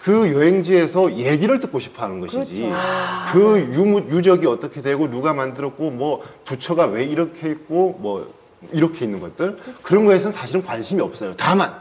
그 0.00 0.32
여행지에서 0.32 1.12
얘기를 1.14 1.60
듣고 1.60 1.80
싶어 1.80 2.02
하는 2.02 2.20
것이지. 2.20 2.60
그렇죠. 2.62 3.32
그 3.32 3.58
유무, 3.72 4.00
유적이 4.10 4.46
어떻게 4.46 4.82
되고 4.82 5.10
누가 5.10 5.32
만들었고 5.32 5.90
뭐 5.90 6.22
부처가 6.44 6.86
왜 6.86 7.04
이렇게 7.04 7.50
있고 7.50 7.96
뭐 7.98 8.32
이렇게 8.72 9.04
있는 9.04 9.20
것들 9.20 9.56
그렇죠. 9.56 9.82
그런 9.82 10.04
거에서는 10.06 10.36
사실은 10.36 10.62
관심이 10.62 11.00
없어요. 11.00 11.34
다만 11.36 11.74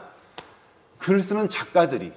글 1.00 1.22
쓰는 1.24 1.50
작가들이 1.50 2.12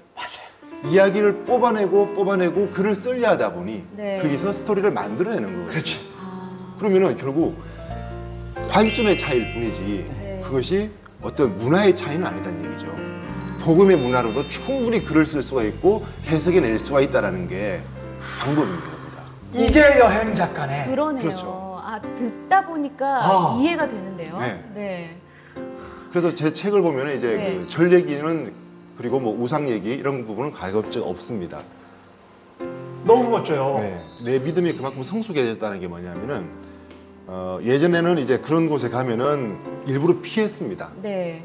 이야기를 0.85 1.45
뽑아내고 1.45 2.15
뽑아내고 2.15 2.71
글을 2.71 2.97
쓰려 2.97 3.31
하다 3.31 3.53
보니 3.53 3.85
네. 3.93 4.21
거기서 4.23 4.55
스토리를 4.55 4.91
만들어내는 4.91 5.53
거예요. 5.55 5.67
그렇지. 5.69 6.01
아, 6.19 6.75
그러면은 6.79 7.19
결국 7.19 7.63
관점의 8.71 9.19
차이일 9.19 9.53
뿐이지 9.53 9.81
네. 10.21 10.41
그것이 10.45 10.91
어떤 11.23 11.59
문화의 11.59 11.95
차이는 11.95 12.25
아니다는 12.27 12.65
얘기죠. 12.73 13.11
복음의 13.63 13.97
문화로도 13.99 14.49
충분히 14.49 15.05
글을 15.05 15.27
쓸 15.27 15.43
수가 15.43 15.65
있고 15.65 16.05
해석해 16.27 16.61
낼 16.61 16.79
수가 16.79 17.03
있다라는 17.03 17.49
게 17.49 17.83
방법인 18.41 18.71
겁니다. 18.71 19.23
이게 19.53 19.99
여행 19.99 20.35
작가네. 20.35 20.87
그러네요. 20.87 21.23
그렇죠. 21.23 21.60
아, 21.91 22.01
듣다 22.01 22.67
보니까 22.67 23.07
아. 23.07 23.59
이해가 23.61 23.89
되는데요. 23.89 24.39
네. 24.39 24.65
네. 24.75 25.17
그래서 26.11 26.37
제 26.37 26.53
책을 26.53 26.83
보면 26.83 27.17
이제 27.17 27.27
네. 27.37 27.59
그절 27.59 27.93
얘기는 27.93 28.53
그리고 28.97 29.19
뭐 29.19 29.37
우상 29.37 29.69
얘기 29.69 29.91
이런 29.91 30.25
부분은 30.25 30.53
가급적 30.53 31.01
없습니다. 31.05 31.63
너무 33.05 33.31
멋져요. 33.31 33.79
네. 33.81 33.97
내 34.25 34.33
믿음이 34.35 34.71
그만큼 34.71 35.03
성숙해졌다는 35.03 35.81
게 35.81 35.89
뭐냐면은 35.89 36.49
어, 37.27 37.59
예전에는 37.63 38.19
이제 38.19 38.39
그런 38.39 38.69
곳에 38.69 38.89
가면은 38.89 39.59
일부러 39.87 40.21
피했습니다. 40.21 40.91
네. 41.03 41.43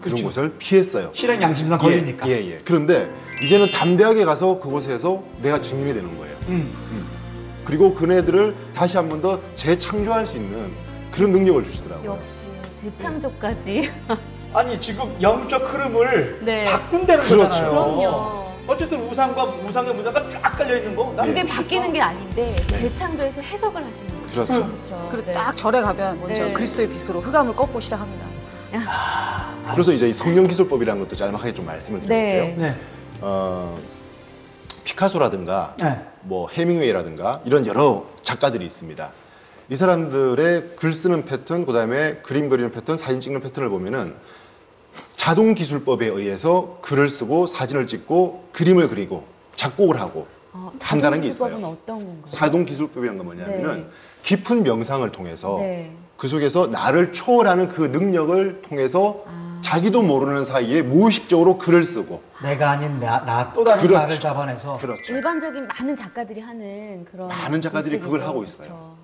그런 0.00 0.22
그렇죠. 0.22 0.24
곳을 0.24 0.58
피했어요. 0.58 1.10
실행 1.14 1.40
양심상 1.40 1.78
걸리니까. 1.78 2.28
예, 2.28 2.32
예, 2.32 2.50
예. 2.52 2.58
그런데 2.64 3.08
이제는 3.44 3.66
담대하게 3.66 4.24
가서 4.24 4.58
그곳에서 4.58 5.22
내가 5.42 5.60
증인이 5.60 5.94
되는 5.94 6.16
거예요. 6.18 6.36
음. 6.48 7.15
그리고 7.66 7.92
그네들을 7.94 8.54
다시 8.74 8.96
한 8.96 9.08
번 9.08 9.20
더 9.20 9.40
재창조할 9.56 10.26
수 10.26 10.36
있는 10.36 10.70
그런 11.10 11.32
능력을 11.32 11.64
주시더라고요. 11.64 12.12
역시 12.12 12.28
재창조까지. 12.82 13.90
아니 14.52 14.80
지금 14.80 15.14
영적 15.20 15.62
흐름을 15.74 16.40
네. 16.44 16.64
바꾼다는 16.64 17.24
그렇죠. 17.26 17.48
거잖아요. 17.48 17.70
그럼요. 17.70 18.46
어쨌든 18.68 19.00
우상과 19.08 19.44
우상의 19.44 19.94
문화가 19.94 20.28
쫙 20.28 20.40
깔려 20.56 20.76
있는 20.78 20.94
거. 20.96 21.14
예. 21.26 21.42
바뀌는 21.44 21.92
게 21.92 22.00
아닌데 22.00 22.46
네. 22.46 22.80
재창조해서 22.80 23.40
해석을 23.40 23.84
하시는 23.84 24.22
거죠. 24.22 24.32
그렇죠. 24.32 24.52
그렇죠. 24.54 25.08
그리고 25.10 25.26
네. 25.26 25.32
딱 25.32 25.56
절에 25.56 25.80
가면 25.80 26.20
먼저 26.20 26.44
네. 26.46 26.52
그리스도의 26.52 26.88
빛으로 26.88 27.20
흑암을 27.20 27.54
꺾고 27.56 27.80
시작합니다. 27.80 28.26
그래서 29.72 29.92
이제 29.92 30.08
이 30.08 30.12
성령 30.12 30.46
기술법이라는 30.46 31.00
것도 31.02 31.16
짤막하게 31.16 31.52
좀 31.54 31.66
말씀을 31.66 32.00
드릴게요. 32.00 32.44
네. 32.44 32.54
네. 32.58 32.74
어, 33.20 33.76
피카소라든가 34.86 35.74
네. 35.78 36.00
뭐 36.22 36.48
해밍웨이라든가 36.48 37.42
이런 37.44 37.66
여러 37.66 38.06
작가들이 38.22 38.64
있습니다. 38.64 39.12
이 39.68 39.76
사람들의 39.76 40.76
글 40.76 40.94
쓰는 40.94 41.24
패턴, 41.24 41.66
그다음에 41.66 42.18
그림 42.22 42.48
그리는 42.48 42.70
패턴, 42.70 42.96
사진 42.96 43.20
찍는 43.20 43.40
패턴을 43.40 43.68
보면은 43.68 44.14
자동 45.16 45.54
기술법에 45.54 46.06
의해서 46.06 46.78
글을 46.82 47.10
쓰고 47.10 47.48
사진을 47.48 47.88
찍고 47.88 48.50
그림을 48.52 48.88
그리고 48.88 49.26
작곡을 49.56 50.00
하고 50.00 50.28
어, 50.52 50.72
한다는 50.80 51.20
게 51.20 51.28
있어요. 51.28 51.56
어떤 51.56 51.98
건가요? 51.98 52.22
사동 52.28 52.64
기술법이라는 52.64 53.18
건 53.18 53.26
뭐냐면은 53.26 53.76
네. 53.76 53.86
깊은 54.22 54.62
명상을 54.62 55.10
통해서 55.10 55.58
네. 55.58 55.92
그 56.16 56.28
속에서 56.28 56.68
나를 56.68 57.12
초월하는 57.12 57.68
그 57.68 57.82
능력을 57.82 58.62
통해서 58.62 59.24
아. 59.26 59.45
자기도 59.62 60.02
모르는 60.02 60.44
사이에 60.46 60.82
무의식적으로 60.82 61.58
글을 61.58 61.84
쓰고 61.84 62.22
내가 62.42 62.70
아닌 62.72 63.00
나, 63.00 63.20
나또 63.20 63.64
다른 63.64 63.82
그렇죠. 63.82 63.98
나를 63.98 64.20
잡아내서 64.20 64.78
그렇죠. 64.78 65.12
일반적인 65.12 65.66
많은 65.66 65.96
작가들이 65.96 66.40
하는 66.40 67.04
그런 67.04 67.28
많은 67.28 67.60
작가들이 67.60 67.98
그걸. 68.00 68.22
하고 68.22 68.40
그렇죠. 68.40 68.62
있어요. 68.62 68.96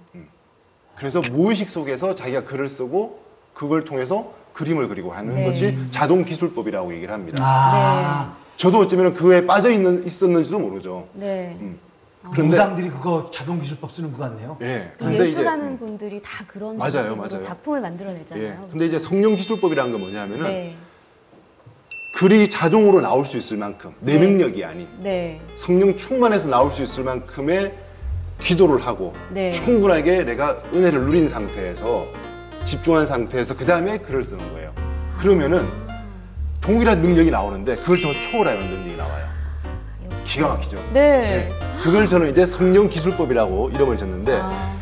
그래서 0.96 1.20
무의식 1.32 1.70
속에서 1.70 2.14
자기가 2.14 2.44
글을 2.44 2.68
쓰고 2.68 3.22
그걸 3.54 3.84
통해서 3.84 4.32
그림을 4.52 4.88
그리고 4.88 5.12
하는 5.12 5.34
네. 5.34 5.44
것이 5.44 5.76
자동 5.90 6.24
기술법이라고 6.24 6.94
얘기를 6.94 7.12
합니다. 7.12 7.38
아, 7.42 8.36
저도 8.56 8.78
어쩌면 8.80 9.14
그에 9.14 9.46
빠져 9.46 9.70
있는 9.70 10.06
있었는지도 10.06 10.58
모르죠. 10.58 11.08
네. 11.14 11.56
음. 11.60 11.78
어. 12.24 12.30
그런데 12.32 12.54
우상들이 12.56 12.90
그거 12.90 13.30
자동 13.34 13.60
기술법 13.60 13.92
쓰는 13.92 14.12
것 14.12 14.18
같네요. 14.18 14.56
예. 14.62 14.92
그 14.98 15.04
근데 15.04 15.14
이제 15.14 15.30
예술하는 15.30 15.66
음, 15.66 15.78
분들이 15.78 16.22
다 16.22 16.44
그런 16.46 16.78
맞아요, 16.78 16.92
방식으로 16.92 17.16
맞아요. 17.16 17.44
작품을 17.46 17.78
예. 17.78 17.82
만들어내잖아요. 17.82 18.68
근데 18.70 18.86
이제 18.86 18.98
성령 18.98 19.32
기술법이라는 19.32 19.92
건 19.92 20.00
뭐냐면은 20.00 20.42
네. 20.44 20.76
글이 22.18 22.50
자동으로 22.50 23.00
나올 23.00 23.26
수 23.26 23.36
있을 23.36 23.56
만큼 23.56 23.94
내 24.00 24.18
네. 24.18 24.26
능력이 24.26 24.64
아닌 24.64 24.86
네. 25.00 25.40
성령 25.56 25.96
충만해서 25.96 26.46
나올 26.46 26.72
수 26.72 26.82
있을 26.82 27.02
만큼의 27.04 27.72
기도를 28.40 28.84
하고 28.86 29.14
네. 29.30 29.52
충분하게 29.64 30.24
내가 30.24 30.62
은혜를 30.72 31.00
누린 31.00 31.30
상태에서 31.30 32.06
집중한 32.64 33.06
상태에서 33.06 33.56
그 33.56 33.64
다음에 33.66 33.98
글을 33.98 34.24
쓰는 34.24 34.52
거예요. 34.52 34.72
그러면은 35.18 35.66
동일한 36.60 37.02
능력이 37.02 37.30
나오는데 37.30 37.76
그걸 37.76 38.00
더 38.00 38.12
초월하는 38.12 38.60
능력이 38.68 38.96
나와요. 38.96 39.31
기가 40.24 40.48
막히죠. 40.48 40.78
네. 40.92 41.48
그걸 41.82 42.06
저는 42.06 42.30
이제 42.30 42.46
성령 42.46 42.88
기술법이라고 42.88 43.70
이름을 43.74 43.96
줬는데 43.98 44.38
아, 44.40 44.72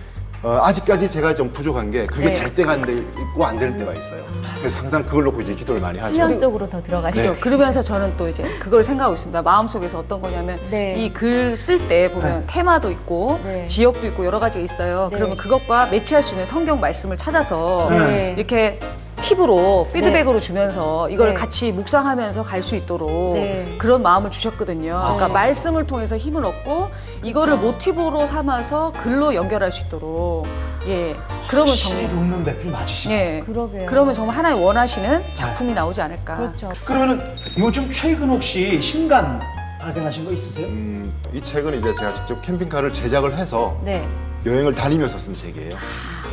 어, 0.42 0.58
아직까지 0.62 1.10
제가 1.10 1.34
좀 1.34 1.50
부족한 1.52 1.90
게 1.90 2.06
그게 2.06 2.26
네. 2.30 2.40
될 2.40 2.54
때가 2.54 2.72
안 2.72 2.82
될, 2.82 2.98
있고 2.98 3.44
안 3.44 3.58
될 3.58 3.76
때가 3.76 3.92
있어요. 3.92 4.20
그래서 4.58 4.76
항상 4.76 5.02
그걸 5.02 5.24
놓고 5.24 5.40
이제 5.40 5.54
기도를 5.54 5.80
많이 5.80 5.98
하죠. 5.98 6.38
쪽으로 6.38 6.68
더 6.68 6.82
들어가시죠. 6.82 7.34
네. 7.34 7.40
그러면서 7.40 7.80
저는 7.82 8.14
또 8.18 8.28
이제 8.28 8.42
그걸 8.58 8.84
생각하고 8.84 9.14
있습니다. 9.14 9.40
마음속에서 9.40 10.00
어떤 10.00 10.20
거냐면 10.20 10.58
네. 10.70 10.92
이글 10.98 11.56
쓸 11.56 11.88
때 11.88 12.10
보면 12.12 12.40
네. 12.40 12.46
테마도 12.46 12.90
있고 12.90 13.40
네. 13.42 13.66
지역도 13.66 14.06
있고 14.08 14.26
여러 14.26 14.38
가지가 14.38 14.62
있어요. 14.62 15.08
네. 15.10 15.16
그러면 15.16 15.36
그것과 15.38 15.86
매치할 15.86 16.22
수 16.22 16.32
있는 16.32 16.44
성경 16.44 16.78
말씀을 16.78 17.16
찾아서 17.16 17.88
네. 17.90 18.34
이렇게 18.36 18.78
팁으로 19.20 19.88
피드백으로 19.92 20.40
주면서 20.40 21.08
이걸 21.10 21.28
네. 21.28 21.34
같이 21.34 21.72
묵상하면서 21.72 22.42
갈 22.44 22.60
수 22.62 22.76
있도록 22.76 23.34
네. 23.34 23.74
그런 23.78 24.02
마음을 24.02 24.30
주셨거든요. 24.30 24.90
그러니까 24.90 25.26
네. 25.28 25.32
말씀을 25.32 25.86
통해서 25.86 26.16
힘을 26.16 26.44
얻고 26.44 26.88
이거를 27.22 27.56
모티브로 27.56 28.26
삼아서 28.26 28.92
글로 29.02 29.34
연결할 29.34 29.70
수 29.72 29.80
있도록 29.86 30.46
예 30.86 31.14
그러면 31.48 31.74
정말 31.76 32.04
웃는 32.04 32.44
배필 32.44 32.70
맞으시네. 32.70 33.14
예 33.14 33.40
그러게요. 33.46 33.86
그러면 33.86 34.12
정말 34.14 34.36
하나님 34.36 34.62
원하시는 34.62 35.22
작품이 35.34 35.72
나오지 35.74 36.00
않을까. 36.02 36.36
그렇죠. 36.36 36.72
그러면은 36.84 37.20
요즘 37.58 37.90
최근 37.92 38.28
혹시 38.28 38.80
신간 38.82 39.40
발견하신 39.80 40.26
거 40.26 40.32
있으세요? 40.32 40.66
음, 40.66 41.12
이 41.32 41.40
책은 41.40 41.78
이제 41.78 41.94
제가 41.94 42.14
직접 42.14 42.42
캠핑카를 42.42 42.92
제작을 42.92 43.36
해서 43.36 43.78
네. 43.82 44.06
여행을 44.44 44.74
다니면서 44.74 45.18
쓴 45.18 45.34
책이에요. 45.34 45.76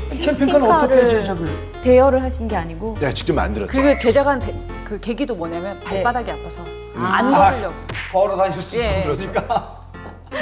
캠핑카는 0.10 0.72
어떻게 0.72 1.10
제작을? 1.10 1.48
대여를 1.84 2.22
하신 2.24 2.48
게 2.48 2.56
아니고 2.56 2.96
내가 3.00 3.14
직접 3.14 3.34
만들었죠. 3.34 3.72
그리고 3.72 3.98
제작한 4.00 4.40
대- 4.40 4.54
그 4.86 5.00
계기도 5.00 5.36
뭐냐면 5.36 5.80
발바닥이 5.82 6.32
아파서 6.32 6.60
음. 6.96 7.04
안 7.06 7.34
아. 7.34 7.52
걸으려고 7.52 7.76
걸어 8.12 8.38
다니실 8.38 8.64
수 8.64 8.76
예. 8.78 9.06
있으니까. 9.12 9.82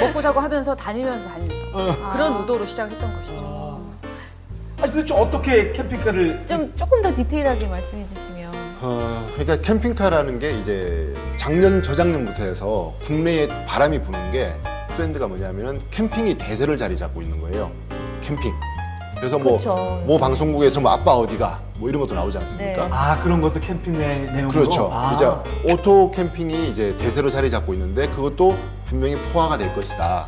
먹고 0.00 0.20
자고 0.22 0.40
하면서 0.40 0.74
다니면서 0.74 1.28
다닙니다. 1.28 1.54
어. 1.72 2.10
그런 2.12 2.32
아. 2.34 2.38
의도로 2.40 2.66
시작했던 2.66 3.14
것이죠. 3.14 3.36
아. 3.44 4.82
아니 4.82 4.92
도대체 4.92 5.14
어떻게 5.14 5.72
캠핑카를 5.72 6.46
좀 6.46 6.72
조금 6.76 7.02
더 7.02 7.14
디테일하게 7.14 7.66
말씀해 7.66 8.06
주시면 8.08 8.52
어, 8.82 9.26
그러니까 9.34 9.56
캠핑카라는 9.66 10.38
게 10.38 10.50
이제 10.50 11.14
작년 11.38 11.82
저작년부터 11.82 12.42
해서 12.42 12.94
국내에 13.06 13.48
바람이 13.66 14.02
부는 14.02 14.32
게 14.32 14.52
트렌드가 14.94 15.28
뭐냐면은 15.28 15.80
캠핑이 15.90 16.36
대세를 16.38 16.76
자리 16.76 16.96
잡고 16.96 17.22
있는 17.22 17.40
거예요. 17.40 17.70
캠핑. 18.22 18.52
그래서 19.18 19.38
뭐, 19.38 19.58
그렇죠. 19.58 20.02
뭐 20.06 20.18
방송국에서 20.18 20.80
뭐 20.80 20.92
아빠 20.92 21.12
어디가 21.12 21.60
뭐 21.78 21.88
이런 21.88 22.00
것도 22.00 22.14
나오지 22.14 22.38
않습니까? 22.38 22.84
네. 22.86 22.88
아 22.92 23.18
그런 23.20 23.40
것도 23.40 23.60
캠핑 23.60 23.98
내 23.98 24.18
내용으로. 24.32 24.48
그렇죠. 24.50 24.90
아. 24.92 25.14
이제 25.14 25.72
오토 25.72 26.10
캠핑이 26.10 26.70
이제 26.70 26.96
대세로 26.98 27.30
자리 27.30 27.50
잡고 27.50 27.72
있는데 27.74 28.08
그것도 28.08 28.56
분명히 28.86 29.16
포화가 29.32 29.58
될 29.58 29.74
것이다. 29.74 30.26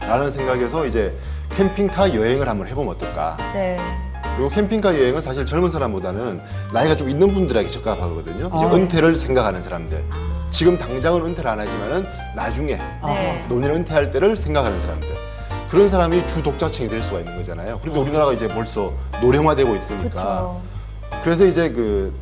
라는 0.00 0.32
생각에서 0.32 0.86
이제 0.86 1.14
캠핑카 1.50 2.14
여행을 2.14 2.48
한번 2.48 2.66
해보면 2.68 2.94
어떨까. 2.94 3.36
네. 3.52 3.76
그리고 4.34 4.48
캠핑카 4.50 4.98
여행은 4.98 5.22
사실 5.22 5.46
젊은 5.46 5.70
사람보다는 5.70 6.40
나이가 6.72 6.96
좀 6.96 7.08
있는 7.08 7.32
분들에게 7.32 7.70
적합하거든요. 7.70 8.46
이제 8.46 8.48
아. 8.50 8.74
은퇴를 8.74 9.16
생각하는 9.16 9.62
사람들. 9.62 10.04
지금 10.50 10.78
당장은 10.78 11.24
은퇴를 11.26 11.50
안 11.50 11.60
하지만은 11.60 12.06
나중에. 12.34 12.78
네. 13.06 13.44
노년 13.48 13.76
은퇴할 13.76 14.10
때를 14.10 14.36
생각하는 14.36 14.80
사람들. 14.80 15.25
그런 15.70 15.88
사람이 15.88 16.26
주 16.28 16.42
독자층이 16.42 16.88
될 16.88 17.02
수가 17.02 17.20
있는 17.20 17.36
거잖아요. 17.36 17.78
그런데 17.80 18.00
어. 18.00 18.02
우리나라가 18.02 18.32
이제 18.32 18.48
벌써 18.48 18.92
노령화되고 19.20 19.74
있으니까. 19.76 20.60
그렇죠. 21.10 21.22
그래서 21.24 21.46
이제 21.46 21.70
그 21.70 22.12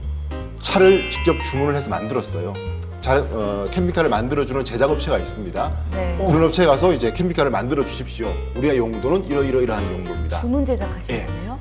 차를 0.62 1.10
직접 1.10 1.36
주문을 1.50 1.76
해서 1.76 1.88
만들었어요. 1.90 2.54
자, 3.00 3.18
어, 3.18 3.68
캠핑카를 3.70 4.08
만들어주는 4.08 4.64
제작업체가 4.64 5.18
있습니다. 5.18 5.72
네. 5.92 6.16
어. 6.18 6.26
그런 6.26 6.44
업체에 6.44 6.64
가서 6.64 6.94
이제 6.94 7.12
캠핑카를 7.12 7.50
만들어 7.50 7.84
주십시오. 7.84 8.32
우리의 8.56 8.78
용도는 8.78 9.26
이러이러이러한 9.26 9.92
용도입니다. 9.92 10.40
주문 10.40 10.64
제작하시네요. 10.64 11.58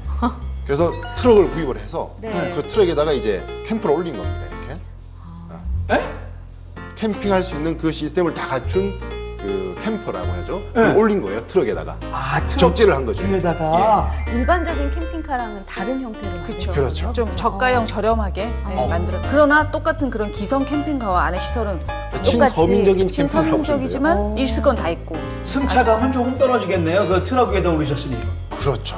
그래서 0.66 0.90
트럭을 1.18 1.52
구입을 1.52 1.78
해서 1.78 2.16
네. 2.22 2.54
그 2.56 2.64
트럭에다가 2.70 3.12
이제 3.12 3.46
camper를 3.68 3.94
올린 3.96 4.16
겁니다. 4.16 4.46
이렇게 4.48 4.80
어. 5.20 5.94
에? 5.94 6.02
캠핑할 6.96 7.44
수 7.44 7.52
있는 7.52 7.78
그 7.78 7.92
시스템을 7.92 8.34
다 8.34 8.48
갖춘 8.48 8.98
그 9.44 9.76
camper라고 9.82 10.26
하죠. 10.32 10.62
네. 10.74 10.94
올린 10.96 11.22
거예요. 11.22 11.46
트럭에다가 11.48 11.98
아 12.12 12.40
트럭 12.48 12.60
적재를 12.60 12.96
한 12.96 13.06
거죠. 13.06 13.22
위에다가 13.24 14.10
일반적인 14.34 14.90
캠핑카랑은 14.92 15.66
다른 15.66 16.02
형태로 16.02 16.44
그렇죠. 16.46 16.72
그렇죠. 16.72 17.14
좀 17.14 17.36
저가형 17.36 17.86
저렴하게 17.86 18.46
네, 18.46 18.76
어. 18.78 18.88
만들어. 18.88 19.20
그러나 19.30 19.70
똑같은 19.70 20.10
그런 20.10 20.32
기성 20.32 20.64
캠핑카와 20.64 21.26
안에 21.26 21.40
시설은 21.40 21.80
캠핑이라고 22.24 22.56
보시면 22.56 22.84
돼요. 22.96 23.08
친서민적이지만 23.08 24.18
오. 24.18 24.36
있을 24.38 24.62
건다 24.64 24.88
있고. 24.90 25.16
승차감은 25.44 26.14
조금 26.14 26.38
떨어지겠네요. 26.38 27.06
그 27.08 27.24
트럭 27.24 27.52
위에다 27.52 27.70
오르셨으니. 27.70 28.18
그렇죠. 28.50 28.96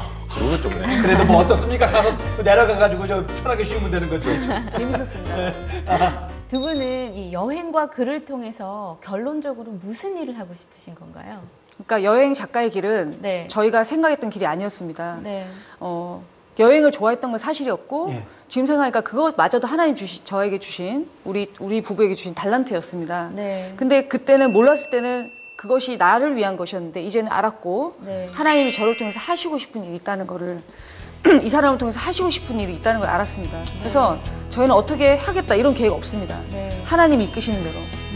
좀 0.62 0.70
네. 0.82 1.02
그래도 1.02 1.24
뭐 1.26 1.38
어떻습니까? 1.38 1.88
가서 1.88 2.12
내려가가지고 2.44 3.08
저 3.08 3.26
편하게 3.42 3.64
쉬면 3.64 3.90
되는 3.90 4.10
거죠. 4.10 4.30
재밌었습니다. 4.78 5.54
아, 5.88 6.28
두 6.50 6.62
분은 6.62 7.16
이 7.16 7.34
여행과 7.34 7.90
글을 7.90 8.26
통해서 8.26 9.00
결론적으로 9.04 9.72
무슨 9.72 10.18
일을 10.18 10.38
하고 10.38 10.54
싶으신 10.54 10.96
건가요? 10.96 11.42
그러니까 11.74 12.04
여행 12.04 12.34
작가의 12.34 12.70
길은 12.70 13.20
네. 13.22 13.48
저희가 13.50 13.84
생각했던 13.84 14.30
길이 14.30 14.46
아니었습니다. 14.46 15.20
네. 15.24 15.48
어, 15.80 16.24
여행을 16.58 16.92
좋아했던 16.92 17.32
건 17.32 17.40
사실이었고 17.40 18.12
예. 18.12 18.24
지금 18.48 18.66
생각하니까 18.68 19.02
그것마저도 19.02 19.68
하나님 19.68 19.96
주시, 19.96 20.24
저에게 20.24 20.60
주신 20.60 21.10
우리 21.26 21.52
우리 21.60 21.82
부부에게 21.82 22.16
주신 22.16 22.34
달란트였습니다. 22.34 23.32
네. 23.34 23.74
근데 23.76 24.08
그때는 24.08 24.54
몰랐을 24.54 24.90
때는 24.90 25.32
그것이 25.58 25.98
나를 25.98 26.36
위한 26.38 26.56
것이었는데 26.56 27.02
이제는 27.02 27.30
알았고 27.32 27.98
네. 28.06 28.28
하나님이 28.32 28.72
저를 28.72 28.98
통해서 28.98 29.20
하시고 29.20 29.58
싶은 29.58 29.84
일이 29.84 29.96
있다는 29.96 30.28
거를 30.28 30.60
이 31.44 31.50
사람을 31.50 31.78
통해서 31.78 32.00
하시고 32.00 32.30
싶은 32.32 32.60
일이 32.60 32.74
있다는 32.76 33.00
걸 33.00 33.10
알았습니다. 33.10 33.60
그래서 33.80 34.18
저희는 34.52 34.74
어떻게 34.74 35.16
하겠다 35.16 35.56
이런 35.56 35.74
계획 35.74 35.92
없습니다. 35.92 36.40
네. 36.52 36.82
하나님이 36.86 37.26
이끄시는 37.26 37.64
대로. 37.64 37.76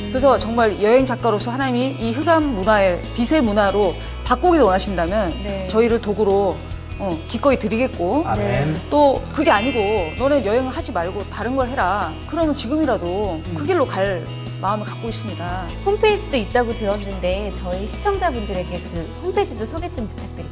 그래서 0.09 0.37
정말 0.37 0.81
여행 0.81 1.05
작가로서 1.05 1.51
하나님이 1.51 1.97
이 1.99 2.11
흑암 2.13 2.43
문화의 2.43 3.01
빛의 3.15 3.41
문화로 3.41 3.93
바꾸기를 4.23 4.63
원하신다면 4.65 5.33
네. 5.43 5.67
저희를 5.67 6.01
도구로 6.01 6.55
어, 6.99 7.17
기꺼이 7.27 7.57
드리겠고 7.57 8.23
아멘. 8.25 8.79
또 8.89 9.21
그게 9.33 9.49
아니고 9.51 9.79
너네 10.17 10.45
여행을 10.45 10.69
하지 10.75 10.91
말고 10.91 11.29
다른 11.29 11.55
걸 11.55 11.69
해라. 11.69 12.11
그러면 12.29 12.53
지금이라도 12.55 13.41
그 13.55 13.63
길로 13.63 13.85
갈 13.85 14.25
마음을 14.61 14.85
갖고 14.85 15.07
있습니다. 15.07 15.67
홈페이지도 15.85 16.35
있다고 16.35 16.73
들었는데 16.73 17.53
저희 17.59 17.87
시청자분들에게 17.87 18.79
그 18.81 19.19
홈페이지도 19.23 19.65
소개 19.67 19.87
좀 19.95 20.07
부탁드려요. 20.09 20.48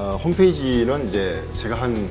어, 0.00 0.16
홈페이지는 0.24 1.08
이제 1.08 1.46
제가 1.60 1.74
한 1.82 2.10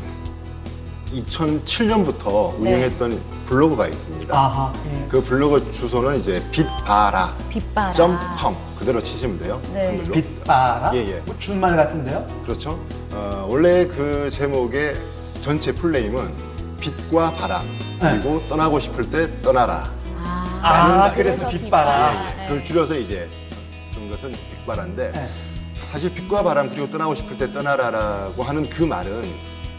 2007년부터 1.12 2.54
네. 2.60 2.76
운영했던 2.76 3.20
블로그가 3.48 3.88
있습니다. 3.88 4.38
아하. 4.38 4.72
예. 4.94 5.08
그 5.10 5.20
블로그 5.24 5.74
주소는 5.74 6.20
이제 6.20 6.40
빛바라 6.52 7.34
빛바라. 7.50 7.94
.com 7.94 8.56
그대로 8.78 9.02
치시면 9.02 9.40
돼요. 9.40 9.60
네. 9.74 10.04
빛바라. 10.04 10.92
예, 10.94 11.00
예. 11.00 11.14
뭐 11.26 11.36
준말 11.40 11.76
같은데요? 11.76 12.28
그렇죠. 12.46 12.80
어, 13.12 13.48
원래 13.50 13.88
그 13.88 14.30
제목의 14.32 14.94
전체 15.42 15.74
풀네임은 15.74 16.32
빛과 16.80 17.32
바람 17.34 17.66
그리고 18.00 18.40
떠나고 18.48 18.80
싶을 18.80 19.10
때 19.10 19.42
떠나라. 19.42 19.92
아, 20.62 21.06
아, 21.08 21.14
그래서 21.16 21.48
빛바라. 21.48 22.14
예, 22.14 22.20
예. 22.20 22.36
네. 22.36 22.48
그걸 22.50 22.66
줄여서 22.66 22.96
이제 23.00 23.28
쓴 23.92 24.12
것은 24.12 24.32
빛바라인데 24.32 25.12
예. 25.16 25.49
사실 25.92 26.14
빛과 26.14 26.44
바람 26.44 26.70
그리고 26.70 26.90
떠나고 26.90 27.16
싶을 27.16 27.38
때 27.38 27.52
떠나라라고 27.52 28.44
하는 28.44 28.70
그 28.70 28.84
말은 28.84 29.24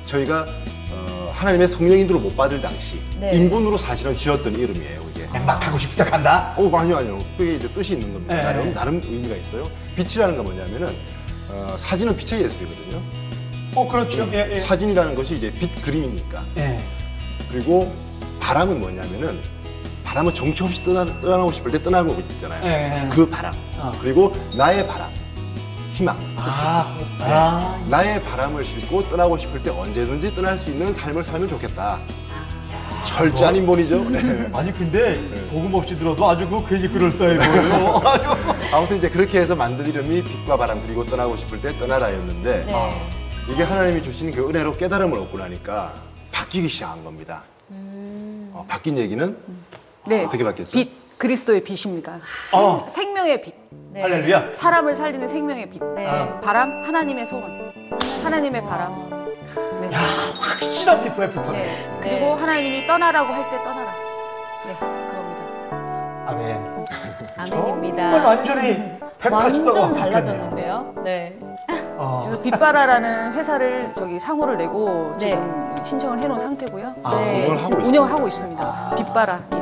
저희가 0.06 0.46
어, 0.92 1.32
하나님의 1.34 1.68
성령인으로 1.68 2.18
못 2.18 2.36
받을 2.36 2.60
당시 2.60 3.00
네. 3.18 3.36
인본으로 3.36 3.78
사실은 3.78 4.16
지었던 4.16 4.54
이름이에요 4.54 5.02
이게. 5.10 5.38
막 5.38 5.64
하고 5.64 5.78
싶다 5.78 6.04
간다. 6.04 6.54
어 6.56 6.76
아니요 6.76 6.96
아니요 6.96 7.18
그게 7.36 7.54
이제 7.56 7.68
뜻이 7.68 7.92
있는 7.92 8.12
겁니다. 8.12 8.34
네. 8.34 8.42
나름 8.42 8.74
나름 8.74 8.94
의미가 9.04 9.36
있어요. 9.36 9.64
빛이라는 9.96 10.36
건 10.36 10.44
뭐냐면은 10.44 10.94
어, 11.48 11.76
사진은 11.78 12.16
빛의 12.16 12.42
예술이거든요. 12.44 13.02
어 13.76 13.88
그렇죠. 13.88 14.28
예, 14.32 14.56
예. 14.56 14.60
사진이라는 14.62 15.14
것이 15.14 15.34
이제 15.34 15.52
빛 15.52 15.72
그림이니까. 15.82 16.44
예. 16.56 16.78
그리고 17.52 17.92
바람은 18.40 18.80
뭐냐면은 18.80 19.40
바람은 20.04 20.34
정처 20.34 20.64
없이 20.64 20.82
떠나, 20.82 21.04
떠나고 21.20 21.52
싶을 21.52 21.70
때 21.70 21.80
떠나는 21.80 22.12
거 22.12 22.20
있잖아요. 22.20 22.66
예, 22.66 23.04
예. 23.04 23.08
그 23.10 23.28
바람. 23.28 23.54
어. 23.78 23.92
그리고 24.00 24.32
나의 24.56 24.84
바람. 24.88 25.08
희망. 25.94 26.16
아, 26.36 26.96
네. 27.18 27.24
아. 27.24 27.80
나의 27.88 28.22
바람을 28.22 28.64
싣고 28.64 29.08
떠나고 29.08 29.38
싶을 29.38 29.62
때 29.62 29.70
언제든지 29.70 30.34
떠날 30.34 30.56
수 30.58 30.70
있는 30.70 30.94
삶을 30.94 31.24
살면 31.24 31.48
좋겠다. 31.48 31.98
철저한 33.06 33.56
인본이죠. 33.56 34.10
네. 34.10 34.50
아니 34.52 34.72
근데 34.72 35.14
네. 35.14 35.48
복음 35.48 35.74
없이 35.74 35.94
들어도 35.94 36.28
아주 36.28 36.48
그 36.48 36.66
괜히 36.68 36.88
그럴싸해 36.88 37.36
보여요. 37.36 38.00
아무튼 38.72 38.98
이제 38.98 39.08
그렇게 39.08 39.38
해서 39.40 39.56
만든 39.56 39.86
이름이 39.86 40.22
빛과 40.22 40.56
바람 40.56 40.80
그리고 40.82 41.04
떠나고 41.04 41.36
싶을 41.38 41.60
때 41.60 41.76
떠나라였는데 41.78 42.64
네. 42.66 43.02
이게 43.48 43.62
하나님이 43.62 44.02
주신 44.02 44.30
그 44.30 44.48
은혜로 44.48 44.76
깨달음을 44.76 45.18
얻고 45.18 45.38
나니까 45.38 45.94
바뀌기 46.30 46.68
시작한 46.68 47.02
겁니다. 47.02 47.44
음. 47.70 48.50
어, 48.52 48.64
바뀐 48.68 48.96
얘기는 48.98 49.36
네. 50.06 50.24
어떻게 50.24 50.44
바뀌었죠? 50.44 50.72
빛 50.72 51.18
그리스도의 51.18 51.64
빛입니다. 51.64 52.18
어. 52.52 52.86
생명의 52.94 53.42
빛. 53.42 53.54
네. 53.92 54.00
할렐루야. 54.02 54.52
사람을 54.54 54.94
살리는 54.94 55.28
생명의 55.28 55.68
빛. 55.68 55.82
네. 55.94 56.06
아. 56.06 56.40
바람 56.40 56.68
하나님의 56.84 57.26
소원. 57.26 57.72
하나님의 58.24 58.62
바람. 58.64 59.10
네. 59.82 59.92
야, 59.92 59.98
확실한 60.38 61.02
피부에 61.04 61.28
붙었네. 61.30 61.52
네. 61.52 61.86
그리고 62.02 62.32
하나님이 62.34 62.86
떠나라고 62.86 63.32
할 63.32 63.50
때 63.50 63.56
떠나라. 63.58 63.90
네, 64.66 64.74
그겁니다. 64.78 66.30
아멘. 66.30 66.86
아멘입니다. 67.36 68.10
정말 68.10 68.24
완전히 68.24 68.98
180도가 69.20 69.74
완전 69.80 69.94
달라졌는데요. 70.00 70.94
네. 71.04 71.36
어. 71.98 72.22
그래서 72.28 72.42
빛바라라는 72.42 73.34
회사를 73.34 73.92
저기 73.94 74.18
상호를 74.20 74.56
내고 74.56 75.12
네. 75.18 75.30
지금 75.30 75.82
신청을 75.86 76.18
해놓은 76.20 76.38
상태고요. 76.38 76.94
아, 77.02 77.16
네. 77.20 77.42
그걸 77.42 77.58
하고 77.58 77.74
운영하고 77.76 78.28
있습니다. 78.28 78.62
있습니다. 78.62 78.94
빛바라입니다. 78.96 79.59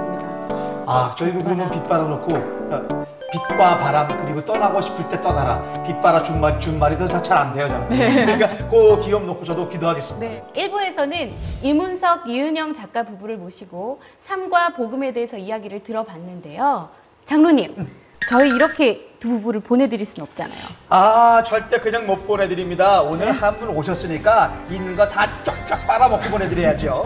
아, 0.90 1.14
저희도 1.18 1.44
그러면 1.44 1.70
빛바라 1.70 2.04
놓고 2.04 2.34
어, 2.34 3.06
빛과 3.30 3.76
바람 3.78 4.08
그리고 4.24 4.42
떠나고 4.42 4.80
싶을 4.80 5.06
때 5.10 5.20
떠나라. 5.20 5.82
빛바라 5.82 6.22
준말 6.22 6.58
준말이도 6.60 7.08
잘안 7.22 7.54
돼요, 7.54 7.68
저는. 7.68 7.88
그러니까 7.88 8.68
그 8.70 9.00
기업 9.04 9.24
놓고 9.24 9.44
저도 9.44 9.68
기도하겠습니다. 9.68 10.26
네. 10.26 10.42
1부에서는 10.56 11.28
이문석, 11.62 12.26
이은영 12.26 12.74
작가 12.76 13.02
부부를 13.02 13.36
모시고 13.36 14.00
삶과 14.26 14.70
복음에 14.76 15.12
대해서 15.12 15.36
이야기를 15.36 15.82
들어봤는데요. 15.84 16.88
장로님, 17.28 17.86
저희 18.30 18.48
이렇게 18.48 19.10
두 19.20 19.28
부부를 19.28 19.60
보내드릴 19.60 20.06
순 20.06 20.22
없잖아요. 20.22 20.58
아, 20.88 21.42
절대 21.46 21.78
그냥 21.80 22.06
못 22.06 22.26
보내드립니다. 22.26 23.02
오늘 23.02 23.30
한분 23.32 23.68
오셨으니까 23.76 24.54
있는 24.70 24.96
거 24.96 25.04
다 25.06 25.26
쫙쫙 25.44 25.86
빨아먹고 25.86 26.30
보내드려야죠. 26.30 27.02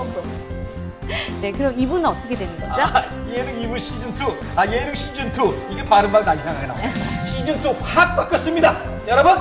네, 1.41 1.53
그럼 1.53 1.79
이분은 1.79 2.07
어떻게 2.07 2.35
되는 2.35 2.55
거죠? 2.59 2.83
아, 2.83 3.05
예능 3.29 3.63
2부 3.63 3.77
시즌2. 3.79 4.33
아, 4.57 4.67
예능 4.67 4.93
시즌2. 4.93 5.73
이게 5.73 5.85
발음만 5.85 6.25
다 6.25 6.35
이상하게 6.35 6.67
나와요. 6.67 6.91
시즌2 7.27 7.77
확 7.81 8.17
바꿨습니다. 8.17 8.81
여러분! 9.09 9.37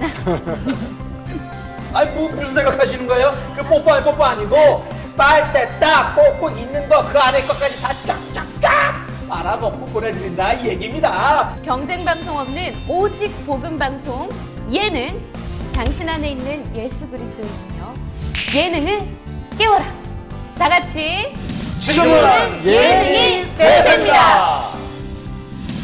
아니, 1.94 2.10
뭐, 2.10 2.28
무슨 2.28 2.54
생각하시는 2.54 3.06
거예요? 3.06 3.34
그 3.56 3.62
뽀뽀 3.62 4.02
뽀뽀 4.02 4.24
아니고, 4.24 4.84
빨대 5.16 5.68
딱 5.78 6.14
뽑고 6.16 6.50
있는 6.50 6.88
거, 6.88 7.06
그 7.06 7.18
안에 7.18 7.42
것까지 7.42 7.80
다 7.80 7.92
쫙쫙쫙 7.94 9.06
빨아먹고 9.28 9.86
보내드린다. 9.86 10.54
이 10.54 10.68
얘기입니다. 10.68 11.54
경쟁 11.64 12.04
방송 12.04 12.36
없는 12.38 12.74
오직 12.88 13.30
복음 13.46 13.78
방송 13.78 14.28
예능 14.70 15.18
당신 15.72 16.08
안에 16.08 16.30
있는 16.30 16.76
예수 16.76 16.98
그리스도이며 17.08 17.94
예능을 18.54 19.23
깨워라. 19.58 19.84
다 20.58 20.68
같이 20.68 21.32
지금은 21.80 22.64
예능이 22.64 23.54
대세입니다. 23.54 24.74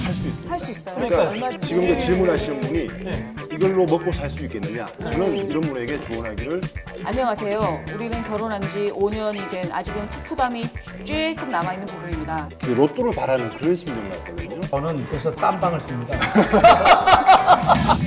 할 0.05 0.15
수 0.15 0.27
있습니다. 0.29 0.51
할수 0.53 0.73
있어요. 0.73 0.95
그러니까요. 0.97 1.29
얼마든지. 1.31 1.69
지금도 1.69 2.01
질문하시는 2.01 2.61
분이 2.61 2.87
네. 3.05 3.35
이걸로 3.53 3.85
먹고 3.85 4.11
살 4.13 4.31
수 4.31 4.45
있겠느냐? 4.45 4.87
저는 5.01 5.39
이런 5.51 5.61
분에게 5.61 6.01
조언하기를 6.09 6.61
안녕하세요. 7.05 7.85
우리는 7.95 8.25
결혼한 8.25 8.63
지 8.63 8.87
5년이 8.93 9.49
된 9.51 9.71
아직은 9.73 10.09
푸푸감이 10.09 10.63
쬐끔 11.05 11.49
남아있는 11.49 11.87
부부입니다. 11.87 12.49
그 12.63 12.71
로또를 12.71 13.13
바라는 13.15 13.51
그런 13.51 13.77
심정 13.77 14.11
같거든요. 14.11 14.61
저는 14.63 15.05
그래서 15.09 15.35
땀방을 15.35 15.81
씁니다. 15.87 16.19